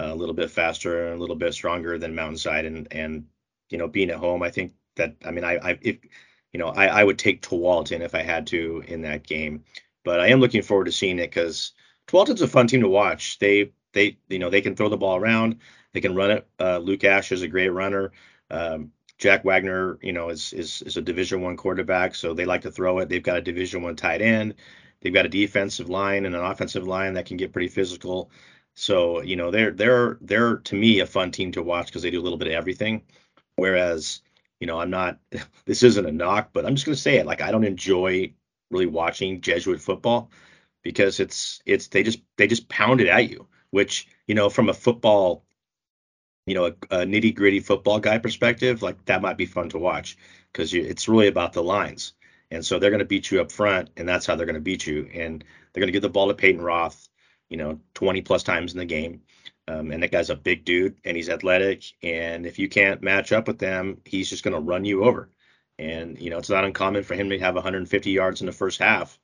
uh, 0.00 0.10
a 0.12 0.14
little 0.14 0.34
bit 0.34 0.50
faster, 0.50 1.12
a 1.12 1.18
little 1.18 1.36
bit 1.36 1.54
stronger 1.54 1.98
than 1.98 2.14
Mountainside. 2.14 2.64
And 2.66 2.88
and 2.92 3.26
you 3.70 3.78
know, 3.78 3.88
being 3.88 4.10
at 4.10 4.18
home, 4.18 4.42
I 4.42 4.50
think 4.50 4.74
that 4.96 5.16
I 5.24 5.30
mean, 5.30 5.44
I 5.44 5.56
I 5.58 5.78
if 5.82 5.98
you 6.52 6.58
know, 6.58 6.68
I 6.68 6.86
I 6.88 7.04
would 7.04 7.18
take 7.18 7.42
Tualatin 7.42 8.00
if 8.00 8.14
I 8.14 8.22
had 8.22 8.46
to 8.48 8.82
in 8.88 9.02
that 9.02 9.26
game. 9.26 9.64
But 10.04 10.20
I 10.20 10.28
am 10.28 10.40
looking 10.40 10.62
forward 10.62 10.84
to 10.86 10.92
seeing 10.92 11.18
it 11.18 11.30
because 11.30 11.72
Tualatin's 12.06 12.42
a 12.42 12.48
fun 12.48 12.66
team 12.66 12.80
to 12.80 12.88
watch. 12.88 13.38
They 13.38 13.72
they 13.92 14.18
you 14.28 14.38
know 14.38 14.50
they 14.50 14.60
can 14.60 14.76
throw 14.76 14.88
the 14.88 14.96
ball 14.96 15.16
around, 15.16 15.58
they 15.92 16.00
can 16.00 16.14
run 16.14 16.30
it. 16.30 16.46
Uh, 16.60 16.78
Luke 16.78 17.04
Ash 17.04 17.32
is 17.32 17.42
a 17.42 17.48
great 17.48 17.70
runner. 17.70 18.12
Um, 18.50 18.92
Jack 19.18 19.44
Wagner, 19.44 19.98
you 20.02 20.12
know, 20.12 20.28
is 20.28 20.52
is 20.52 20.82
is 20.82 20.96
a 20.96 21.02
Division 21.02 21.40
One 21.40 21.56
quarterback, 21.56 22.14
so 22.14 22.34
they 22.34 22.44
like 22.44 22.62
to 22.62 22.70
throw 22.70 22.98
it. 22.98 23.08
They've 23.08 23.22
got 23.22 23.38
a 23.38 23.42
Division 23.42 23.82
One 23.82 23.96
tight 23.96 24.20
end. 24.20 24.54
They've 25.00 25.14
got 25.14 25.26
a 25.26 25.30
defensive 25.30 25.88
line 25.88 26.26
and 26.26 26.34
an 26.34 26.42
offensive 26.44 26.86
line 26.86 27.14
that 27.14 27.26
can 27.26 27.36
get 27.36 27.52
pretty 27.52 27.68
physical. 27.68 28.30
So 28.74 29.22
you 29.22 29.36
know 29.36 29.50
they're 29.50 29.70
they're 29.70 30.18
they're 30.20 30.56
to 30.58 30.76
me 30.76 31.00
a 31.00 31.06
fun 31.06 31.30
team 31.30 31.52
to 31.52 31.62
watch 31.62 31.86
because 31.86 32.02
they 32.02 32.10
do 32.10 32.20
a 32.20 32.22
little 32.24 32.38
bit 32.38 32.48
of 32.48 32.54
everything. 32.54 33.02
Whereas 33.56 34.22
you 34.60 34.66
know 34.66 34.80
I'm 34.80 34.90
not. 34.90 35.18
This 35.64 35.82
isn't 35.82 36.06
a 36.06 36.12
knock, 36.12 36.50
but 36.52 36.64
I'm 36.64 36.76
just 36.76 36.86
gonna 36.86 36.96
say 36.96 37.16
it. 37.16 37.26
Like 37.26 37.40
I 37.40 37.50
don't 37.50 37.64
enjoy 37.64 38.32
really 38.70 38.86
watching 38.86 39.40
Jesuit 39.40 39.80
football 39.80 40.30
because 40.86 41.20
it's 41.20 41.60
it's 41.66 41.88
they 41.88 42.02
just 42.02 42.20
they 42.36 42.46
just 42.46 42.68
pound 42.68 43.00
it 43.00 43.08
at 43.08 43.30
you. 43.30 43.46
Which 43.70 44.08
you 44.26 44.34
know 44.34 44.48
from 44.48 44.68
a 44.68 44.74
football, 44.74 45.44
you 46.46 46.54
know 46.54 46.66
a, 46.66 46.70
a 46.90 46.98
nitty 47.06 47.34
gritty 47.34 47.60
football 47.60 47.98
guy 47.98 48.18
perspective, 48.18 48.82
like 48.82 49.04
that 49.06 49.22
might 49.22 49.36
be 49.36 49.46
fun 49.46 49.68
to 49.70 49.78
watch 49.78 50.16
because 50.52 50.72
it's 50.72 51.08
really 51.08 51.28
about 51.28 51.52
the 51.52 51.62
lines. 51.62 52.14
And 52.50 52.64
so 52.64 52.78
they're 52.78 52.90
going 52.90 53.00
to 53.00 53.04
beat 53.04 53.30
you 53.30 53.40
up 53.40 53.50
front, 53.50 53.90
and 53.96 54.08
that's 54.08 54.24
how 54.24 54.36
they're 54.36 54.46
going 54.46 54.54
to 54.54 54.60
beat 54.60 54.86
you. 54.86 55.10
And 55.12 55.42
they're 55.72 55.80
going 55.80 55.88
to 55.88 55.92
give 55.92 56.02
the 56.02 56.08
ball 56.08 56.28
to 56.28 56.34
Peyton 56.34 56.62
Roth, 56.62 57.08
you 57.50 57.56
know, 57.56 57.80
20 57.94 58.22
plus 58.22 58.44
times 58.44 58.72
in 58.72 58.78
the 58.78 58.84
game. 58.84 59.22
Um, 59.68 59.90
and 59.90 60.00
that 60.02 60.12
guy's 60.12 60.30
a 60.30 60.36
big 60.36 60.64
dude, 60.64 60.96
and 61.04 61.16
he's 61.16 61.28
athletic. 61.28 61.82
And 62.02 62.46
if 62.46 62.60
you 62.60 62.68
can't 62.68 63.02
match 63.02 63.32
up 63.32 63.48
with 63.48 63.58
them, 63.58 64.00
he's 64.04 64.30
just 64.30 64.44
going 64.44 64.54
to 64.54 64.60
run 64.60 64.84
you 64.84 65.02
over. 65.04 65.28
And 65.78 66.18
you 66.20 66.30
know, 66.30 66.38
it's 66.38 66.48
not 66.48 66.64
uncommon 66.64 67.02
for 67.02 67.14
him 67.14 67.30
to 67.30 67.38
have 67.40 67.56
150 67.56 68.10
yards 68.10 68.40
in 68.40 68.46
the 68.46 68.52
first 68.52 68.78
half, 68.78 69.18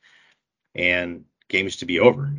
and 0.75 1.25
games 1.53 1.77
to 1.77 1.87
be 1.87 2.01
over. 2.01 2.35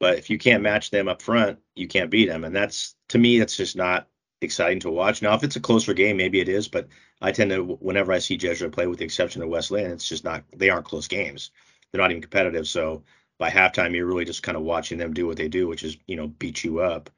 But 0.00 0.18
if 0.18 0.28
you 0.28 0.38
can't 0.38 0.62
match 0.62 0.90
them 0.90 1.08
up 1.08 1.22
front, 1.22 1.60
you 1.76 1.86
can't 1.86 2.10
beat 2.10 2.28
them. 2.28 2.44
And 2.44 2.54
that's 2.54 2.96
to 3.10 3.18
me, 3.18 3.38
that's 3.38 3.56
just 3.56 3.76
not 3.76 4.08
exciting 4.40 4.80
to 4.80 4.90
watch. 4.90 5.22
Now, 5.22 5.34
if 5.34 5.44
it's 5.44 5.56
a 5.56 5.60
closer 5.60 5.94
game, 5.94 6.16
maybe 6.16 6.40
it 6.40 6.48
is, 6.48 6.68
but 6.68 6.88
I 7.22 7.32
tend 7.32 7.50
to, 7.50 7.62
whenever 7.62 8.12
I 8.12 8.18
see 8.18 8.36
Jesuit 8.36 8.72
play, 8.72 8.86
with 8.86 8.98
the 8.98 9.04
exception 9.04 9.40
of 9.40 9.48
West 9.48 9.70
Linn, 9.70 9.92
it's 9.92 10.08
just 10.08 10.24
not, 10.24 10.44
they 10.54 10.68
aren't 10.68 10.84
close 10.84 11.08
games. 11.08 11.52
They're 11.90 12.00
not 12.00 12.10
even 12.10 12.20
competitive. 12.20 12.66
So 12.66 13.04
by 13.38 13.50
halftime, 13.50 13.94
you're 13.94 14.06
really 14.06 14.24
just 14.24 14.42
kind 14.42 14.56
of 14.56 14.64
watching 14.64 14.98
them 14.98 15.14
do 15.14 15.26
what 15.26 15.36
they 15.36 15.48
do, 15.48 15.68
which 15.68 15.84
is, 15.84 15.96
you 16.06 16.16
know, 16.16 16.26
beat 16.26 16.64
you 16.64 16.80
up 16.80 17.08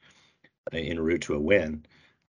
en 0.72 1.00
route 1.00 1.22
to 1.22 1.34
a 1.34 1.40
win. 1.40 1.84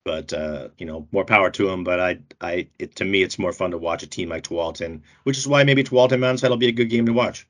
But, 0.05 0.31
uh, 0.31 0.69
you 0.77 0.85
know, 0.85 1.07
more 1.11 1.25
power 1.25 1.49
to 1.49 1.67
them. 1.67 1.83
But 1.83 1.99
I, 1.99 2.19
I, 2.39 2.67
it, 2.77 2.95
to 2.97 3.05
me, 3.05 3.23
it's 3.23 3.39
more 3.39 3.51
fun 3.51 3.71
to 3.71 3.77
watch 3.79 4.03
a 4.03 4.07
team 4.07 4.29
like 4.29 4.43
Tualatin, 4.43 5.01
which 5.23 5.37
is 5.37 5.47
why 5.47 5.63
maybe 5.63 5.83
Tualatin 5.83 6.19
Mountainside 6.19 6.51
will 6.51 6.57
be 6.57 6.67
a 6.67 6.71
good 6.71 6.91
game 6.91 7.07
to 7.07 7.13
watch. 7.13 7.47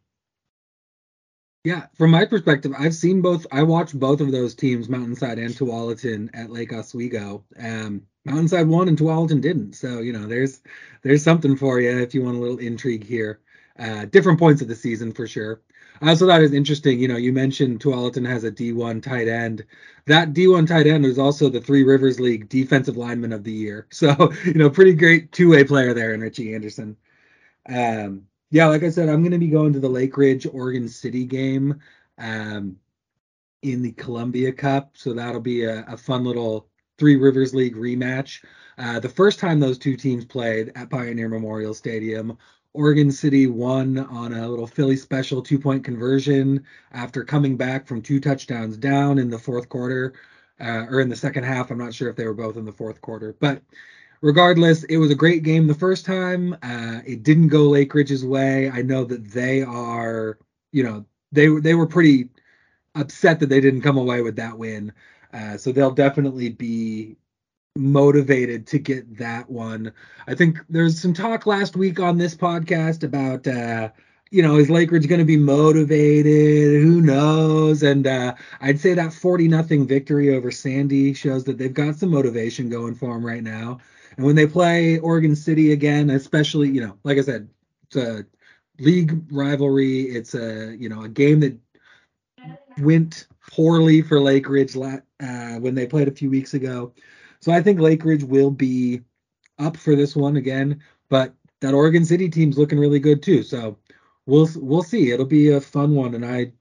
Yeah, 1.65 1.87
from 1.95 2.11
my 2.11 2.25
perspective, 2.25 2.73
I've 2.77 2.93
seen 2.93 3.21
both. 3.21 3.47
I 3.51 3.63
watched 3.63 3.99
both 3.99 4.21
of 4.21 4.31
those 4.31 4.53
teams, 4.53 4.87
Mountainside 4.87 5.39
and 5.39 5.51
Tualatin, 5.51 6.29
at 6.35 6.51
Lake 6.51 6.71
Oswego. 6.71 7.43
Um, 7.59 8.03
Mountainside 8.23 8.67
won 8.67 8.87
and 8.87 8.95
Tualatin 8.97 9.41
didn't. 9.41 9.73
So 9.73 9.99
you 9.99 10.13
know, 10.13 10.27
there's 10.27 10.61
there's 11.01 11.23
something 11.23 11.57
for 11.57 11.79
you 11.81 11.97
if 11.99 12.13
you 12.13 12.23
want 12.23 12.37
a 12.37 12.39
little 12.39 12.59
intrigue 12.59 13.03
here. 13.03 13.41
Uh, 13.79 14.05
different 14.05 14.37
points 14.37 14.61
of 14.61 14.67
the 14.67 14.75
season 14.75 15.11
for 15.11 15.25
sure. 15.27 15.61
I 16.01 16.09
also 16.09 16.27
thought 16.27 16.39
it 16.39 16.43
was 16.43 16.53
interesting. 16.53 16.99
You 16.99 17.07
know, 17.07 17.17
you 17.17 17.33
mentioned 17.33 17.79
Tualatin 17.79 18.27
has 18.27 18.43
a 18.43 18.51
D1 18.51 19.01
tight 19.01 19.27
end. 19.27 19.65
That 20.05 20.33
D1 20.33 20.67
tight 20.67 20.85
end 20.85 21.03
was 21.03 21.17
also 21.17 21.49
the 21.49 21.61
Three 21.61 21.83
Rivers 21.83 22.19
League 22.19 22.47
Defensive 22.47 22.95
Lineman 22.95 23.33
of 23.33 23.43
the 23.43 23.51
Year. 23.51 23.87
So 23.91 24.31
you 24.45 24.53
know, 24.53 24.69
pretty 24.69 24.93
great 24.93 25.31
two-way 25.31 25.63
player 25.63 25.95
there 25.95 26.13
in 26.13 26.21
Richie 26.21 26.53
Anderson. 26.53 26.95
Um, 27.67 28.27
yeah, 28.55 28.67
like 28.67 28.83
I 28.83 28.89
said, 28.89 29.09
I'm 29.09 29.21
going 29.21 29.33
to 29.33 29.37
be 29.37 29.49
going 29.49 29.73
to 29.73 29.81
the 29.81 29.89
Lake 29.89 30.15
Ridge 30.15 30.47
Oregon 30.49 30.87
City 30.87 31.25
game 31.25 31.77
um, 32.17 32.77
in 33.63 33.81
the 33.81 33.91
Columbia 33.91 34.53
Cup. 34.53 34.91
So 34.93 35.11
that'll 35.11 35.41
be 35.41 35.65
a, 35.65 35.83
a 35.89 35.97
fun 35.97 36.23
little 36.23 36.69
Three 36.97 37.17
Rivers 37.17 37.53
League 37.53 37.75
rematch. 37.75 38.45
Uh, 38.77 39.01
the 39.01 39.09
first 39.09 39.39
time 39.39 39.59
those 39.59 39.77
two 39.77 39.97
teams 39.97 40.23
played 40.23 40.71
at 40.75 40.89
Pioneer 40.89 41.27
Memorial 41.27 41.73
Stadium, 41.73 42.37
Oregon 42.71 43.11
City 43.11 43.45
won 43.47 43.97
on 43.97 44.31
a 44.31 44.47
little 44.47 44.67
Philly 44.67 44.95
special 44.95 45.41
two 45.41 45.59
point 45.59 45.83
conversion 45.83 46.63
after 46.93 47.25
coming 47.25 47.57
back 47.57 47.85
from 47.85 48.01
two 48.01 48.21
touchdowns 48.21 48.77
down 48.77 49.19
in 49.19 49.29
the 49.29 49.37
fourth 49.37 49.67
quarter 49.67 50.13
uh, 50.61 50.85
or 50.89 51.01
in 51.01 51.09
the 51.09 51.15
second 51.17 51.43
half. 51.43 51.71
I'm 51.71 51.77
not 51.77 51.93
sure 51.93 52.07
if 52.07 52.15
they 52.15 52.25
were 52.25 52.33
both 52.33 52.55
in 52.55 52.63
the 52.63 52.71
fourth 52.71 53.01
quarter, 53.01 53.35
but 53.37 53.61
regardless, 54.21 54.83
it 54.85 54.97
was 54.97 55.11
a 55.11 55.15
great 55.15 55.43
game 55.43 55.67
the 55.67 55.73
first 55.73 56.05
time. 56.05 56.53
Uh, 56.63 57.01
it 57.05 57.23
didn't 57.23 57.49
go 57.49 57.63
Lake 57.69 57.93
Ridge's 57.93 58.25
way. 58.25 58.69
I 58.69 58.81
know 58.81 59.03
that 59.05 59.31
they 59.31 59.61
are, 59.61 60.37
you 60.71 60.83
know, 60.83 61.05
they 61.31 61.47
they 61.47 61.75
were 61.75 61.87
pretty 61.87 62.29
upset 62.95 63.39
that 63.39 63.49
they 63.49 63.61
didn't 63.61 63.81
come 63.81 63.97
away 63.97 64.21
with 64.21 64.35
that 64.37 64.57
win. 64.57 64.93
Uh, 65.33 65.57
so 65.57 65.71
they'll 65.71 65.91
definitely 65.91 66.49
be 66.49 67.17
motivated 67.75 68.67
to 68.67 68.79
get 68.79 69.17
that 69.17 69.49
one. 69.49 69.91
I 70.27 70.35
think 70.35 70.59
there's 70.69 71.01
some 71.01 71.13
talk 71.13 71.45
last 71.45 71.75
week 71.75 71.99
on 71.99 72.17
this 72.17 72.35
podcast 72.35 73.03
about 73.03 73.45
uh, 73.47 73.89
you 74.31 74.41
know, 74.41 74.57
is 74.57 74.69
Lake 74.69 74.91
Ridge 74.91 75.07
going 75.07 75.19
to 75.19 75.25
be 75.25 75.37
motivated? 75.37 76.81
Who 76.83 76.99
knows? 77.01 77.83
And 77.83 78.07
uh, 78.07 78.35
I'd 78.59 78.79
say 78.79 78.93
that 78.93 79.13
40 79.13 79.47
nothing 79.47 79.87
victory 79.87 80.35
over 80.35 80.51
Sandy 80.51 81.13
shows 81.13 81.43
that 81.45 81.57
they've 81.57 81.73
got 81.73 81.95
some 81.95 82.09
motivation 82.09 82.69
going 82.69 82.95
for 82.95 83.13
them 83.13 83.25
right 83.25 83.43
now. 83.43 83.79
And 84.17 84.25
when 84.25 84.35
they 84.35 84.47
play 84.47 84.99
Oregon 84.99 85.35
City 85.35 85.71
again, 85.71 86.09
especially, 86.09 86.69
you 86.69 86.81
know, 86.81 86.97
like 87.03 87.17
I 87.17 87.21
said, 87.21 87.49
it's 87.87 87.95
a 87.95 88.25
league 88.79 89.31
rivalry. 89.31 90.01
It's 90.03 90.35
a, 90.35 90.75
you 90.77 90.89
know, 90.89 91.03
a 91.03 91.09
game 91.09 91.39
that 91.41 91.57
went 92.79 93.27
poorly 93.51 94.01
for 94.01 94.19
Lake 94.19 94.49
Ridge 94.49 94.75
uh, 94.75 94.99
when 95.59 95.75
they 95.75 95.87
played 95.87 96.07
a 96.07 96.11
few 96.11 96.29
weeks 96.29 96.53
ago. 96.53 96.93
So 97.39 97.51
I 97.51 97.61
think 97.61 97.79
Lake 97.79 98.03
Ridge 98.05 98.23
will 98.23 98.51
be 98.51 99.01
up 99.59 99.77
for 99.77 99.95
this 99.95 100.15
one 100.15 100.35
again, 100.35 100.81
but 101.09 101.33
that 101.61 101.73
Oregon 101.73 102.05
City 102.05 102.29
team's 102.29 102.57
looking 102.57 102.79
really 102.79 102.99
good 102.99 103.21
too. 103.21 103.43
So 103.43 103.77
we'll 104.25 104.49
we'll 104.55 104.83
see. 104.83 105.11
It'll 105.11 105.25
be 105.25 105.51
a 105.51 105.61
fun 105.61 105.95
one, 105.95 106.15
and 106.15 106.25
I 106.25 106.51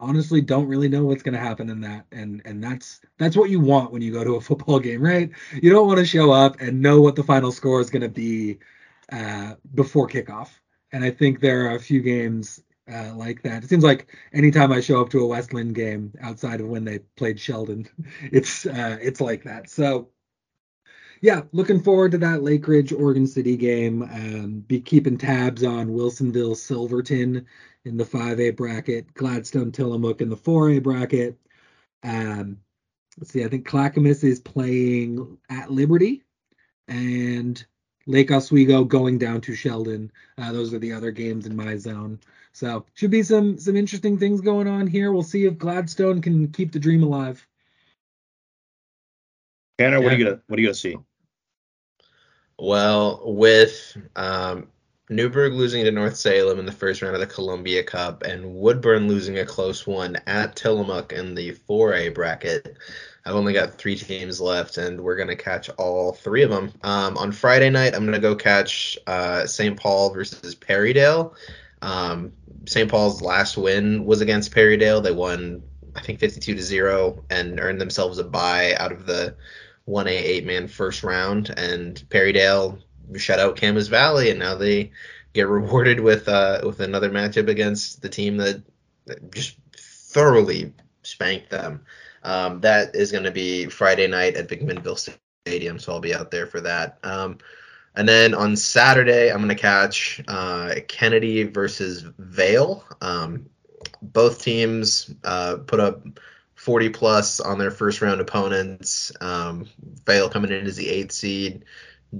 honestly 0.00 0.40
don't 0.40 0.66
really 0.66 0.88
know 0.88 1.04
what's 1.04 1.22
going 1.22 1.34
to 1.34 1.40
happen 1.40 1.70
in 1.70 1.80
that. 1.82 2.06
And 2.12 2.42
and 2.44 2.62
that's 2.62 3.00
that's 3.18 3.36
what 3.36 3.50
you 3.50 3.60
want 3.60 3.92
when 3.92 4.02
you 4.02 4.12
go 4.12 4.24
to 4.24 4.36
a 4.36 4.40
football 4.48 4.78
game, 4.80 5.02
right? 5.02 5.30
You 5.60 5.70
don't 5.70 5.86
want 5.86 5.98
to 5.98 6.06
show 6.06 6.32
up 6.32 6.60
and 6.60 6.80
know 6.80 7.00
what 7.00 7.16
the 7.16 7.22
final 7.24 7.52
score 7.52 7.80
is 7.80 7.90
going 7.90 8.02
to 8.02 8.08
be 8.08 8.58
uh, 9.12 9.54
before 9.74 10.08
kickoff. 10.08 10.50
And 10.92 11.04
I 11.04 11.10
think 11.10 11.40
there 11.40 11.70
are 11.70 11.76
a 11.76 11.80
few 11.80 12.00
games 12.02 12.62
uh, 12.92 13.12
like 13.14 13.42
that. 13.42 13.64
It 13.64 13.68
seems 13.68 13.84
like 13.84 14.14
anytime 14.32 14.72
I 14.72 14.80
show 14.80 15.00
up 15.00 15.10
to 15.10 15.20
a 15.20 15.26
West 15.26 15.52
Linn 15.52 15.72
game 15.72 16.12
outside 16.20 16.60
of 16.60 16.68
when 16.68 16.84
they 16.84 17.00
played 17.16 17.40
Sheldon, 17.40 17.88
it's 18.22 18.66
uh, 18.66 18.98
it's 19.00 19.20
like 19.20 19.44
that. 19.44 19.70
So 19.70 20.08
yeah, 21.24 21.40
looking 21.52 21.80
forward 21.80 22.10
to 22.10 22.18
that 22.18 22.42
Lake 22.42 22.68
Ridge 22.68 22.92
Oregon 22.92 23.26
City 23.26 23.56
game. 23.56 24.02
Um, 24.02 24.62
be 24.66 24.78
keeping 24.78 25.16
tabs 25.16 25.64
on 25.64 25.88
Wilsonville 25.88 26.54
Silverton 26.54 27.46
in 27.86 27.96
the 27.96 28.04
5A 28.04 28.54
bracket, 28.54 29.14
Gladstone 29.14 29.72
Tillamook 29.72 30.20
in 30.20 30.28
the 30.28 30.36
4A 30.36 30.82
bracket. 30.82 31.38
Um, 32.02 32.58
let's 33.16 33.32
see, 33.32 33.42
I 33.42 33.48
think 33.48 33.64
Clackamas 33.64 34.22
is 34.22 34.38
playing 34.38 35.38
at 35.48 35.70
Liberty 35.70 36.24
and 36.88 37.64
Lake 38.06 38.30
Oswego 38.30 38.84
going 38.84 39.16
down 39.16 39.40
to 39.40 39.54
Sheldon. 39.54 40.12
Uh, 40.36 40.52
those 40.52 40.74
are 40.74 40.78
the 40.78 40.92
other 40.92 41.10
games 41.10 41.46
in 41.46 41.56
my 41.56 41.78
zone. 41.78 42.20
So 42.52 42.84
should 42.92 43.10
be 43.10 43.22
some 43.22 43.56
some 43.56 43.76
interesting 43.76 44.18
things 44.18 44.42
going 44.42 44.68
on 44.68 44.86
here. 44.86 45.10
We'll 45.10 45.22
see 45.22 45.46
if 45.46 45.56
Gladstone 45.56 46.20
can 46.20 46.52
keep 46.52 46.70
the 46.70 46.78
dream 46.78 47.02
alive. 47.02 47.46
Tanner, 49.78 50.02
what 50.02 50.12
are 50.12 50.16
you 50.16 50.24
gonna 50.26 50.42
what 50.48 50.58
are 50.58 50.60
you 50.60 50.68
gonna 50.68 50.74
see? 50.74 50.98
Well, 52.58 53.20
with 53.24 53.96
um, 54.14 54.68
Newberg 55.10 55.52
losing 55.52 55.84
to 55.84 55.90
North 55.90 56.16
Salem 56.16 56.58
in 56.58 56.66
the 56.66 56.72
first 56.72 57.02
round 57.02 57.14
of 57.14 57.20
the 57.20 57.26
Columbia 57.26 57.82
Cup 57.82 58.22
and 58.22 58.54
Woodburn 58.54 59.08
losing 59.08 59.38
a 59.38 59.44
close 59.44 59.86
one 59.86 60.16
at 60.26 60.56
Tillamook 60.56 61.12
in 61.12 61.34
the 61.34 61.52
4A 61.52 62.14
bracket, 62.14 62.76
I've 63.26 63.34
only 63.34 63.52
got 63.52 63.74
three 63.74 63.96
teams 63.96 64.40
left, 64.40 64.76
and 64.76 65.00
we're 65.00 65.16
gonna 65.16 65.36
catch 65.36 65.70
all 65.70 66.12
three 66.12 66.42
of 66.42 66.50
them. 66.50 66.72
Um, 66.82 67.16
on 67.16 67.32
Friday 67.32 67.70
night, 67.70 67.94
I'm 67.94 68.04
gonna 68.04 68.18
go 68.18 68.34
catch 68.34 68.98
uh, 69.06 69.46
St. 69.46 69.78
Paul 69.78 70.12
versus 70.12 70.54
Perrydale. 70.54 71.34
Um, 71.80 72.32
St. 72.66 72.90
Paul's 72.90 73.22
last 73.22 73.56
win 73.56 74.04
was 74.04 74.20
against 74.20 74.52
Perrydale. 74.52 75.02
They 75.02 75.12
won, 75.12 75.62
I 75.96 76.00
think, 76.00 76.18
52 76.18 76.54
to 76.54 76.62
zero, 76.62 77.24
and 77.30 77.58
earned 77.60 77.80
themselves 77.80 78.18
a 78.18 78.24
bye 78.24 78.74
out 78.78 78.92
of 78.92 79.06
the 79.06 79.36
1A 79.88 80.10
eight 80.10 80.46
man 80.46 80.68
first 80.68 81.02
round, 81.02 81.52
and 81.56 82.02
Perrydale 82.08 82.78
shut 83.16 83.38
out 83.38 83.60
Camas 83.60 83.88
Valley, 83.88 84.30
and 84.30 84.38
now 84.38 84.54
they 84.54 84.90
get 85.32 85.48
rewarded 85.48 86.00
with 86.00 86.28
uh, 86.28 86.60
with 86.64 86.80
another 86.80 87.10
matchup 87.10 87.48
against 87.48 88.02
the 88.02 88.08
team 88.08 88.36
that, 88.38 88.62
that 89.06 89.32
just 89.32 89.58
thoroughly 89.76 90.72
spanked 91.02 91.50
them. 91.50 91.84
Um, 92.22 92.60
that 92.60 92.94
is 92.94 93.12
going 93.12 93.24
to 93.24 93.30
be 93.30 93.66
Friday 93.66 94.06
night 94.06 94.36
at 94.36 94.48
Bigmanville 94.48 95.10
Stadium, 95.46 95.78
so 95.78 95.92
I'll 95.92 96.00
be 96.00 96.14
out 96.14 96.30
there 96.30 96.46
for 96.46 96.60
that. 96.62 96.98
Um, 97.02 97.38
and 97.96 98.08
then 98.08 98.34
on 98.34 98.56
Saturday, 98.56 99.30
I'm 99.30 99.38
going 99.38 99.48
to 99.50 99.54
catch 99.54 100.22
uh, 100.26 100.76
Kennedy 100.88 101.44
versus 101.44 102.04
Vale. 102.18 102.82
Um, 103.00 103.46
both 104.02 104.42
teams 104.42 105.14
uh, 105.22 105.58
put 105.66 105.80
up 105.80 106.02
40 106.64 106.88
plus 106.88 107.40
on 107.40 107.58
their 107.58 107.70
first 107.70 108.00
round 108.00 108.22
opponents. 108.22 109.12
Um, 109.20 109.68
Vale 110.06 110.30
coming 110.30 110.50
in 110.50 110.66
as 110.66 110.76
the 110.76 110.88
eighth 110.88 111.12
seed, 111.12 111.66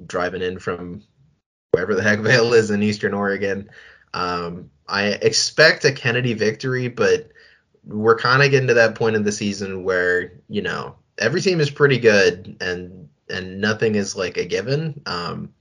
driving 0.07 0.43
in 0.43 0.59
from 0.59 1.03
wherever 1.71 1.95
the 1.95 2.03
heck 2.03 2.19
Vale 2.21 2.53
is 2.53 2.71
in 2.71 2.83
Eastern 2.83 3.15
Oregon. 3.15 3.71
Um, 4.13 4.71
I 4.87 5.07
expect 5.07 5.87
a 5.87 5.93
Kennedy 5.93 6.35
victory, 6.35 6.89
but 6.89 7.31
we're 7.87 8.19
kind 8.19 8.43
of 8.43 8.51
getting 8.51 8.69
to 8.69 8.75
that 8.75 8.97
point 8.97 9.17
in 9.17 9.23
the 9.23 9.33
season 9.33 9.83
where 9.83 10.35
you 10.51 10.61
know 10.61 10.97
every 11.17 11.41
team 11.41 11.59
is 11.59 11.71
pretty 11.71 11.99
good 11.99 12.59
and 12.61 13.09
and 13.31 13.63
nothing 13.63 13.95
is 13.95 14.15
like 14.15 14.37
a 14.37 14.45
given. 14.45 15.01
Um, 15.07 15.55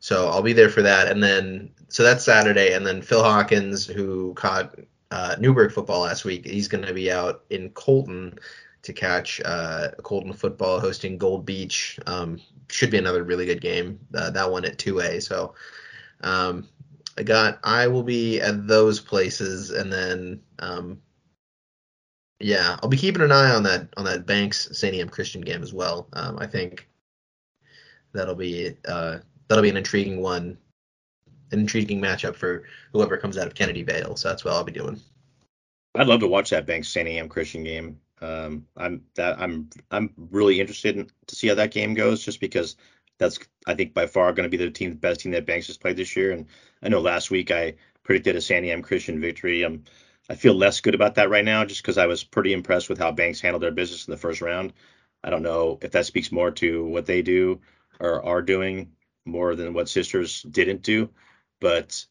so 0.00 0.28
I'll 0.28 0.40
be 0.40 0.54
there 0.54 0.70
for 0.70 0.80
that, 0.80 1.08
and 1.08 1.22
then 1.22 1.72
so 1.88 2.04
that's 2.04 2.24
Saturday, 2.24 2.72
and 2.72 2.86
then 2.86 3.02
Phil 3.02 3.22
Hawkins, 3.22 3.86
who 3.86 4.32
caught 4.32 4.78
uh, 5.10 5.36
Newberg 5.38 5.72
football 5.72 6.02
last 6.02 6.24
week. 6.24 6.46
He's 6.46 6.68
going 6.68 6.84
to 6.84 6.94
be 6.94 7.10
out 7.10 7.44
in 7.50 7.70
Colton 7.70 8.38
to 8.82 8.92
catch 8.92 9.40
uh, 9.44 9.90
Colton 10.02 10.32
football 10.32 10.80
hosting 10.80 11.18
Gold 11.18 11.44
Beach. 11.44 11.98
Um, 12.06 12.40
should 12.70 12.90
be 12.90 12.98
another 12.98 13.24
really 13.24 13.46
good 13.46 13.60
game. 13.60 13.98
Uh, 14.14 14.30
that 14.30 14.50
one 14.50 14.64
at 14.64 14.78
2A. 14.78 15.22
So 15.22 15.54
um, 16.22 16.68
I 17.16 17.22
got 17.22 17.58
I 17.64 17.86
will 17.86 18.02
be 18.02 18.40
at 18.40 18.66
those 18.66 19.00
places, 19.00 19.70
and 19.70 19.92
then 19.92 20.40
um, 20.60 21.00
yeah, 22.40 22.78
I'll 22.82 22.88
be 22.88 22.96
keeping 22.96 23.22
an 23.22 23.32
eye 23.32 23.50
on 23.50 23.62
that 23.64 23.88
on 23.96 24.04
that 24.04 24.26
Banks 24.26 24.68
Santiam 24.72 25.10
Christian 25.10 25.40
game 25.40 25.62
as 25.62 25.72
well. 25.72 26.08
Um, 26.12 26.38
I 26.38 26.46
think 26.46 26.88
that'll 28.12 28.34
be 28.34 28.76
uh, 28.86 29.18
that'll 29.48 29.62
be 29.62 29.70
an 29.70 29.76
intriguing 29.76 30.20
one 30.20 30.58
an 31.50 31.60
intriguing 31.60 32.00
matchup 32.00 32.36
for 32.36 32.64
whoever 32.92 33.16
comes 33.16 33.38
out 33.38 33.46
of 33.46 33.54
Kennedy 33.54 33.82
Vale. 33.82 34.16
So 34.16 34.28
that's 34.28 34.44
what 34.44 34.54
I'll 34.54 34.64
be 34.64 34.72
doing. 34.72 35.00
I'd 35.94 36.06
love 36.06 36.20
to 36.20 36.28
watch 36.28 36.50
that 36.50 36.66
Banks 36.66 36.88
Santiam 36.88 37.28
Christian 37.28 37.64
game. 37.64 38.00
Um, 38.20 38.66
I'm 38.76 39.04
that 39.14 39.40
I'm 39.40 39.70
I'm 39.90 40.12
really 40.16 40.60
interested 40.60 40.96
in 40.96 41.10
to 41.26 41.36
see 41.36 41.48
how 41.48 41.54
that 41.54 41.70
game 41.70 41.94
goes, 41.94 42.24
just 42.24 42.40
because 42.40 42.76
that's 43.18 43.38
I 43.66 43.74
think 43.74 43.94
by 43.94 44.06
far 44.06 44.32
going 44.32 44.50
to 44.50 44.56
be 44.56 44.62
the 44.62 44.70
team 44.70 44.94
best 44.94 45.20
team 45.20 45.32
that 45.32 45.46
Banks 45.46 45.66
has 45.68 45.76
played 45.76 45.96
this 45.96 46.16
year. 46.16 46.32
And 46.32 46.46
I 46.82 46.88
know 46.88 47.00
last 47.00 47.30
week 47.30 47.50
I 47.50 47.74
predicted 48.02 48.36
a 48.36 48.40
Santiam 48.40 48.82
Christian 48.82 49.20
victory. 49.20 49.64
Um, 49.64 49.84
I 50.30 50.34
feel 50.34 50.54
less 50.54 50.80
good 50.80 50.94
about 50.94 51.14
that 51.14 51.30
right 51.30 51.44
now, 51.44 51.64
just 51.64 51.82
because 51.82 51.98
I 51.98 52.06
was 52.06 52.22
pretty 52.22 52.52
impressed 52.52 52.88
with 52.88 52.98
how 52.98 53.12
Banks 53.12 53.40
handled 53.40 53.62
their 53.62 53.70
business 53.70 54.06
in 54.06 54.10
the 54.10 54.18
first 54.18 54.42
round. 54.42 54.72
I 55.24 55.30
don't 55.30 55.42
know 55.42 55.78
if 55.82 55.92
that 55.92 56.06
speaks 56.06 56.30
more 56.30 56.50
to 56.52 56.84
what 56.84 57.06
they 57.06 57.22
do 57.22 57.60
or 57.98 58.24
are 58.24 58.42
doing 58.42 58.92
more 59.24 59.54
than 59.54 59.72
what 59.72 59.88
Sisters 59.88 60.42
didn't 60.42 60.82
do. 60.82 61.08
But 61.60 62.04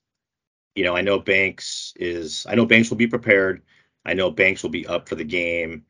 you 0.76 0.84
know, 0.84 0.96
I 0.96 1.02
know 1.02 1.20
Banks 1.20 1.94
is 1.96 2.46
I 2.48 2.56
know 2.56 2.66
Banks 2.66 2.90
will 2.90 2.98
be 2.98 3.08
prepared. 3.08 3.64
I 4.06 4.14
know 4.14 4.32
Banks 4.32 4.64
will 4.64 4.70
be 4.70 4.88
up 4.88 5.10
for 5.10 5.16
the 5.16 5.24
game. 5.24 5.86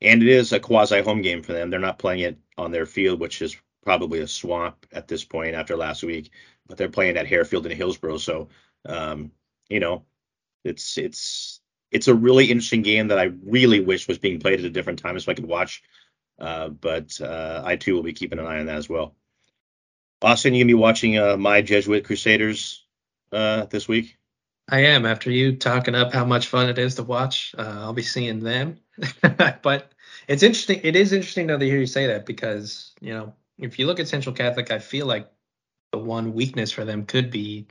And 0.00 0.22
it 0.22 0.28
is 0.28 0.52
a 0.52 0.60
quasi 0.60 1.02
home 1.02 1.22
game 1.22 1.42
for 1.42 1.52
them. 1.52 1.70
They're 1.70 1.80
not 1.80 1.98
playing 1.98 2.20
it 2.20 2.38
on 2.56 2.70
their 2.70 2.86
field, 2.86 3.18
which 3.18 3.42
is 3.42 3.56
probably 3.82 4.20
a 4.20 4.28
swamp 4.28 4.86
at 4.92 5.08
this 5.08 5.24
point 5.24 5.56
after 5.56 5.76
last 5.76 6.04
week, 6.04 6.30
but 6.66 6.76
they're 6.76 6.88
playing 6.88 7.16
at 7.16 7.26
Harefield 7.26 7.64
in 7.66 7.76
Hillsboro. 7.76 8.18
So 8.18 8.48
um, 8.86 9.32
you 9.68 9.80
know, 9.80 10.04
it's 10.64 10.98
it's 10.98 11.60
it's 11.90 12.08
a 12.08 12.14
really 12.14 12.46
interesting 12.50 12.82
game 12.82 13.08
that 13.08 13.18
I 13.18 13.30
really 13.44 13.80
wish 13.80 14.08
was 14.08 14.18
being 14.18 14.40
played 14.40 14.60
at 14.60 14.66
a 14.66 14.70
different 14.70 14.98
time 14.98 15.18
so 15.18 15.32
I 15.32 15.34
could 15.34 15.46
watch. 15.46 15.82
Uh, 16.38 16.68
but 16.68 17.20
uh, 17.20 17.62
I 17.64 17.76
too 17.76 17.94
will 17.94 18.02
be 18.02 18.12
keeping 18.12 18.38
an 18.38 18.46
eye 18.46 18.60
on 18.60 18.66
that 18.66 18.76
as 18.76 18.88
well. 18.88 19.14
Austin, 20.22 20.54
you 20.54 20.64
gonna 20.64 20.70
be 20.70 20.74
watching 20.74 21.18
uh, 21.18 21.36
my 21.36 21.62
Jesuit 21.62 22.04
Crusaders 22.04 22.84
uh, 23.32 23.66
this 23.66 23.88
week? 23.88 24.18
I 24.68 24.80
am. 24.80 25.06
After 25.06 25.30
you 25.30 25.56
talking 25.56 25.94
up 25.94 26.12
how 26.12 26.24
much 26.24 26.48
fun 26.48 26.68
it 26.68 26.78
is 26.78 26.94
to 26.96 27.02
watch, 27.02 27.54
uh, 27.56 27.80
I'll 27.80 27.92
be 27.92 28.02
seeing 28.02 28.40
them. 28.40 28.78
but 29.62 29.92
it's 30.26 30.42
interesting. 30.42 30.80
It 30.82 30.96
is 30.96 31.12
interesting 31.12 31.46
though 31.46 31.58
to 31.58 31.64
hear 31.64 31.78
you 31.78 31.86
say 31.86 32.06
that 32.08 32.26
because 32.26 32.92
you 33.00 33.14
know 33.14 33.32
if 33.58 33.78
you 33.78 33.86
look 33.86 34.00
at 34.00 34.08
Central 34.08 34.34
Catholic, 34.34 34.70
I 34.70 34.78
feel 34.78 35.06
like 35.06 35.30
the 35.92 35.98
one 35.98 36.34
weakness 36.34 36.70
for 36.70 36.84
them 36.84 37.06
could 37.06 37.30
be 37.30 37.66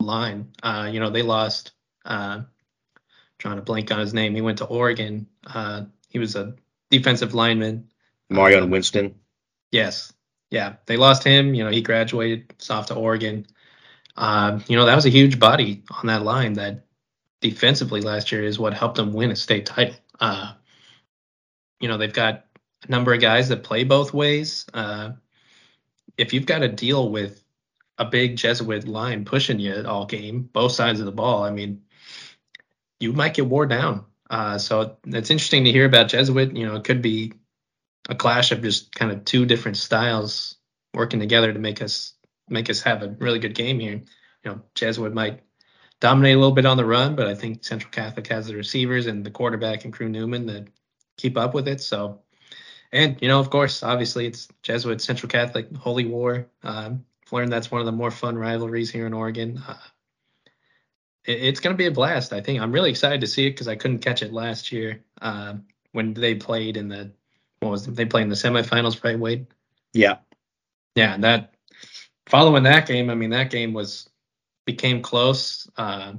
line. 0.00 0.50
Uh, 0.62 0.88
you 0.92 0.98
know 0.98 1.10
they 1.10 1.22
lost. 1.22 1.72
Uh, 2.04 2.42
trying 3.42 3.56
to 3.56 3.62
blank 3.62 3.90
on 3.90 3.98
his 3.98 4.14
name. 4.14 4.34
He 4.34 4.40
went 4.40 4.58
to 4.58 4.66
Oregon. 4.66 5.26
Uh, 5.46 5.82
he 6.08 6.18
was 6.18 6.36
a 6.36 6.54
defensive 6.90 7.34
lineman. 7.34 7.88
Marion 8.30 8.70
Winston. 8.70 9.16
Yes. 9.72 10.12
Yeah. 10.50 10.74
They 10.86 10.96
lost 10.96 11.24
him. 11.24 11.54
You 11.54 11.64
know, 11.64 11.70
he 11.70 11.82
graduated, 11.82 12.54
off 12.70 12.86
to 12.86 12.94
Oregon. 12.94 13.46
Uh, 14.16 14.60
you 14.68 14.76
know, 14.76 14.86
that 14.86 14.94
was 14.94 15.06
a 15.06 15.10
huge 15.10 15.38
body 15.38 15.82
on 16.02 16.06
that 16.06 16.22
line 16.22 16.54
that 16.54 16.84
defensively 17.40 18.00
last 18.00 18.32
year 18.32 18.42
is 18.42 18.58
what 18.58 18.74
helped 18.74 18.96
them 18.96 19.12
win 19.12 19.30
a 19.30 19.36
state 19.36 19.66
title. 19.66 19.94
Uh, 20.20 20.52
you 21.80 21.88
know, 21.88 21.98
they've 21.98 22.12
got 22.12 22.44
a 22.86 22.90
number 22.90 23.12
of 23.12 23.20
guys 23.20 23.48
that 23.48 23.64
play 23.64 23.84
both 23.84 24.14
ways. 24.14 24.66
Uh, 24.72 25.12
if 26.16 26.32
you've 26.32 26.46
got 26.46 26.60
to 26.60 26.68
deal 26.68 27.10
with 27.10 27.42
a 27.98 28.04
big 28.04 28.36
Jesuit 28.36 28.86
line 28.86 29.24
pushing 29.24 29.58
you 29.58 29.84
all 29.86 30.06
game, 30.06 30.48
both 30.52 30.72
sides 30.72 31.00
of 31.00 31.06
the 31.06 31.12
ball, 31.12 31.42
I 31.44 31.50
mean, 31.50 31.82
you 33.00 33.12
might 33.12 33.34
get 33.34 33.46
wore 33.46 33.66
down. 33.66 34.04
Uh, 34.30 34.58
so 34.58 34.96
it's 35.06 35.30
interesting 35.30 35.64
to 35.64 35.72
hear 35.72 35.84
about 35.84 36.08
Jesuit. 36.08 36.56
You 36.56 36.66
know, 36.66 36.76
it 36.76 36.84
could 36.84 37.02
be 37.02 37.32
a 38.08 38.14
clash 38.14 38.52
of 38.52 38.62
just 38.62 38.94
kind 38.94 39.12
of 39.12 39.24
two 39.24 39.44
different 39.44 39.76
styles 39.76 40.56
working 40.94 41.20
together 41.20 41.52
to 41.52 41.58
make 41.58 41.82
us 41.82 42.14
make 42.48 42.70
us 42.70 42.80
have 42.82 43.02
a 43.02 43.16
really 43.18 43.38
good 43.38 43.54
game 43.54 43.78
here. 43.78 44.02
You 44.44 44.50
know, 44.50 44.60
Jesuit 44.74 45.14
might 45.14 45.40
dominate 46.00 46.34
a 46.34 46.38
little 46.38 46.54
bit 46.54 46.66
on 46.66 46.76
the 46.76 46.84
run, 46.84 47.14
but 47.14 47.28
I 47.28 47.34
think 47.34 47.64
Central 47.64 47.90
Catholic 47.90 48.26
has 48.26 48.46
the 48.46 48.56
receivers 48.56 49.06
and 49.06 49.24
the 49.24 49.30
quarterback 49.30 49.84
and 49.84 49.92
Crew 49.92 50.08
Newman 50.08 50.46
that 50.46 50.68
keep 51.16 51.36
up 51.36 51.54
with 51.54 51.68
it. 51.68 51.80
So, 51.80 52.20
and 52.90 53.16
you 53.22 53.28
know, 53.28 53.38
of 53.38 53.50
course, 53.50 53.82
obviously 53.82 54.26
it's 54.26 54.48
Jesuit 54.62 55.00
Central 55.00 55.30
Catholic 55.30 55.74
Holy 55.76 56.04
War. 56.04 56.48
Um, 56.62 57.04
I've 57.24 57.32
learned 57.32 57.52
that's 57.52 57.70
one 57.70 57.80
of 57.80 57.86
the 57.86 57.92
more 57.92 58.10
fun 58.10 58.36
rivalries 58.36 58.90
here 58.90 59.06
in 59.06 59.12
Oregon. 59.12 59.62
Uh, 59.66 59.76
it, 61.24 61.42
it's 61.42 61.60
going 61.60 61.74
to 61.74 61.78
be 61.78 61.86
a 61.86 61.92
blast. 61.92 62.32
I 62.32 62.40
think 62.40 62.60
I'm 62.60 62.72
really 62.72 62.90
excited 62.90 63.20
to 63.20 63.26
see 63.26 63.46
it 63.46 63.50
because 63.50 63.68
I 63.68 63.76
couldn't 63.76 64.00
catch 64.00 64.22
it 64.22 64.32
last 64.32 64.72
year 64.72 65.04
uh, 65.20 65.54
when 65.92 66.14
they 66.14 66.34
played 66.34 66.76
in 66.76 66.88
the 66.88 67.12
what 67.60 67.70
was 67.70 67.86
it? 67.86 67.94
they 67.94 68.04
played 68.04 68.22
in 68.22 68.28
the 68.28 68.34
semifinals, 68.34 69.02
right, 69.04 69.18
Wade? 69.18 69.46
Yeah. 69.92 70.18
Yeah, 70.96 71.16
that 71.18 71.54
following 72.32 72.62
that 72.62 72.86
game, 72.86 73.10
I 73.10 73.14
mean 73.14 73.28
that 73.30 73.50
game 73.50 73.74
was 73.74 74.08
became 74.64 75.02
close. 75.02 75.68
Uh, 75.76 76.14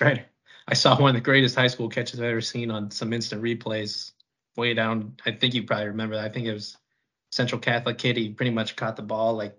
right. 0.00 0.24
I 0.66 0.72
saw 0.72 0.98
one 0.98 1.10
of 1.10 1.14
the 1.14 1.20
greatest 1.20 1.54
high 1.54 1.66
school 1.66 1.90
catches 1.90 2.18
I've 2.18 2.26
ever 2.26 2.40
seen 2.40 2.70
on 2.70 2.90
some 2.90 3.12
instant 3.12 3.42
replays 3.42 4.12
way 4.56 4.72
down. 4.72 5.14
I 5.26 5.32
think 5.32 5.52
you 5.52 5.64
probably 5.64 5.88
remember 5.88 6.16
that. 6.16 6.24
I 6.24 6.30
think 6.30 6.46
it 6.46 6.54
was 6.54 6.78
Central 7.30 7.60
Catholic 7.60 7.98
kid. 7.98 8.16
He 8.16 8.30
pretty 8.30 8.50
much 8.50 8.76
caught 8.76 8.96
the 8.96 9.02
ball 9.02 9.34
like 9.34 9.54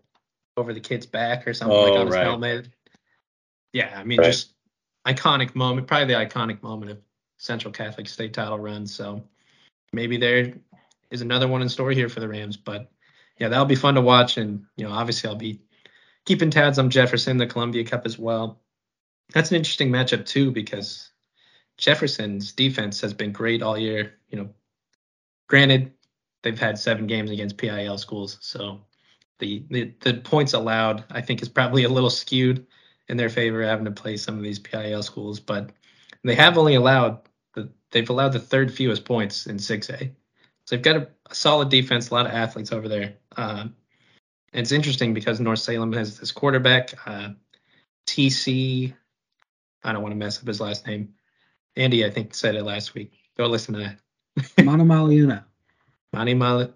over 0.58 0.74
the 0.74 0.80
kid's 0.80 1.06
back 1.06 1.48
or 1.48 1.54
something 1.54 1.78
oh, 1.78 1.84
like 1.84 1.94
on 1.94 2.08
his 2.08 2.16
right. 2.16 2.24
helmet. 2.24 2.70
Yeah, 3.72 3.94
I 3.96 4.04
mean 4.04 4.18
Right. 4.18 4.26
just 4.26 4.54
iconic 5.06 5.54
moment, 5.54 5.86
probably 5.86 6.12
the 6.12 6.20
iconic 6.20 6.64
moment 6.64 6.90
of 6.90 6.98
Central 7.38 7.72
Catholic 7.72 8.08
state 8.08 8.34
title 8.34 8.58
run. 8.58 8.88
So 8.88 9.24
maybe 9.94 10.18
there 10.18 10.54
is 11.12 11.22
another 11.22 11.48
one 11.48 11.62
in 11.62 11.70
store 11.70 11.92
here 11.92 12.10
for 12.10 12.20
the 12.20 12.28
Rams. 12.28 12.58
But 12.58 12.90
yeah, 13.38 13.50
that'll 13.50 13.66
be 13.66 13.76
fun 13.76 13.94
to 13.94 14.02
watch. 14.02 14.38
And, 14.38 14.66
you 14.76 14.88
know, 14.88 14.92
obviously 14.92 15.30
I'll 15.30 15.36
be 15.36 15.62
keeping 16.28 16.52
tabs 16.52 16.78
on 16.78 16.90
Jefferson, 16.90 17.38
the 17.38 17.48
Columbia 17.48 17.86
Cup 17.86 18.06
as 18.06 18.20
well. 18.20 18.60
That's 19.34 19.50
an 19.50 19.56
interesting 19.56 19.90
matchup 19.90 20.26
too, 20.26 20.52
because 20.52 21.10
Jefferson's 21.78 22.52
defense 22.52 23.00
has 23.02 23.14
been 23.14 23.32
great 23.32 23.64
all 23.64 23.78
year. 23.78 24.16
You 24.30 24.40
know, 24.40 24.50
granted, 25.48 25.94
they've 26.44 26.60
had 26.60 26.78
seven 26.78 27.08
games 27.08 27.32
against 27.32 27.58
PIL 27.58 27.98
schools, 27.98 28.38
so 28.42 28.82
the, 29.40 29.66
the 29.70 29.94
the 30.02 30.16
points 30.16 30.54
allowed 30.54 31.06
I 31.10 31.22
think 31.22 31.42
is 31.42 31.50
probably 31.50 31.86
a 31.86 31.90
little 31.90 32.10
skewed 32.10 32.68
in 33.08 33.16
their 33.16 33.30
favor 33.30 33.64
having 33.64 33.86
to 33.86 33.92
play 33.92 34.18
some 34.18 34.38
of 34.38 34.44
these 34.44 34.60
PIL 34.60 35.04
schools, 35.04 35.40
but 35.40 35.72
they 36.24 36.36
have 36.36 36.58
only 36.58 36.76
allowed 36.76 37.22
the 37.54 37.70
they've 37.92 38.10
allowed 38.10 38.34
the 38.34 38.40
third 38.40 38.74
fewest 38.74 39.06
points 39.06 39.48
in 39.48 39.58
6A. 39.58 40.12
So 40.66 40.76
they've 40.76 40.82
got 40.82 40.98
a, 40.98 41.08
a 41.30 41.36
solid 41.36 41.70
defense, 41.70 42.10
a 42.10 42.14
lot 42.14 42.26
of 42.26 42.34
athletes 42.34 42.74
over 42.74 42.90
there. 42.90 43.16
Um, 43.38 43.76
it's 44.54 44.72
interesting 44.72 45.14
because 45.14 45.40
North 45.40 45.60
Salem 45.60 45.94
has 45.94 46.20
this 46.20 46.32
quarterback, 46.32 46.94
uh, 47.06 47.30
TC. 48.06 48.94
I 49.84 49.94
don't 49.94 50.02
want 50.02 50.14
to 50.14 50.18
mess 50.18 50.40
up 50.40 50.48
his 50.48 50.62
last 50.62 50.88
name. 50.88 51.14
Andy, 51.76 52.06
I 52.06 52.10
think 52.10 52.34
said 52.34 52.56
it 52.56 52.64
last 52.64 52.94
week. 52.96 53.14
Go 53.38 53.48
listen 53.48 53.76
to 53.76 53.80
that. 53.82 54.00
Manumaleuna. 54.58 55.44
Monty 56.14 56.34
Mullet. 56.34 56.74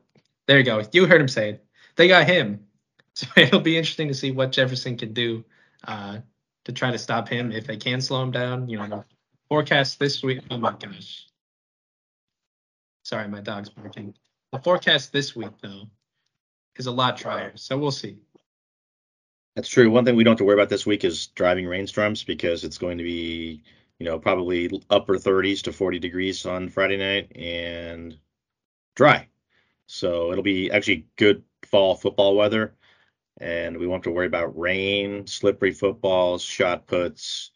There 0.47 0.57
you 0.57 0.63
go. 0.63 0.83
You 0.91 1.07
heard 1.07 1.21
him 1.21 1.27
say 1.27 1.51
it. 1.51 1.65
They 1.95 2.07
got 2.07 2.27
him. 2.27 2.65
So 3.13 3.27
it'll 3.35 3.59
be 3.59 3.77
interesting 3.77 4.07
to 4.07 4.13
see 4.13 4.31
what 4.31 4.53
Jefferson 4.53 4.95
can 4.95 5.11
do 5.11 5.43
uh, 5.85 6.19
to 6.63 6.71
try 6.71 6.91
to 6.91 6.97
stop 6.97 7.27
him 7.27 7.51
if 7.51 7.67
they 7.67 7.75
can 7.75 7.99
slow 7.99 8.23
him 8.23 8.31
down. 8.31 8.69
You 8.69 8.77
know, 8.77 8.87
the 8.87 9.05
forecast 9.49 9.99
this 9.99 10.23
week. 10.23 10.39
Oh 10.49 10.57
my 10.57 10.71
gosh. 10.71 11.27
Sorry, 13.03 13.27
my 13.27 13.41
dog's 13.41 13.67
barking. 13.67 14.13
The 14.53 14.59
forecast 14.59 15.11
this 15.11 15.35
week, 15.35 15.51
though, 15.61 15.89
is 16.77 16.87
a 16.87 16.91
lot 16.91 17.17
drier. 17.17 17.53
So 17.55 17.77
we'll 17.77 17.91
see. 17.91 18.17
That's 19.55 19.69
true. 19.69 19.89
One 19.91 20.05
thing 20.05 20.15
we 20.15 20.23
don't 20.23 20.31
have 20.31 20.37
to 20.39 20.43
worry 20.45 20.55
about 20.55 20.69
this 20.69 20.85
week 20.85 21.03
is 21.03 21.27
driving 21.27 21.67
rainstorms 21.67 22.23
because 22.23 22.63
it's 22.63 22.77
going 22.77 22.97
to 22.97 23.03
be, 23.03 23.61
you 23.99 24.05
know, 24.05 24.17
probably 24.17 24.69
upper 24.89 25.17
30s 25.17 25.61
to 25.63 25.71
40 25.71 25.99
degrees 25.99 26.45
on 26.45 26.69
Friday 26.69 26.97
night 26.97 27.31
and 27.35 28.17
dry. 28.95 29.27
So 29.87 30.31
it'll 30.31 30.43
be 30.43 30.71
actually 30.71 31.05
good 31.17 31.43
fall 31.65 31.95
football 31.95 32.35
weather. 32.35 32.73
And 33.39 33.77
we 33.77 33.87
won't 33.87 34.05
have 34.05 34.11
to 34.11 34.15
worry 34.15 34.27
about 34.27 34.57
rain, 34.57 35.27
slippery 35.27 35.71
footballs, 35.71 36.43
shot 36.43 36.87
puts, 36.87 37.51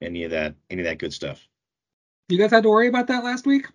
any 0.00 0.24
of 0.24 0.30
that, 0.32 0.54
any 0.70 0.82
of 0.82 0.86
that 0.86 0.98
good 0.98 1.12
stuff. 1.12 1.46
You 2.28 2.38
guys 2.38 2.50
had 2.50 2.64
to 2.64 2.70
worry 2.70 2.88
about 2.88 3.06
that 3.08 3.24
last 3.24 3.46
week? 3.46 3.66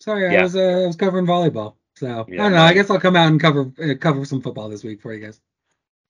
Sorry, 0.00 0.28
I 0.28 0.34
Yeah. 0.34 0.42
was 0.42 0.56
uh, 0.56 0.60
I 0.84 0.86
was 0.86 0.96
covering 0.96 1.26
volleyball. 1.26 1.74
So 2.00 2.24
Yeah, 2.28 2.40
I 2.40 2.44
don't 2.44 2.52
know. 2.52 2.62
I 2.62 2.72
guess 2.72 2.88
I'll 2.88 2.98
come 2.98 3.14
out 3.14 3.28
and 3.28 3.38
cover 3.38 3.70
uh, 3.78 3.94
cover 4.00 4.24
some 4.24 4.40
football 4.40 4.70
this 4.70 4.82
week 4.82 5.02
for 5.02 5.12
you 5.12 5.22
guys. 5.22 5.38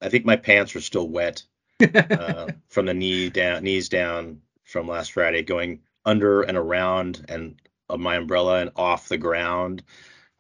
I 0.00 0.08
think 0.08 0.24
my 0.24 0.36
pants 0.36 0.76
are 0.76 0.80
still 0.80 1.08
wet 1.08 1.42
uh, 1.82 2.46
from 2.68 2.86
the 2.86 2.94
knee 2.94 3.28
down, 3.28 3.64
knees 3.64 3.88
down 3.88 4.40
from 4.62 4.86
last 4.86 5.12
Friday, 5.12 5.42
going 5.42 5.80
under 6.04 6.42
and 6.42 6.56
around 6.56 7.26
and 7.28 7.60
of 7.88 7.98
my 7.98 8.14
umbrella 8.14 8.60
and 8.60 8.70
off 8.76 9.08
the 9.08 9.18
ground. 9.18 9.82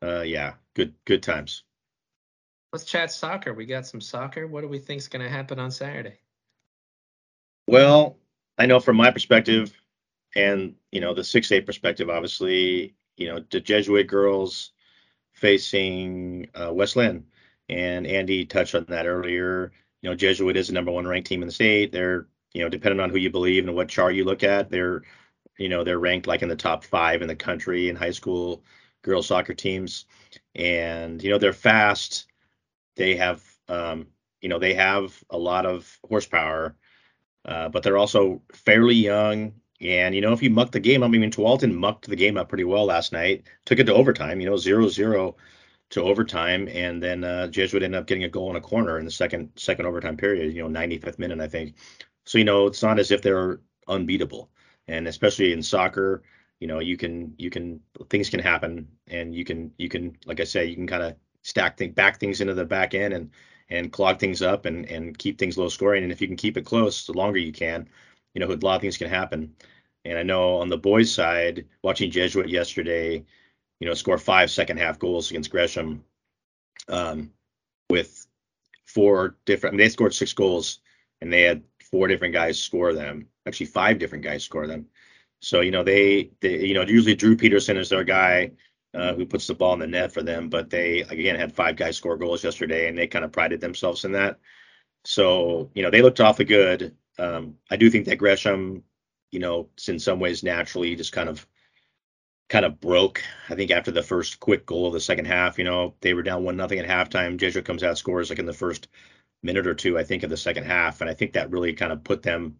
Uh, 0.00 0.20
yeah, 0.20 0.52
good 0.74 0.94
good 1.04 1.20
times. 1.20 1.64
Let's 2.72 2.84
chat 2.84 3.10
soccer. 3.10 3.52
We 3.52 3.66
got 3.66 3.88
some 3.88 4.00
soccer. 4.00 4.46
What 4.46 4.60
do 4.60 4.68
we 4.68 4.78
think's 4.78 5.08
going 5.08 5.24
to 5.24 5.28
happen 5.28 5.58
on 5.58 5.72
Saturday? 5.72 6.20
Well, 7.66 8.18
I 8.56 8.66
know 8.66 8.78
from 8.78 8.96
my 8.96 9.10
perspective, 9.10 9.72
and 10.36 10.76
you 10.92 11.00
know 11.00 11.12
the 11.12 11.24
six 11.24 11.50
eight 11.50 11.66
perspective, 11.66 12.08
obviously, 12.08 12.94
you 13.16 13.26
know 13.26 13.44
the 13.50 13.58
Jesuit 13.58 14.06
girls 14.06 14.70
facing 15.40 16.48
uh, 16.54 16.72
West 16.72 16.96
Linn, 16.96 17.24
and 17.68 18.06
Andy 18.06 18.44
touched 18.44 18.74
on 18.74 18.86
that 18.88 19.06
earlier. 19.06 19.72
You 20.02 20.10
know, 20.10 20.16
Jesuit 20.16 20.56
is 20.56 20.68
the 20.68 20.74
number 20.74 20.92
one 20.92 21.06
ranked 21.06 21.28
team 21.28 21.42
in 21.42 21.48
the 21.48 21.54
state. 21.54 21.92
They're 21.92 22.26
you 22.52 22.62
know 22.62 22.68
depending 22.68 23.00
on 23.00 23.10
who 23.10 23.16
you 23.18 23.30
believe 23.30 23.66
and 23.66 23.76
what 23.76 23.88
chart 23.88 24.14
you 24.14 24.24
look 24.24 24.44
at, 24.44 24.70
they're 24.70 25.02
you 25.58 25.68
know 25.68 25.84
they're 25.84 25.98
ranked 25.98 26.26
like 26.26 26.42
in 26.42 26.48
the 26.48 26.56
top 26.56 26.84
five 26.84 27.22
in 27.22 27.28
the 27.28 27.36
country 27.36 27.88
in 27.88 27.96
high 27.96 28.10
school 28.12 28.62
girls 29.02 29.26
soccer 29.28 29.54
teams, 29.54 30.06
and 30.54 31.22
you 31.22 31.30
know 31.30 31.38
they're 31.38 31.52
fast. 31.52 32.26
They 32.96 33.16
have 33.16 33.42
um, 33.68 34.08
you 34.40 34.48
know 34.48 34.58
they 34.58 34.74
have 34.74 35.22
a 35.30 35.38
lot 35.38 35.66
of 35.66 35.98
horsepower 36.08 36.76
uh, 37.44 37.68
but 37.68 37.82
they're 37.82 37.98
also 37.98 38.42
fairly 38.52 38.94
young. 38.94 39.52
And, 39.80 40.14
you 40.14 40.20
know, 40.20 40.32
if 40.32 40.42
you 40.42 40.50
muck 40.50 40.72
the 40.72 40.80
game 40.80 41.02
up, 41.02 41.08
I 41.08 41.10
mean, 41.12 41.30
Tualatin 41.30 41.74
mucked 41.74 42.08
the 42.08 42.16
game 42.16 42.36
up 42.36 42.48
pretty 42.48 42.64
well 42.64 42.84
last 42.84 43.12
night, 43.12 43.44
took 43.64 43.78
it 43.78 43.84
to 43.84 43.94
overtime, 43.94 44.40
you 44.40 44.48
know, 44.48 44.56
0 44.56 44.88
0 44.88 45.36
to 45.90 46.02
overtime. 46.02 46.68
And 46.68 47.02
then 47.02 47.24
uh, 47.24 47.48
Jesuit 47.48 47.82
ended 47.82 47.98
up 48.00 48.06
getting 48.06 48.24
a 48.24 48.28
goal 48.28 48.50
in 48.50 48.56
a 48.56 48.60
corner 48.60 48.98
in 48.98 49.04
the 49.04 49.10
second 49.10 49.50
second 49.56 49.86
overtime 49.86 50.16
period, 50.16 50.54
you 50.54 50.62
know, 50.62 50.80
95th 50.80 51.18
minute, 51.18 51.40
I 51.40 51.48
think. 51.48 51.76
So, 52.24 52.38
you 52.38 52.44
know, 52.44 52.66
it's 52.66 52.82
not 52.82 52.98
as 52.98 53.10
if 53.10 53.22
they're 53.22 53.60
unbeatable. 53.88 54.50
And 54.86 55.08
especially 55.08 55.52
in 55.52 55.62
soccer, 55.62 56.22
you 56.60 56.66
know, 56.66 56.80
you 56.80 56.96
can, 56.96 57.34
you 57.38 57.48
can, 57.50 57.80
things 58.10 58.28
can 58.28 58.40
happen 58.40 58.86
and 59.08 59.34
you 59.34 59.44
can, 59.44 59.72
you 59.78 59.88
can, 59.88 60.16
like 60.26 60.40
I 60.40 60.44
said, 60.44 60.68
you 60.68 60.74
can 60.74 60.86
kind 60.86 61.02
of 61.02 61.16
stack 61.42 61.78
things, 61.78 61.94
back 61.94 62.20
things 62.20 62.40
into 62.40 62.54
the 62.54 62.64
back 62.64 62.94
end 62.94 63.14
and, 63.14 63.30
and 63.70 63.92
clog 63.92 64.18
things 64.18 64.42
up 64.42 64.66
and, 64.66 64.84
and 64.90 65.16
keep 65.16 65.38
things 65.38 65.56
low 65.56 65.68
scoring. 65.68 66.02
And 66.02 66.12
if 66.12 66.20
you 66.20 66.26
can 66.26 66.36
keep 66.36 66.56
it 66.56 66.66
close, 66.66 67.06
the 67.06 67.12
longer 67.12 67.38
you 67.38 67.52
can, 67.52 67.88
you 68.34 68.40
know, 68.40 68.52
a 68.52 68.54
lot 68.54 68.76
of 68.76 68.80
things 68.80 68.96
can 68.96 69.08
happen. 69.08 69.54
And 70.04 70.18
I 70.18 70.22
know 70.22 70.56
on 70.56 70.68
the 70.68 70.78
boys' 70.78 71.12
side, 71.12 71.66
watching 71.82 72.10
Jesuit 72.10 72.48
yesterday, 72.48 73.24
you 73.80 73.88
know, 73.88 73.94
score 73.94 74.18
five 74.18 74.50
second 74.50 74.78
half 74.78 74.98
goals 74.98 75.30
against 75.30 75.50
Gresham 75.50 76.04
um, 76.88 77.30
with 77.88 78.26
four 78.86 79.36
different, 79.44 79.74
I 79.74 79.76
mean, 79.76 79.84
they 79.84 79.90
scored 79.90 80.14
six 80.14 80.32
goals 80.32 80.80
and 81.20 81.32
they 81.32 81.42
had 81.42 81.62
four 81.90 82.08
different 82.08 82.34
guys 82.34 82.58
score 82.60 82.92
them. 82.92 83.26
Actually, 83.46 83.66
five 83.66 83.98
different 83.98 84.24
guys 84.24 84.44
score 84.44 84.66
them. 84.66 84.86
So 85.40 85.60
you 85.60 85.70
know 85.70 85.82
they, 85.82 86.30
they 86.40 86.66
you 86.66 86.74
know 86.74 86.82
usually 86.82 87.14
Drew 87.14 87.36
Peterson 87.36 87.76
is 87.76 87.88
their 87.88 88.04
guy 88.04 88.52
uh, 88.94 89.14
who 89.14 89.26
puts 89.26 89.46
the 89.46 89.54
ball 89.54 89.74
in 89.74 89.80
the 89.80 89.86
net 89.86 90.12
for 90.12 90.22
them, 90.22 90.48
but 90.48 90.70
they 90.70 91.00
again 91.00 91.36
had 91.36 91.54
five 91.54 91.76
guys 91.76 91.96
score 91.96 92.16
goals 92.16 92.44
yesterday, 92.44 92.88
and 92.88 92.96
they 92.96 93.06
kind 93.06 93.24
of 93.24 93.32
prided 93.32 93.60
themselves 93.60 94.04
in 94.04 94.12
that. 94.12 94.38
So 95.04 95.70
you 95.74 95.82
know 95.82 95.90
they 95.90 96.02
looked 96.02 96.20
awfully 96.20 96.44
good. 96.44 96.94
Um, 97.20 97.56
I 97.70 97.76
do 97.76 97.90
think 97.90 98.06
that 98.06 98.16
Gresham, 98.16 98.82
you 99.30 99.40
know, 99.40 99.68
in 99.86 99.98
some 99.98 100.20
ways 100.20 100.42
naturally 100.42 100.96
just 100.96 101.12
kind 101.12 101.28
of 101.28 101.46
kind 102.48 102.64
of 102.64 102.80
broke. 102.80 103.22
I 103.48 103.54
think 103.54 103.70
after 103.70 103.90
the 103.90 104.02
first 104.02 104.40
quick 104.40 104.66
goal 104.66 104.86
of 104.88 104.94
the 104.94 105.00
second 105.00 105.26
half, 105.26 105.58
you 105.58 105.64
know, 105.64 105.94
they 106.00 106.14
were 106.14 106.22
down 106.22 106.44
one 106.44 106.56
nothing 106.56 106.78
at 106.78 106.88
halftime. 106.88 107.36
Jesuit 107.36 107.64
comes 107.64 107.84
out 107.84 107.98
scores 107.98 108.30
like 108.30 108.38
in 108.38 108.46
the 108.46 108.52
first 108.52 108.88
minute 109.42 109.66
or 109.66 109.74
two, 109.74 109.98
I 109.98 110.04
think, 110.04 110.22
of 110.22 110.30
the 110.30 110.36
second 110.36 110.64
half, 110.64 111.00
and 111.00 111.10
I 111.10 111.14
think 111.14 111.34
that 111.34 111.50
really 111.50 111.72
kind 111.74 111.92
of 111.92 112.02
put 112.04 112.22
them 112.22 112.56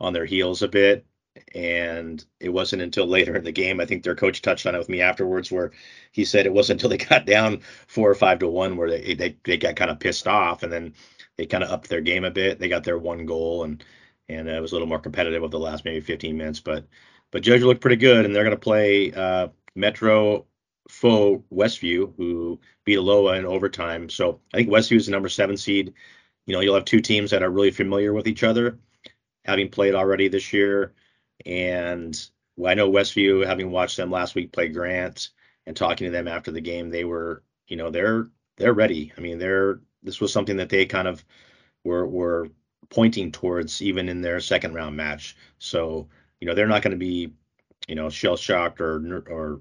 on 0.00 0.12
their 0.12 0.26
heels 0.26 0.62
a 0.62 0.68
bit. 0.68 1.06
And 1.54 2.24
it 2.40 2.48
wasn't 2.50 2.82
until 2.82 3.06
later 3.06 3.36
in 3.36 3.44
the 3.44 3.52
game, 3.52 3.80
I 3.80 3.86
think 3.86 4.02
their 4.02 4.14
coach 4.14 4.42
touched 4.42 4.66
on 4.66 4.74
it 4.74 4.78
with 4.78 4.88
me 4.88 5.00
afterwards, 5.02 5.52
where 5.52 5.72
he 6.12 6.24
said 6.24 6.46
it 6.46 6.52
wasn't 6.52 6.82
until 6.82 6.90
they 6.90 7.04
got 7.04 7.26
down 7.26 7.60
four 7.86 8.10
or 8.10 8.14
five 8.14 8.40
to 8.40 8.48
one 8.48 8.76
where 8.76 8.90
they 8.90 9.14
they, 9.14 9.36
they 9.44 9.56
got 9.56 9.76
kind 9.76 9.90
of 9.90 10.00
pissed 10.00 10.26
off, 10.26 10.62
and 10.62 10.72
then 10.72 10.94
they 11.38 11.46
kind 11.46 11.64
of 11.64 11.70
upped 11.70 11.88
their 11.88 12.00
game 12.00 12.24
a 12.24 12.30
bit. 12.30 12.58
They 12.58 12.68
got 12.68 12.84
their 12.84 12.98
one 12.98 13.26
goal, 13.26 13.64
and 13.64 13.82
and 14.28 14.48
it 14.48 14.60
was 14.60 14.72
a 14.72 14.74
little 14.74 14.88
more 14.88 14.98
competitive 14.98 15.42
over 15.42 15.50
the 15.50 15.58
last 15.58 15.84
maybe 15.84 16.00
15 16.00 16.36
minutes, 16.36 16.60
but 16.60 16.86
but 17.30 17.42
Jesuit 17.42 17.66
looked 17.66 17.80
pretty 17.80 17.96
good, 17.96 18.24
and 18.24 18.34
they're 18.34 18.44
going 18.44 18.56
to 18.56 18.60
play 18.60 19.12
uh, 19.12 19.48
Metro 19.74 20.46
foe 20.88 21.44
Westview, 21.52 22.14
who 22.16 22.60
beat 22.84 22.96
Aloha 22.96 23.34
in 23.34 23.44
overtime. 23.44 24.08
So 24.08 24.40
I 24.54 24.58
think 24.58 24.70
Westview 24.70 24.96
is 24.96 25.06
the 25.06 25.12
number 25.12 25.28
seven 25.28 25.56
seed. 25.56 25.94
You 26.46 26.54
know, 26.54 26.60
you'll 26.60 26.76
have 26.76 26.84
two 26.84 27.00
teams 27.00 27.32
that 27.32 27.42
are 27.42 27.50
really 27.50 27.72
familiar 27.72 28.12
with 28.12 28.28
each 28.28 28.44
other, 28.44 28.78
having 29.44 29.68
played 29.68 29.94
already 29.94 30.28
this 30.28 30.52
year. 30.52 30.94
And 31.44 32.16
I 32.64 32.74
know 32.74 32.90
Westview, 32.90 33.44
having 33.44 33.70
watched 33.70 33.96
them 33.96 34.10
last 34.10 34.34
week 34.34 34.52
play 34.52 34.68
Grant 34.68 35.30
and 35.66 35.76
talking 35.76 36.06
to 36.06 36.12
them 36.12 36.28
after 36.28 36.52
the 36.52 36.60
game, 36.60 36.90
they 36.90 37.04
were, 37.04 37.42
you 37.66 37.76
know, 37.76 37.90
they're 37.90 38.30
they're 38.56 38.72
ready. 38.72 39.12
I 39.16 39.20
mean, 39.20 39.38
they're 39.38 39.80
this 40.06 40.20
was 40.20 40.32
something 40.32 40.56
that 40.56 40.70
they 40.70 40.86
kind 40.86 41.08
of 41.08 41.22
were 41.84 42.06
were 42.06 42.48
pointing 42.88 43.32
towards 43.32 43.82
even 43.82 44.08
in 44.08 44.22
their 44.22 44.40
second 44.40 44.72
round 44.74 44.96
match. 44.96 45.36
So, 45.58 46.08
you 46.40 46.46
know, 46.46 46.54
they're 46.54 46.68
not 46.68 46.82
going 46.82 46.92
to 46.92 46.96
be, 46.96 47.32
you 47.88 47.94
know, 47.94 48.08
shell 48.08 48.36
shocked 48.36 48.80
or 48.80 49.24
or 49.28 49.60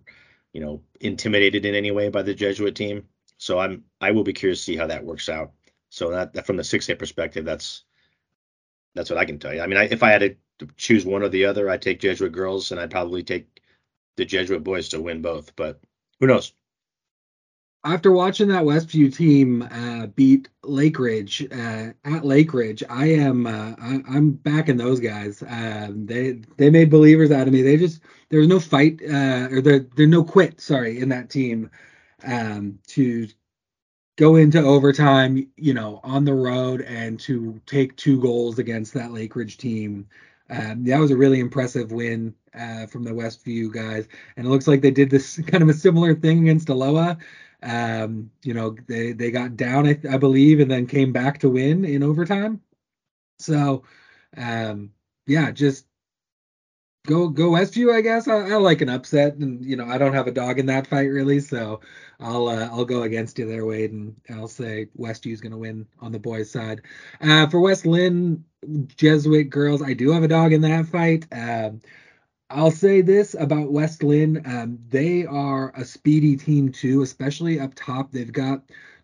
you 0.53 0.61
know, 0.61 0.81
intimidated 1.01 1.65
in 1.65 1.75
any 1.75 1.91
way 1.91 2.07
by 2.07 2.21
the 2.21 2.33
Jesuit 2.33 2.75
team. 2.75 3.03
So 3.37 3.59
I'm 3.59 3.83
I 3.99 4.11
will 4.11 4.23
be 4.23 4.31
curious 4.31 4.59
to 4.59 4.63
see 4.63 4.77
how 4.77 4.87
that 4.87 5.03
works 5.03 5.27
out. 5.27 5.51
So 5.89 6.11
that, 6.11 6.33
that 6.33 6.45
from 6.45 6.55
the 6.55 6.63
six 6.63 6.87
A 6.89 6.95
perspective, 6.95 7.43
that's 7.43 7.83
that's 8.93 9.09
what 9.09 9.19
I 9.19 9.25
can 9.25 9.37
tell 9.37 9.53
you. 9.53 9.61
I 9.61 9.67
mean, 9.67 9.77
I, 9.77 9.83
if 9.85 10.01
I 10.01 10.11
had 10.11 10.37
to 10.59 10.67
choose 10.77 11.05
one 11.05 11.23
or 11.23 11.29
the 11.29 11.45
other, 11.45 11.69
I'd 11.69 11.81
take 11.81 11.99
Jesuit 11.99 12.31
girls, 12.31 12.71
and 12.71 12.79
I'd 12.79 12.91
probably 12.91 13.23
take 13.23 13.61
the 14.15 14.23
Jesuit 14.23 14.63
boys 14.63 14.87
to 14.89 15.01
win 15.01 15.21
both. 15.21 15.53
But 15.57 15.81
who 16.21 16.27
knows? 16.27 16.53
After 17.85 18.11
watching 18.11 18.47
that 18.47 18.63
Westview 18.63 19.15
team 19.15 19.61
uh, 19.61 20.07
beat 20.07 20.49
Lake 20.63 20.97
Ridge 20.97 21.47
uh, 21.51 21.91
at 22.03 22.25
Lake 22.25 22.51
Ridge, 22.51 22.83
I 22.89 23.05
am 23.11 23.45
uh, 23.45 23.75
I, 23.79 24.17
am 24.17 24.31
backing 24.31 24.77
those 24.77 24.99
guys. 24.99 25.43
Um, 25.47 26.07
they 26.07 26.41
they 26.57 26.71
made 26.71 26.89
believers 26.89 27.29
out 27.29 27.45
of 27.45 27.53
me. 27.53 27.61
They 27.61 27.77
just 27.77 28.01
there 28.29 28.39
was 28.39 28.47
no 28.47 28.59
fight 28.59 29.01
uh, 29.03 29.49
or 29.51 29.61
there 29.61 29.85
there 29.95 30.07
no 30.07 30.23
quit. 30.23 30.59
Sorry, 30.59 30.99
in 30.99 31.09
that 31.09 31.29
team 31.29 31.69
um, 32.25 32.79
to 32.87 33.27
go 34.15 34.35
into 34.35 34.59
overtime, 34.59 35.47
you 35.55 35.75
know, 35.75 35.99
on 36.03 36.25
the 36.25 36.33
road 36.33 36.81
and 36.81 37.19
to 37.19 37.61
take 37.67 37.95
two 37.97 38.19
goals 38.19 38.57
against 38.57 38.95
that 38.95 39.11
Lake 39.11 39.35
Ridge 39.35 39.57
team. 39.57 40.07
Um, 40.49 40.85
that 40.85 40.99
was 40.99 41.11
a 41.11 41.17
really 41.17 41.39
impressive 41.39 41.91
win 41.91 42.33
uh, 42.57 42.87
from 42.87 43.03
the 43.03 43.11
Westview 43.11 43.71
guys, 43.71 44.07
and 44.37 44.45
it 44.45 44.49
looks 44.49 44.67
like 44.67 44.81
they 44.81 44.91
did 44.91 45.09
this 45.09 45.37
kind 45.47 45.63
of 45.63 45.69
a 45.69 45.73
similar 45.73 46.13
thing 46.13 46.43
against 46.43 46.69
Aloha. 46.69 47.15
Um, 47.63 48.31
you 48.43 48.53
know, 48.53 48.75
they 48.87 49.13
they 49.13 49.31
got 49.31 49.57
down, 49.57 49.87
I, 49.87 49.99
I, 50.09 50.17
believe, 50.17 50.59
and 50.59 50.69
then 50.69 50.85
came 50.85 51.11
back 51.11 51.39
to 51.39 51.49
win 51.49 51.85
in 51.85 52.03
overtime. 52.03 52.61
So, 53.39 53.83
um, 54.37 54.91
yeah, 55.25 55.51
just 55.51 55.85
go 57.05 57.27
go 57.29 57.51
Westview, 57.51 57.93
I 57.93 58.01
guess. 58.01 58.27
I, 58.27 58.51
I, 58.51 58.55
like 58.55 58.81
an 58.81 58.89
upset, 58.89 59.35
and 59.35 59.63
you 59.65 59.75
know, 59.75 59.85
I 59.85 59.97
don't 59.97 60.13
have 60.13 60.27
a 60.27 60.31
dog 60.31 60.59
in 60.59 60.65
that 60.67 60.87
fight 60.87 61.05
really, 61.05 61.39
so 61.39 61.81
I'll 62.19 62.47
uh, 62.47 62.67
I'll 62.71 62.85
go 62.85 63.03
against 63.03 63.39
you 63.39 63.47
there, 63.47 63.65
Wade, 63.65 63.91
and 63.91 64.15
I'll 64.29 64.47
say 64.47 64.87
Westview's 64.97 65.41
going 65.41 65.51
to 65.51 65.57
win 65.57 65.87
on 65.99 66.11
the 66.11 66.19
boys' 66.19 66.51
side. 66.51 66.81
Uh, 67.21 67.47
for 67.47 67.59
West 67.59 67.85
Linn 67.85 68.43
Jesuit 68.95 69.49
girls, 69.49 69.81
I 69.81 69.93
do 69.93 70.11
have 70.11 70.23
a 70.23 70.27
dog 70.27 70.53
in 70.53 70.61
that 70.61 70.87
fight. 70.87 71.27
Um, 71.31 71.81
I'll 72.49 72.71
say 72.71 73.01
this 73.01 73.35
about 73.37 73.71
West 73.71 74.03
Linn. 74.03 74.41
Um, 74.45 74.79
they 74.89 75.25
are 75.25 75.71
a 75.75 75.83
speedy 75.83 76.35
team 76.35 76.71
too, 76.71 77.01
especially 77.01 77.59
up 77.59 77.73
top. 77.75 78.11
They've 78.11 78.31
got 78.31 78.61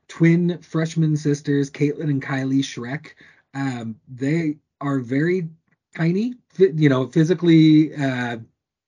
twin 0.07 0.59
freshman 0.61 1.17
sisters, 1.17 1.71
Caitlin 1.71 2.09
and 2.09 2.21
Kylie 2.21 2.59
Schreck. 2.59 3.13
Um, 3.53 3.95
they 4.07 4.57
are 4.79 4.99
very 4.99 5.49
tiny, 5.95 6.35
you 6.57 6.89
know, 6.89 7.07
physically 7.07 7.95
uh, 7.95 8.37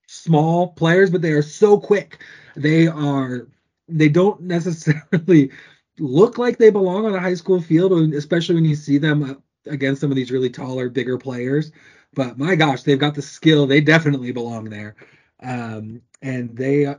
small 0.08 0.70
players, 0.70 1.10
but 1.10 1.22
they 1.22 1.32
are 1.32 1.42
so 1.42 1.80
quick. 1.80 2.24
They 2.56 2.88
are. 2.88 3.48
They 3.88 4.10
don't 4.10 4.42
necessarily 4.44 5.52
look 6.00 6.38
like 6.38 6.58
they 6.58 6.70
belong 6.70 7.06
on 7.06 7.16
a 7.16 7.20
high 7.20 7.36
school 7.36 7.62
field, 7.62 7.92
especially 8.14 8.56
when 8.56 8.66
you 8.66 8.76
see 8.76 8.98
them 8.98 9.42
against 9.66 10.02
some 10.02 10.12
of 10.12 10.16
these 10.16 10.32
really 10.32 10.50
taller, 10.50 10.90
bigger 10.90 11.18
players. 11.18 11.72
But 12.14 12.38
my 12.38 12.56
gosh, 12.56 12.84
they've 12.84 13.00
got 13.00 13.16
the 13.16 13.22
skill. 13.22 13.66
They 13.66 13.82
definitely 13.82 14.32
belong 14.32 14.66
there. 14.66 14.96
Um, 15.42 16.02
and 16.22 16.56
they 16.56 16.94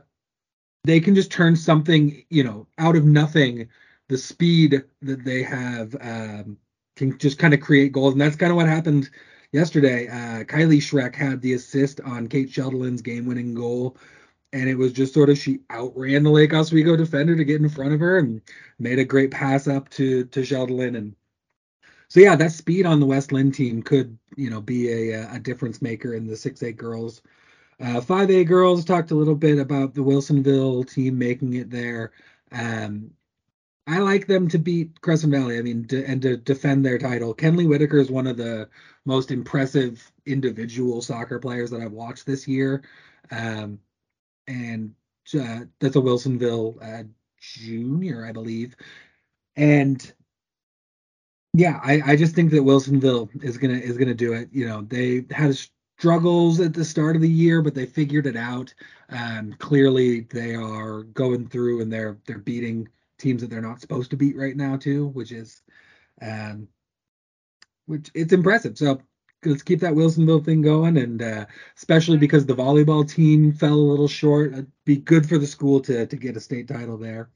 they 0.83 0.99
can 0.99 1.15
just 1.15 1.31
turn 1.31 1.55
something, 1.55 2.23
you 2.29 2.43
know, 2.43 2.67
out 2.77 2.95
of 2.95 3.05
nothing. 3.05 3.69
The 4.07 4.17
speed 4.17 4.83
that 5.01 5.25
they 5.25 5.41
have 5.41 5.95
um, 5.99 6.57
can 6.95 7.17
just 7.17 7.39
kind 7.39 7.53
of 7.53 7.59
create 7.59 7.91
goals, 7.91 8.13
and 8.13 8.21
that's 8.21 8.35
kind 8.35 8.51
of 8.51 8.55
what 8.55 8.67
happened 8.67 9.09
yesterday. 9.51 10.07
Uh, 10.07 10.43
Kylie 10.43 10.77
Schreck 10.77 11.15
had 11.15 11.41
the 11.41 11.53
assist 11.53 12.01
on 12.01 12.27
Kate 12.27 12.51
Sheldon's 12.51 13.01
game-winning 13.01 13.55
goal, 13.55 13.97
and 14.53 14.69
it 14.69 14.75
was 14.75 14.93
just 14.93 15.13
sort 15.13 15.31
of 15.31 15.39
she 15.39 15.59
outran 15.71 16.23
the 16.23 16.29
Lake 16.29 16.53
Oswego 16.53 16.95
defender 16.95 17.35
to 17.35 17.43
get 17.43 17.61
in 17.61 17.69
front 17.69 17.93
of 17.93 17.99
her 17.99 18.19
and 18.19 18.41
made 18.77 18.99
a 18.99 19.05
great 19.05 19.31
pass 19.31 19.67
up 19.67 19.89
to 19.89 20.25
to 20.25 20.45
Sheldon 20.45 20.95
and 20.95 21.15
so 22.07 22.19
yeah, 22.19 22.35
that 22.35 22.51
speed 22.51 22.85
on 22.85 22.99
the 22.99 23.05
West 23.05 23.31
Linn 23.31 23.51
team 23.51 23.81
could 23.81 24.17
you 24.35 24.49
know 24.49 24.61
be 24.61 25.11
a, 25.11 25.35
a 25.35 25.39
difference 25.39 25.81
maker 25.81 26.13
in 26.13 26.27
the 26.27 26.35
six 26.35 26.61
A 26.63 26.71
girls. 26.71 27.21
Uh, 27.79 27.99
5A 27.99 28.47
girls 28.47 28.85
talked 28.85 29.11
a 29.11 29.15
little 29.15 29.35
bit 29.35 29.59
about 29.59 29.93
the 29.93 30.01
Wilsonville 30.01 30.89
team 30.89 31.17
making 31.17 31.55
it 31.55 31.69
there. 31.69 32.13
Um, 32.51 33.11
I 33.87 33.99
like 33.99 34.27
them 34.27 34.47
to 34.49 34.57
beat 34.57 35.01
Crescent 35.01 35.31
Valley. 35.31 35.59
I 35.59 35.61
mean, 35.61 35.87
and 35.91 36.21
to 36.21 36.37
defend 36.37 36.85
their 36.85 36.97
title. 36.97 37.35
Kenley 37.35 37.67
Whitaker 37.67 37.97
is 37.97 38.09
one 38.09 38.27
of 38.27 38.37
the 38.37 38.69
most 39.05 39.29
impressive 39.29 40.11
individual 40.25 41.01
soccer 41.01 41.37
players 41.37 41.69
that 41.69 41.81
I've 41.81 41.91
watched 41.91 42.25
this 42.25 42.47
year. 42.47 42.81
Um, 43.29 43.79
and 44.47 44.95
uh, 45.39 45.65
that's 45.79 45.95
a 45.95 46.01
Wilsonville 46.01 46.77
uh, 46.81 47.03
junior, 47.39 48.25
I 48.25 48.31
believe. 48.31 48.75
And 49.55 50.13
yeah, 51.57 51.79
I, 51.83 52.01
I 52.05 52.15
just 52.15 52.35
think 52.35 52.51
that 52.51 52.63
Wilsonville 52.63 53.29
is 53.43 53.57
gonna 53.57 53.75
is 53.75 53.97
gonna 53.97 54.13
do 54.13 54.33
it. 54.33 54.49
You 54.51 54.67
know, 54.67 54.81
they 54.81 55.25
had 55.31 55.57
struggles 55.97 56.59
at 56.59 56.73
the 56.73 56.83
start 56.83 57.15
of 57.15 57.21
the 57.21 57.29
year, 57.29 57.61
but 57.61 57.73
they 57.73 57.85
figured 57.85 58.27
it 58.27 58.35
out. 58.35 58.73
Um, 59.09 59.53
clearly, 59.59 60.21
they 60.21 60.55
are 60.55 61.03
going 61.03 61.47
through 61.47 61.81
and 61.81 61.91
they're 61.91 62.17
they're 62.25 62.39
beating 62.39 62.89
teams 63.17 63.41
that 63.41 63.49
they're 63.49 63.61
not 63.61 63.79
supposed 63.79 64.11
to 64.11 64.17
beat 64.17 64.35
right 64.35 64.57
now 64.57 64.75
too, 64.75 65.07
which 65.07 65.31
is, 65.31 65.61
um, 66.21 66.67
which 67.85 68.11
it's 68.13 68.33
impressive. 68.33 68.77
So 68.77 68.99
let's 69.45 69.63
keep 69.63 69.79
that 69.79 69.93
Wilsonville 69.93 70.43
thing 70.43 70.61
going, 70.61 70.97
and 70.97 71.21
uh, 71.21 71.45
especially 71.77 72.17
because 72.17 72.45
the 72.45 72.55
volleyball 72.55 73.09
team 73.09 73.53
fell 73.53 73.75
a 73.75 73.89
little 73.91 74.09
short, 74.09 74.51
it'd 74.51 74.71
be 74.83 74.97
good 74.97 75.27
for 75.29 75.37
the 75.37 75.47
school 75.47 75.79
to 75.81 76.05
to 76.05 76.15
get 76.17 76.35
a 76.35 76.41
state 76.41 76.67
title 76.67 76.97
there. 76.97 77.29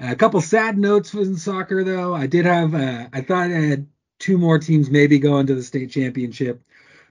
A 0.00 0.14
couple 0.14 0.40
sad 0.40 0.78
notes 0.78 1.12
in 1.12 1.36
soccer, 1.36 1.82
though. 1.82 2.14
I 2.14 2.28
did 2.28 2.46
have, 2.46 2.72
uh, 2.72 3.08
I 3.12 3.20
thought 3.20 3.50
I 3.50 3.58
had 3.58 3.88
two 4.20 4.38
more 4.38 4.60
teams 4.60 4.90
maybe 4.90 5.18
going 5.18 5.48
to 5.48 5.56
the 5.56 5.62
state 5.62 5.90
championship. 5.90 6.62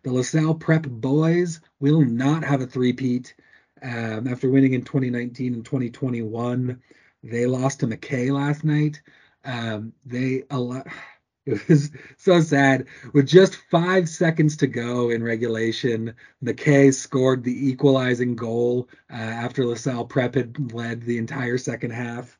The 0.03 0.13
LaSalle 0.13 0.55
Prep 0.55 0.83
boys 0.87 1.59
will 1.81 2.01
not 2.01 2.45
have 2.45 2.61
a 2.61 2.65
three-peat 2.65 3.35
um, 3.83 4.27
after 4.29 4.49
winning 4.49 4.71
in 4.71 4.83
2019 4.83 5.53
and 5.53 5.65
2021. 5.65 6.81
They 7.23 7.45
lost 7.45 7.81
to 7.81 7.87
McKay 7.87 8.31
last 8.31 8.63
night. 8.63 9.01
Um, 9.43 9.91
they 10.05 10.43
it 11.45 11.67
was 11.67 11.91
so 12.15 12.39
sad. 12.39 12.87
With 13.11 13.27
just 13.27 13.55
five 13.69 14.07
seconds 14.07 14.55
to 14.57 14.67
go 14.67 15.09
in 15.09 15.21
regulation, 15.23 16.13
McKay 16.41 16.93
scored 16.93 17.43
the 17.43 17.69
equalizing 17.69 18.37
goal 18.37 18.87
uh, 19.11 19.15
after 19.15 19.65
LaSalle 19.65 20.05
Prep 20.05 20.35
had 20.35 20.73
led 20.73 21.01
the 21.01 21.17
entire 21.17 21.57
second 21.57 21.91
half. 21.91 22.36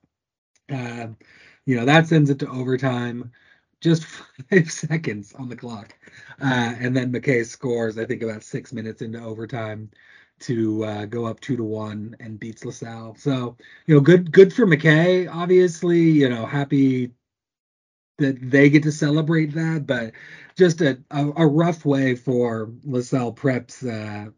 You 1.66 1.76
know, 1.76 1.86
that 1.86 2.08
sends 2.08 2.30
it 2.30 2.40
to 2.40 2.50
overtime. 2.50 3.32
just 3.82 4.06
five 4.52 4.72
seconds 4.72 5.34
on 5.36 5.50
the 5.50 5.56
clock. 5.56 5.94
Uh, 6.42 6.76
and 6.80 6.96
then 6.96 7.12
McKay 7.12 7.46
scores, 7.46 7.98
I 7.98 8.06
think, 8.06 8.22
about 8.24 8.44
six 8.44 8.74
minutes 8.74 9.02
into 9.02 9.22
overtime 9.22 9.92
to 10.40 10.84
uh, 10.86 11.06
go 11.06 11.26
up 11.26 11.40
two 11.40 11.58
to 11.58 11.64
one 11.64 12.16
and 12.20 12.40
beats 12.40 12.66
LaSalle. 12.66 13.16
So, 13.18 13.58
you 13.88 13.96
know, 13.96 14.02
good 14.02 14.32
good 14.32 14.54
for 14.54 14.66
McKay. 14.68 15.30
Obviously, 15.34 16.02
you 16.02 16.30
know, 16.30 16.46
happy 16.46 17.14
that 18.18 18.38
they 18.50 18.70
get 18.70 18.84
to 18.84 18.92
celebrate 18.92 19.54
that, 19.54 19.86
but 19.86 20.12
just 20.58 20.82
a, 20.82 21.00
a, 21.12 21.28
a 21.38 21.48
rough 21.48 21.86
way 21.86 22.16
for 22.16 22.72
LaSalle 22.84 23.34
Preps, 23.34 23.84
uh, 23.88 24.32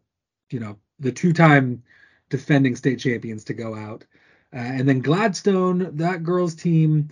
you 0.50 0.60
know, 0.60 0.78
the 0.98 1.12
two-time 1.12 1.82
defending 2.30 2.76
state 2.76 2.98
champions 3.00 3.44
to 3.44 3.54
go 3.54 3.74
out. 3.74 4.04
Uh, 4.52 4.58
and 4.58 4.88
then 4.88 5.00
Gladstone, 5.00 5.96
that 5.96 6.22
girls 6.22 6.54
team, 6.54 7.08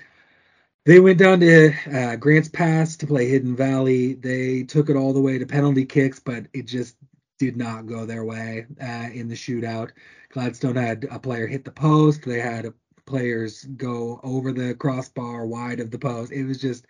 they 0.85 1.01
went 1.01 1.19
down 1.19 1.41
to 1.41 1.73
uh, 1.93 2.17
Grants 2.17 2.49
Pass 2.49 2.97
to 2.97 3.07
play 3.07 3.29
Hidden 3.29 3.55
Valley. 3.55 4.15
They 4.15 4.65
took 4.65 4.91
it 4.91 4.97
all 4.97 5.13
the 5.13 5.21
way 5.21 5.39
to 5.39 5.47
penalty 5.47 5.85
kicks, 5.85 6.19
but 6.19 6.47
it 6.53 6.67
just 6.67 6.97
did 7.39 7.57
not 7.57 7.87
go 7.87 8.05
their 8.05 8.25
way 8.25 8.67
uh, 8.81 9.09
in 9.13 9.29
the 9.29 9.35
shootout. 9.35 9.91
Gladstone 10.31 10.77
had 10.77 11.07
a 11.11 11.19
player 11.19 11.47
hit 11.47 11.65
the 11.65 11.71
post. 11.71 12.25
They 12.25 12.41
had 12.41 12.73
players 13.07 13.65
go 13.65 14.21
over 14.23 14.53
the 14.53 14.75
crossbar 14.75 15.47
wide 15.47 15.81
of 15.81 15.91
the 15.91 15.99
post. 15.99 16.33
It 16.33 16.45
was 16.45 16.61
just 16.61 16.87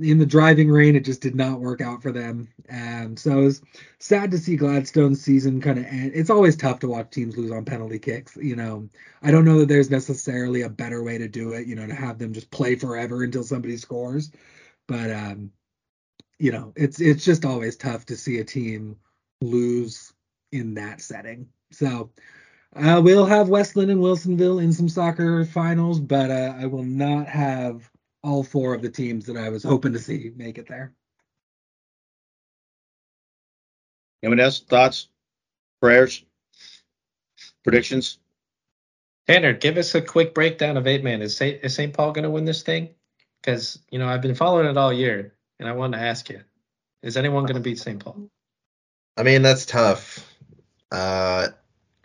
in 0.00 0.18
the 0.18 0.26
driving 0.26 0.70
rain, 0.70 0.96
it 0.96 1.04
just 1.04 1.20
did 1.20 1.34
not 1.34 1.60
work 1.60 1.80
out 1.80 2.02
for 2.02 2.10
them. 2.10 2.48
Um, 2.70 3.16
so 3.16 3.38
it 3.38 3.44
was 3.44 3.62
sad 3.98 4.30
to 4.32 4.38
see 4.38 4.56
Gladstone's 4.56 5.22
season 5.22 5.60
kind 5.60 5.78
of 5.78 5.84
end. 5.84 6.12
It's 6.14 6.30
always 6.30 6.56
tough 6.56 6.80
to 6.80 6.88
watch 6.88 7.10
teams 7.10 7.36
lose 7.36 7.50
on 7.50 7.64
penalty 7.64 7.98
kicks. 7.98 8.36
You 8.36 8.56
know, 8.56 8.88
I 9.22 9.30
don't 9.30 9.44
know 9.44 9.58
that 9.60 9.68
there's 9.68 9.90
necessarily 9.90 10.62
a 10.62 10.68
better 10.68 11.02
way 11.02 11.18
to 11.18 11.28
do 11.28 11.52
it. 11.52 11.66
You 11.66 11.76
know, 11.76 11.86
to 11.86 11.94
have 11.94 12.18
them 12.18 12.32
just 12.32 12.50
play 12.50 12.74
forever 12.74 13.22
until 13.22 13.44
somebody 13.44 13.76
scores. 13.76 14.32
But 14.86 15.10
um, 15.10 15.52
you 16.38 16.52
know, 16.52 16.72
it's 16.76 17.00
it's 17.00 17.24
just 17.24 17.44
always 17.44 17.76
tough 17.76 18.06
to 18.06 18.16
see 18.16 18.38
a 18.38 18.44
team 18.44 18.96
lose 19.40 20.12
in 20.52 20.74
that 20.74 21.00
setting. 21.00 21.48
So 21.70 22.10
uh, 22.76 23.00
we'll 23.04 23.26
have 23.26 23.48
West 23.48 23.76
Linn 23.76 23.90
and 23.90 24.00
Wilsonville 24.00 24.62
in 24.62 24.72
some 24.72 24.88
soccer 24.88 25.44
finals, 25.44 26.00
but 26.00 26.30
uh, 26.30 26.54
I 26.58 26.66
will 26.66 26.82
not 26.82 27.28
have 27.28 27.88
all 28.24 28.42
four 28.42 28.74
of 28.74 28.82
the 28.82 28.88
teams 28.88 29.26
that 29.26 29.36
I 29.36 29.50
was 29.50 29.62
hoping 29.62 29.92
to 29.92 29.98
see 29.98 30.32
make 30.34 30.58
it 30.58 30.66
there. 30.66 30.92
Anyone 34.22 34.40
else? 34.40 34.60
Thoughts? 34.60 35.08
Prayers? 35.80 36.24
Predictions? 37.62 38.18
Tanner, 39.28 39.52
give 39.52 39.76
us 39.76 39.94
a 39.94 40.00
quick 40.00 40.34
breakdown 40.34 40.76
of 40.76 40.86
eight 40.86 41.04
man. 41.04 41.22
Is 41.22 41.36
St. 41.36 41.62
Is 41.62 41.74
St. 41.74 41.92
Paul 41.92 42.12
going 42.12 42.24
to 42.24 42.30
win 42.30 42.44
this 42.44 42.62
thing? 42.62 42.90
Because 43.40 43.78
you 43.90 43.98
know 43.98 44.08
I've 44.08 44.22
been 44.22 44.34
following 44.34 44.66
it 44.66 44.76
all 44.76 44.92
year, 44.92 45.34
and 45.60 45.68
I 45.68 45.72
wanted 45.72 45.98
to 45.98 46.04
ask 46.04 46.28
you: 46.30 46.40
Is 47.02 47.16
anyone 47.16 47.44
going 47.44 47.54
to 47.54 47.60
beat 47.60 47.78
St. 47.78 48.02
Paul? 48.02 48.28
I 49.16 49.22
mean, 49.22 49.42
that's 49.42 49.66
tough. 49.66 50.26
Uh, 50.90 51.48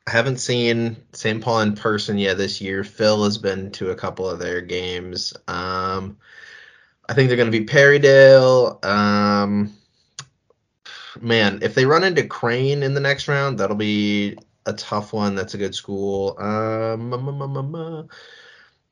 I 0.10 0.12
haven't 0.12 0.38
seen 0.38 0.98
St. 1.14 1.40
Paul 1.40 1.62
in 1.62 1.76
person 1.76 2.18
yet 2.18 2.40
this 2.40 2.60
year. 2.60 2.84
Phil 2.84 3.24
has 3.26 3.38
been 3.38 3.70
to 3.74 3.92
a 3.92 3.96
couple 3.96 4.28
of 4.28 4.40
their 4.40 4.60
games. 4.60 5.36
Um, 5.48 6.18
I 7.08 7.14
think 7.14 7.28
they're 7.28 7.38
going 7.38 7.52
to 7.52 7.60
be 7.60 7.68
Perrydale. 7.68 8.84
Um, 8.84 9.72
man, 11.22 11.60
if 11.62 11.76
they 11.76 11.86
run 11.86 12.04
into 12.04 12.26
Crane 12.26 12.82
in 12.82 12.96
the 12.96 13.00
next 13.00 13.28
round, 13.28 13.60
that'll 13.60 13.76
be 13.76 14.36
a 14.66 14.74
tough 14.74 15.14
one. 15.14 15.36
That's 15.36 15.54
a 15.54 15.60
good 15.60 15.76
school. 15.76 16.36
Um, 16.40 18.10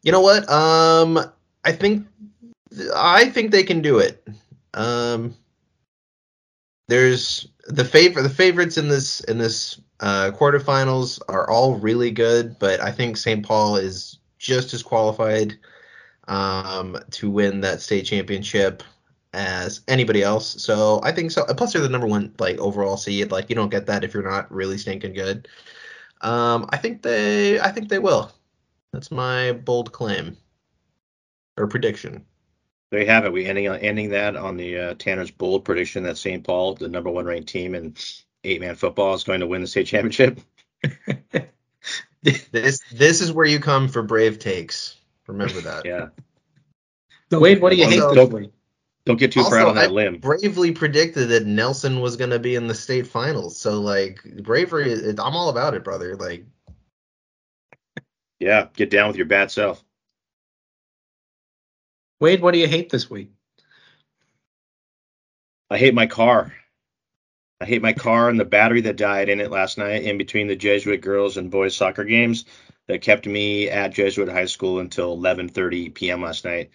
you 0.03 0.11
know 0.11 0.21
what? 0.21 0.47
Um, 0.47 1.17
I 1.65 1.71
think 1.71 2.05
I 2.95 3.29
think 3.29 3.49
they 3.49 3.63
can 3.63 3.81
do 3.81 3.97
it. 3.97 4.23
Um, 4.75 5.35
there's 6.87 7.47
the 7.65 7.85
favorite 7.85 8.21
the 8.21 8.29
favorites 8.29 8.77
in 8.77 8.87
this 8.87 9.21
in 9.21 9.39
this 9.39 9.81
uh, 9.99 10.31
quarterfinals 10.31 11.19
are 11.27 11.49
all 11.49 11.75
really 11.75 12.11
good, 12.11 12.57
but 12.59 12.79
I 12.81 12.91
think 12.91 13.17
St. 13.17 13.45
Paul 13.45 13.77
is 13.77 14.19
just 14.37 14.73
as 14.73 14.83
qualified 14.83 15.57
um, 16.27 16.97
to 17.11 17.29
win 17.29 17.61
that 17.61 17.81
state 17.81 18.05
championship 18.05 18.83
as 19.33 19.81
anybody 19.87 20.23
else. 20.23 20.61
So 20.61 20.99
I 21.03 21.11
think 21.11 21.31
so. 21.31 21.45
Plus, 21.45 21.73
they're 21.73 21.81
the 21.81 21.89
number 21.89 22.07
one 22.07 22.33
like 22.39 22.57
overall 22.59 22.97
seed. 22.97 23.31
Like 23.31 23.49
you 23.49 23.55
don't 23.55 23.69
get 23.69 23.85
that 23.87 24.03
if 24.03 24.13
you're 24.13 24.29
not 24.29 24.51
really 24.51 24.77
stinking 24.77 25.13
good. 25.13 25.47
Um, 26.21 26.67
I 26.69 26.77
think 26.77 27.01
they 27.01 27.59
I 27.59 27.71
think 27.71 27.89
they 27.89 27.99
will. 27.99 28.31
That's 28.93 29.11
my 29.11 29.53
bold 29.53 29.91
claim 29.91 30.37
or 31.57 31.67
prediction. 31.67 32.25
There 32.89 33.01
you 33.01 33.07
have 33.07 33.25
it. 33.25 33.33
We 33.33 33.45
ending 33.45 33.67
ending 33.67 34.09
that 34.11 34.35
on 34.35 34.57
the 34.57 34.77
uh, 34.77 34.93
Tanner's 34.95 35.31
bold 35.31 35.65
prediction 35.65 36.03
that 36.03 36.17
St. 36.17 36.43
Paul, 36.43 36.75
the 36.75 36.87
number 36.87 37.09
one 37.09 37.25
ranked 37.25 37.49
team 37.49 37.75
in 37.75 37.95
eight 38.43 38.61
man 38.61 38.75
football, 38.75 39.13
is 39.13 39.23
going 39.23 39.41
to 39.41 39.47
win 39.47 39.61
the 39.61 39.67
state 39.67 39.87
championship. 39.87 40.39
this 42.21 42.81
this 42.91 43.21
is 43.21 43.31
where 43.31 43.45
you 43.45 43.59
come 43.59 43.87
for 43.87 44.01
brave 44.01 44.39
takes. 44.39 44.95
Remember 45.27 45.61
that. 45.61 45.85
yeah. 45.85 46.07
Wade, 47.31 47.61
what 47.61 47.71
do 47.71 47.75
you 47.75 47.85
also, 47.85 48.09
hate 48.09 48.15
this 48.15 48.29
week? 48.29 48.51
Don't 49.05 49.17
get 49.17 49.31
too 49.31 49.39
also, 49.39 49.51
proud 49.51 49.67
on 49.69 49.75
that 49.75 49.89
I 49.89 49.91
limb. 49.91 50.17
Bravely 50.17 50.71
predicted 50.71 51.29
that 51.29 51.45
Nelson 51.45 51.99
was 51.99 52.17
going 52.17 52.29
to 52.29 52.39
be 52.39 52.55
in 52.55 52.67
the 52.67 52.75
state 52.75 53.07
finals. 53.07 53.57
So 53.57 53.81
like 53.81 54.21
bravery, 54.43 54.93
I'm 55.09 55.19
all 55.19 55.49
about 55.49 55.73
it, 55.73 55.83
brother. 55.83 56.15
Like. 56.15 56.45
Yeah, 58.39 58.67
get 58.75 58.89
down 58.89 59.07
with 59.07 59.17
your 59.17 59.25
bad 59.25 59.49
self. 59.49 59.83
Wade, 62.19 62.41
what 62.41 62.53
do 62.53 62.59
you 62.59 62.67
hate 62.67 62.89
this 62.89 63.09
week? 63.09 63.31
I 65.69 65.77
hate 65.77 65.93
my 65.93 66.07
car. 66.07 66.53
I 67.59 67.65
hate 67.65 67.81
my 67.81 67.93
car 67.93 68.29
and 68.29 68.39
the 68.39 68.45
battery 68.45 68.81
that 68.81 68.97
died 68.97 69.29
in 69.29 69.41
it 69.41 69.49
last 69.49 69.79
night 69.79 70.03
in 70.03 70.17
between 70.19 70.47
the 70.47 70.55
Jesuit 70.55 71.01
girls 71.01 71.37
and 71.37 71.49
boys 71.49 71.75
soccer 71.75 72.03
games 72.03 72.45
that 72.85 73.01
kept 73.01 73.25
me 73.25 73.67
at 73.67 73.93
Jesuit 73.93 74.29
High 74.29 74.45
School 74.45 74.79
until 74.79 75.17
11:30 75.17 75.93
p.m. 75.93 76.21
last 76.21 76.45
night 76.45 76.69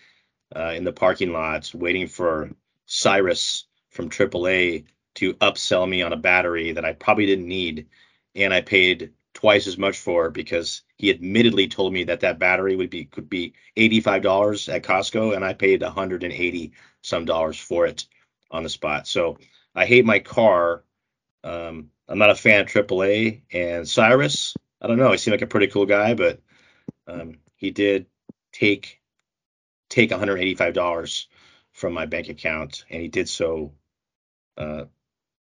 uh, 0.54 0.72
in 0.74 0.82
the 0.82 0.92
parking 0.92 1.32
lots 1.32 1.72
waiting 1.72 2.08
for 2.08 2.50
Cyrus 2.86 3.66
from 3.90 4.10
AAA 4.10 4.86
to 5.14 5.34
upsell 5.34 5.88
me 5.88 6.02
on 6.02 6.12
a 6.12 6.16
battery 6.16 6.72
that 6.72 6.84
I 6.84 6.94
probably 6.94 7.26
didn't 7.26 7.46
need 7.46 7.86
and 8.34 8.52
I 8.52 8.60
paid 8.60 9.12
twice 9.34 9.68
as 9.68 9.78
much 9.78 9.98
for 9.98 10.30
because 10.30 10.82
he 10.96 11.10
admittedly 11.10 11.68
told 11.68 11.92
me 11.92 12.04
that 12.04 12.20
that 12.20 12.40
battery 12.40 12.74
would 12.74 12.90
be 12.90 13.04
could 13.04 13.30
be 13.30 13.54
$85 13.76 14.74
at 14.74 14.82
Costco 14.82 15.36
and 15.36 15.44
I 15.44 15.54
paid 15.54 15.82
180 15.82 16.72
some 17.02 17.24
dollars 17.24 17.58
for 17.58 17.86
it 17.86 18.04
on 18.50 18.64
the 18.64 18.68
spot. 18.68 19.06
So 19.06 19.38
I 19.74 19.86
hate 19.86 20.04
my 20.04 20.18
car. 20.18 20.84
Um, 21.44 21.90
I'm 22.08 22.18
not 22.18 22.30
a 22.30 22.34
fan 22.34 22.60
of 22.60 22.66
AAA 22.66 23.42
and 23.52 23.88
Cyrus. 23.88 24.54
I 24.80 24.86
don't 24.86 24.98
know. 24.98 25.12
He 25.12 25.18
seemed 25.18 25.34
like 25.34 25.42
a 25.42 25.46
pretty 25.46 25.68
cool 25.68 25.86
guy, 25.86 26.14
but 26.14 26.40
um, 27.06 27.38
he 27.56 27.70
did 27.70 28.06
take 28.52 29.00
take 29.88 30.10
$185 30.10 31.26
from 31.72 31.92
my 31.92 32.06
bank 32.06 32.28
account, 32.28 32.84
and 32.90 33.02
he 33.02 33.08
did 33.08 33.28
so 33.28 33.72
uh, 34.56 34.84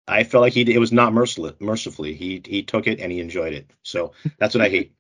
I 0.08 0.24
felt 0.24 0.42
like 0.42 0.54
he 0.54 0.62
it 0.74 0.80
was 0.80 0.92
not 0.92 1.14
merciless, 1.14 1.56
mercifully. 1.60 2.14
He 2.14 2.42
he 2.46 2.64
took 2.64 2.88
it 2.88 3.00
and 3.00 3.12
he 3.12 3.20
enjoyed 3.20 3.54
it. 3.54 3.70
So 3.84 4.14
that's 4.38 4.56
what 4.56 4.64
I 4.64 4.70
hate. 4.70 4.94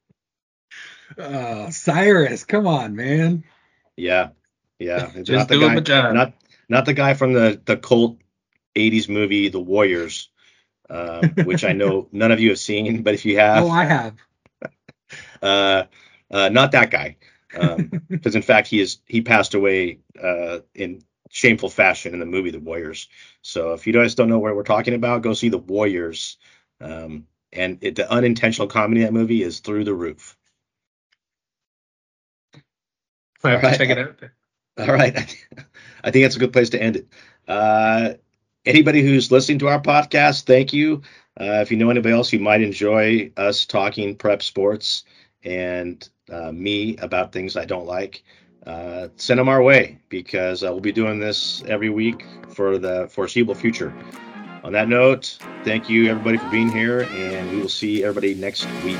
Uh, 1.18 1.70
Cyrus, 1.72 2.46
come 2.46 2.68
on, 2.68 2.96
man. 2.96 3.44
Yeah, 3.98 4.30
yeah. 4.80 5.12
Just 5.16 5.32
not 5.32 5.48
the 5.48 5.56
do 5.56 5.84
guy, 5.84 6.12
Not 6.12 6.34
not 6.70 6.86
the 6.86 6.94
guy 6.94 7.14
from 7.14 7.34
the 7.34 7.62
the 7.64 7.78
cult 7.78 8.21
'80s 8.76 9.10
movie 9.10 9.50
The 9.50 9.60
Warriors, 9.60 10.30
uh, 10.90 11.28
which 11.44 11.64
I 11.64 11.74
know 11.74 12.08
none 12.12 12.32
of 12.32 12.40
you 12.40 12.50
have 12.50 12.60
seen, 12.60 13.04
but 13.04 13.14
if 13.14 13.26
you 13.26 13.38
have, 13.38 13.64
oh, 13.64 13.70
I 13.70 13.86
have. 13.86 14.16
Uh, 15.42 15.86
uh, 16.30 16.50
not 16.50 16.72
that 16.72 16.92
guy, 16.92 17.18
because 17.52 17.76
um, 17.80 18.02
in 18.36 18.42
fact 18.42 18.68
he 18.68 18.80
is 18.80 19.00
he 19.08 19.22
passed 19.22 19.56
away 19.56 20.00
uh, 20.22 20.60
in 20.74 21.04
shameful 21.32 21.70
fashion 21.70 22.14
in 22.14 22.20
the 22.20 22.26
movie 22.26 22.52
The 22.52 22.60
Warriors. 22.60 23.10
So 23.42 23.74
if 23.74 23.88
you 23.88 23.94
guys 23.94 24.16
don't 24.16 24.30
know 24.30 24.40
what 24.40 24.56
we're 24.56 24.64
talking 24.64 24.94
about, 24.94 25.24
go 25.24 25.34
see 25.34 25.50
The 25.50 25.58
Warriors. 25.58 26.38
Um, 26.80 27.26
and 27.54 27.80
it, 27.82 27.96
the 27.96 28.12
unintentional 28.12 28.68
comedy 28.68 29.02
in 29.02 29.08
that 29.08 29.14
movie 29.14 29.44
is 29.44 29.60
through 29.60 29.84
the 29.84 29.94
roof. 29.94 30.38
I 33.44 33.52
have 33.52 33.62
to 33.62 33.78
check 33.78 33.90
it 33.90 33.98
out. 33.98 34.20
All 34.78 34.94
right. 34.94 35.16
I 36.04 36.12
think 36.12 36.24
that's 36.24 36.36
a 36.36 36.40
good 36.40 36.54
place 36.54 36.70
to 36.72 36.82
end 36.82 36.98
it. 36.98 37.08
Uh, 37.48 38.14
anybody 38.66 39.02
who's 39.02 39.32
listening 39.32 39.60
to 39.60 39.68
our 39.68 39.82
podcast, 39.82 40.44
thank 40.44 40.74
you. 40.74 41.02
Uh, 41.40 41.62
if 41.62 41.72
you 41.72 41.78
know 41.78 41.90
anybody 41.90 42.14
else 42.14 42.30
who 42.30 42.40
might 42.40 42.62
enjoy 42.62 43.32
us 43.38 43.66
talking 43.66 44.16
prep 44.16 44.44
sports 44.44 45.04
and 45.44 46.10
uh, 46.30 46.52
me 46.52 46.98
about 46.98 47.32
things 47.32 47.58
I 47.58 47.66
don't 47.66 47.88
like, 47.88 48.24
uh, 48.66 49.08
send 49.16 49.40
them 49.40 49.50
our 49.50 49.64
way 49.64 49.98
because 50.10 50.64
uh, 50.64 50.68
we'll 50.72 50.82
be 50.82 50.92
doing 50.92 51.20
this 51.20 51.64
every 51.68 51.90
week 51.90 52.26
for 52.50 52.78
the 52.78 53.08
foreseeable 53.10 53.56
future. 53.56 53.94
On 54.64 54.72
that 54.74 54.88
note, 54.88 55.40
thank 55.64 55.90
you 55.90 56.10
everybody 56.10 56.38
for 56.38 56.50
being 56.50 56.72
here, 56.72 57.04
and 57.12 57.50
we 57.50 57.62
will 57.62 57.70
see 57.70 58.04
everybody 58.04 58.36
next 58.36 58.66
week. 58.84 58.98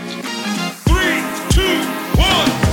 Three, 0.88 1.22
two, 1.52 1.78
one. 2.20 2.71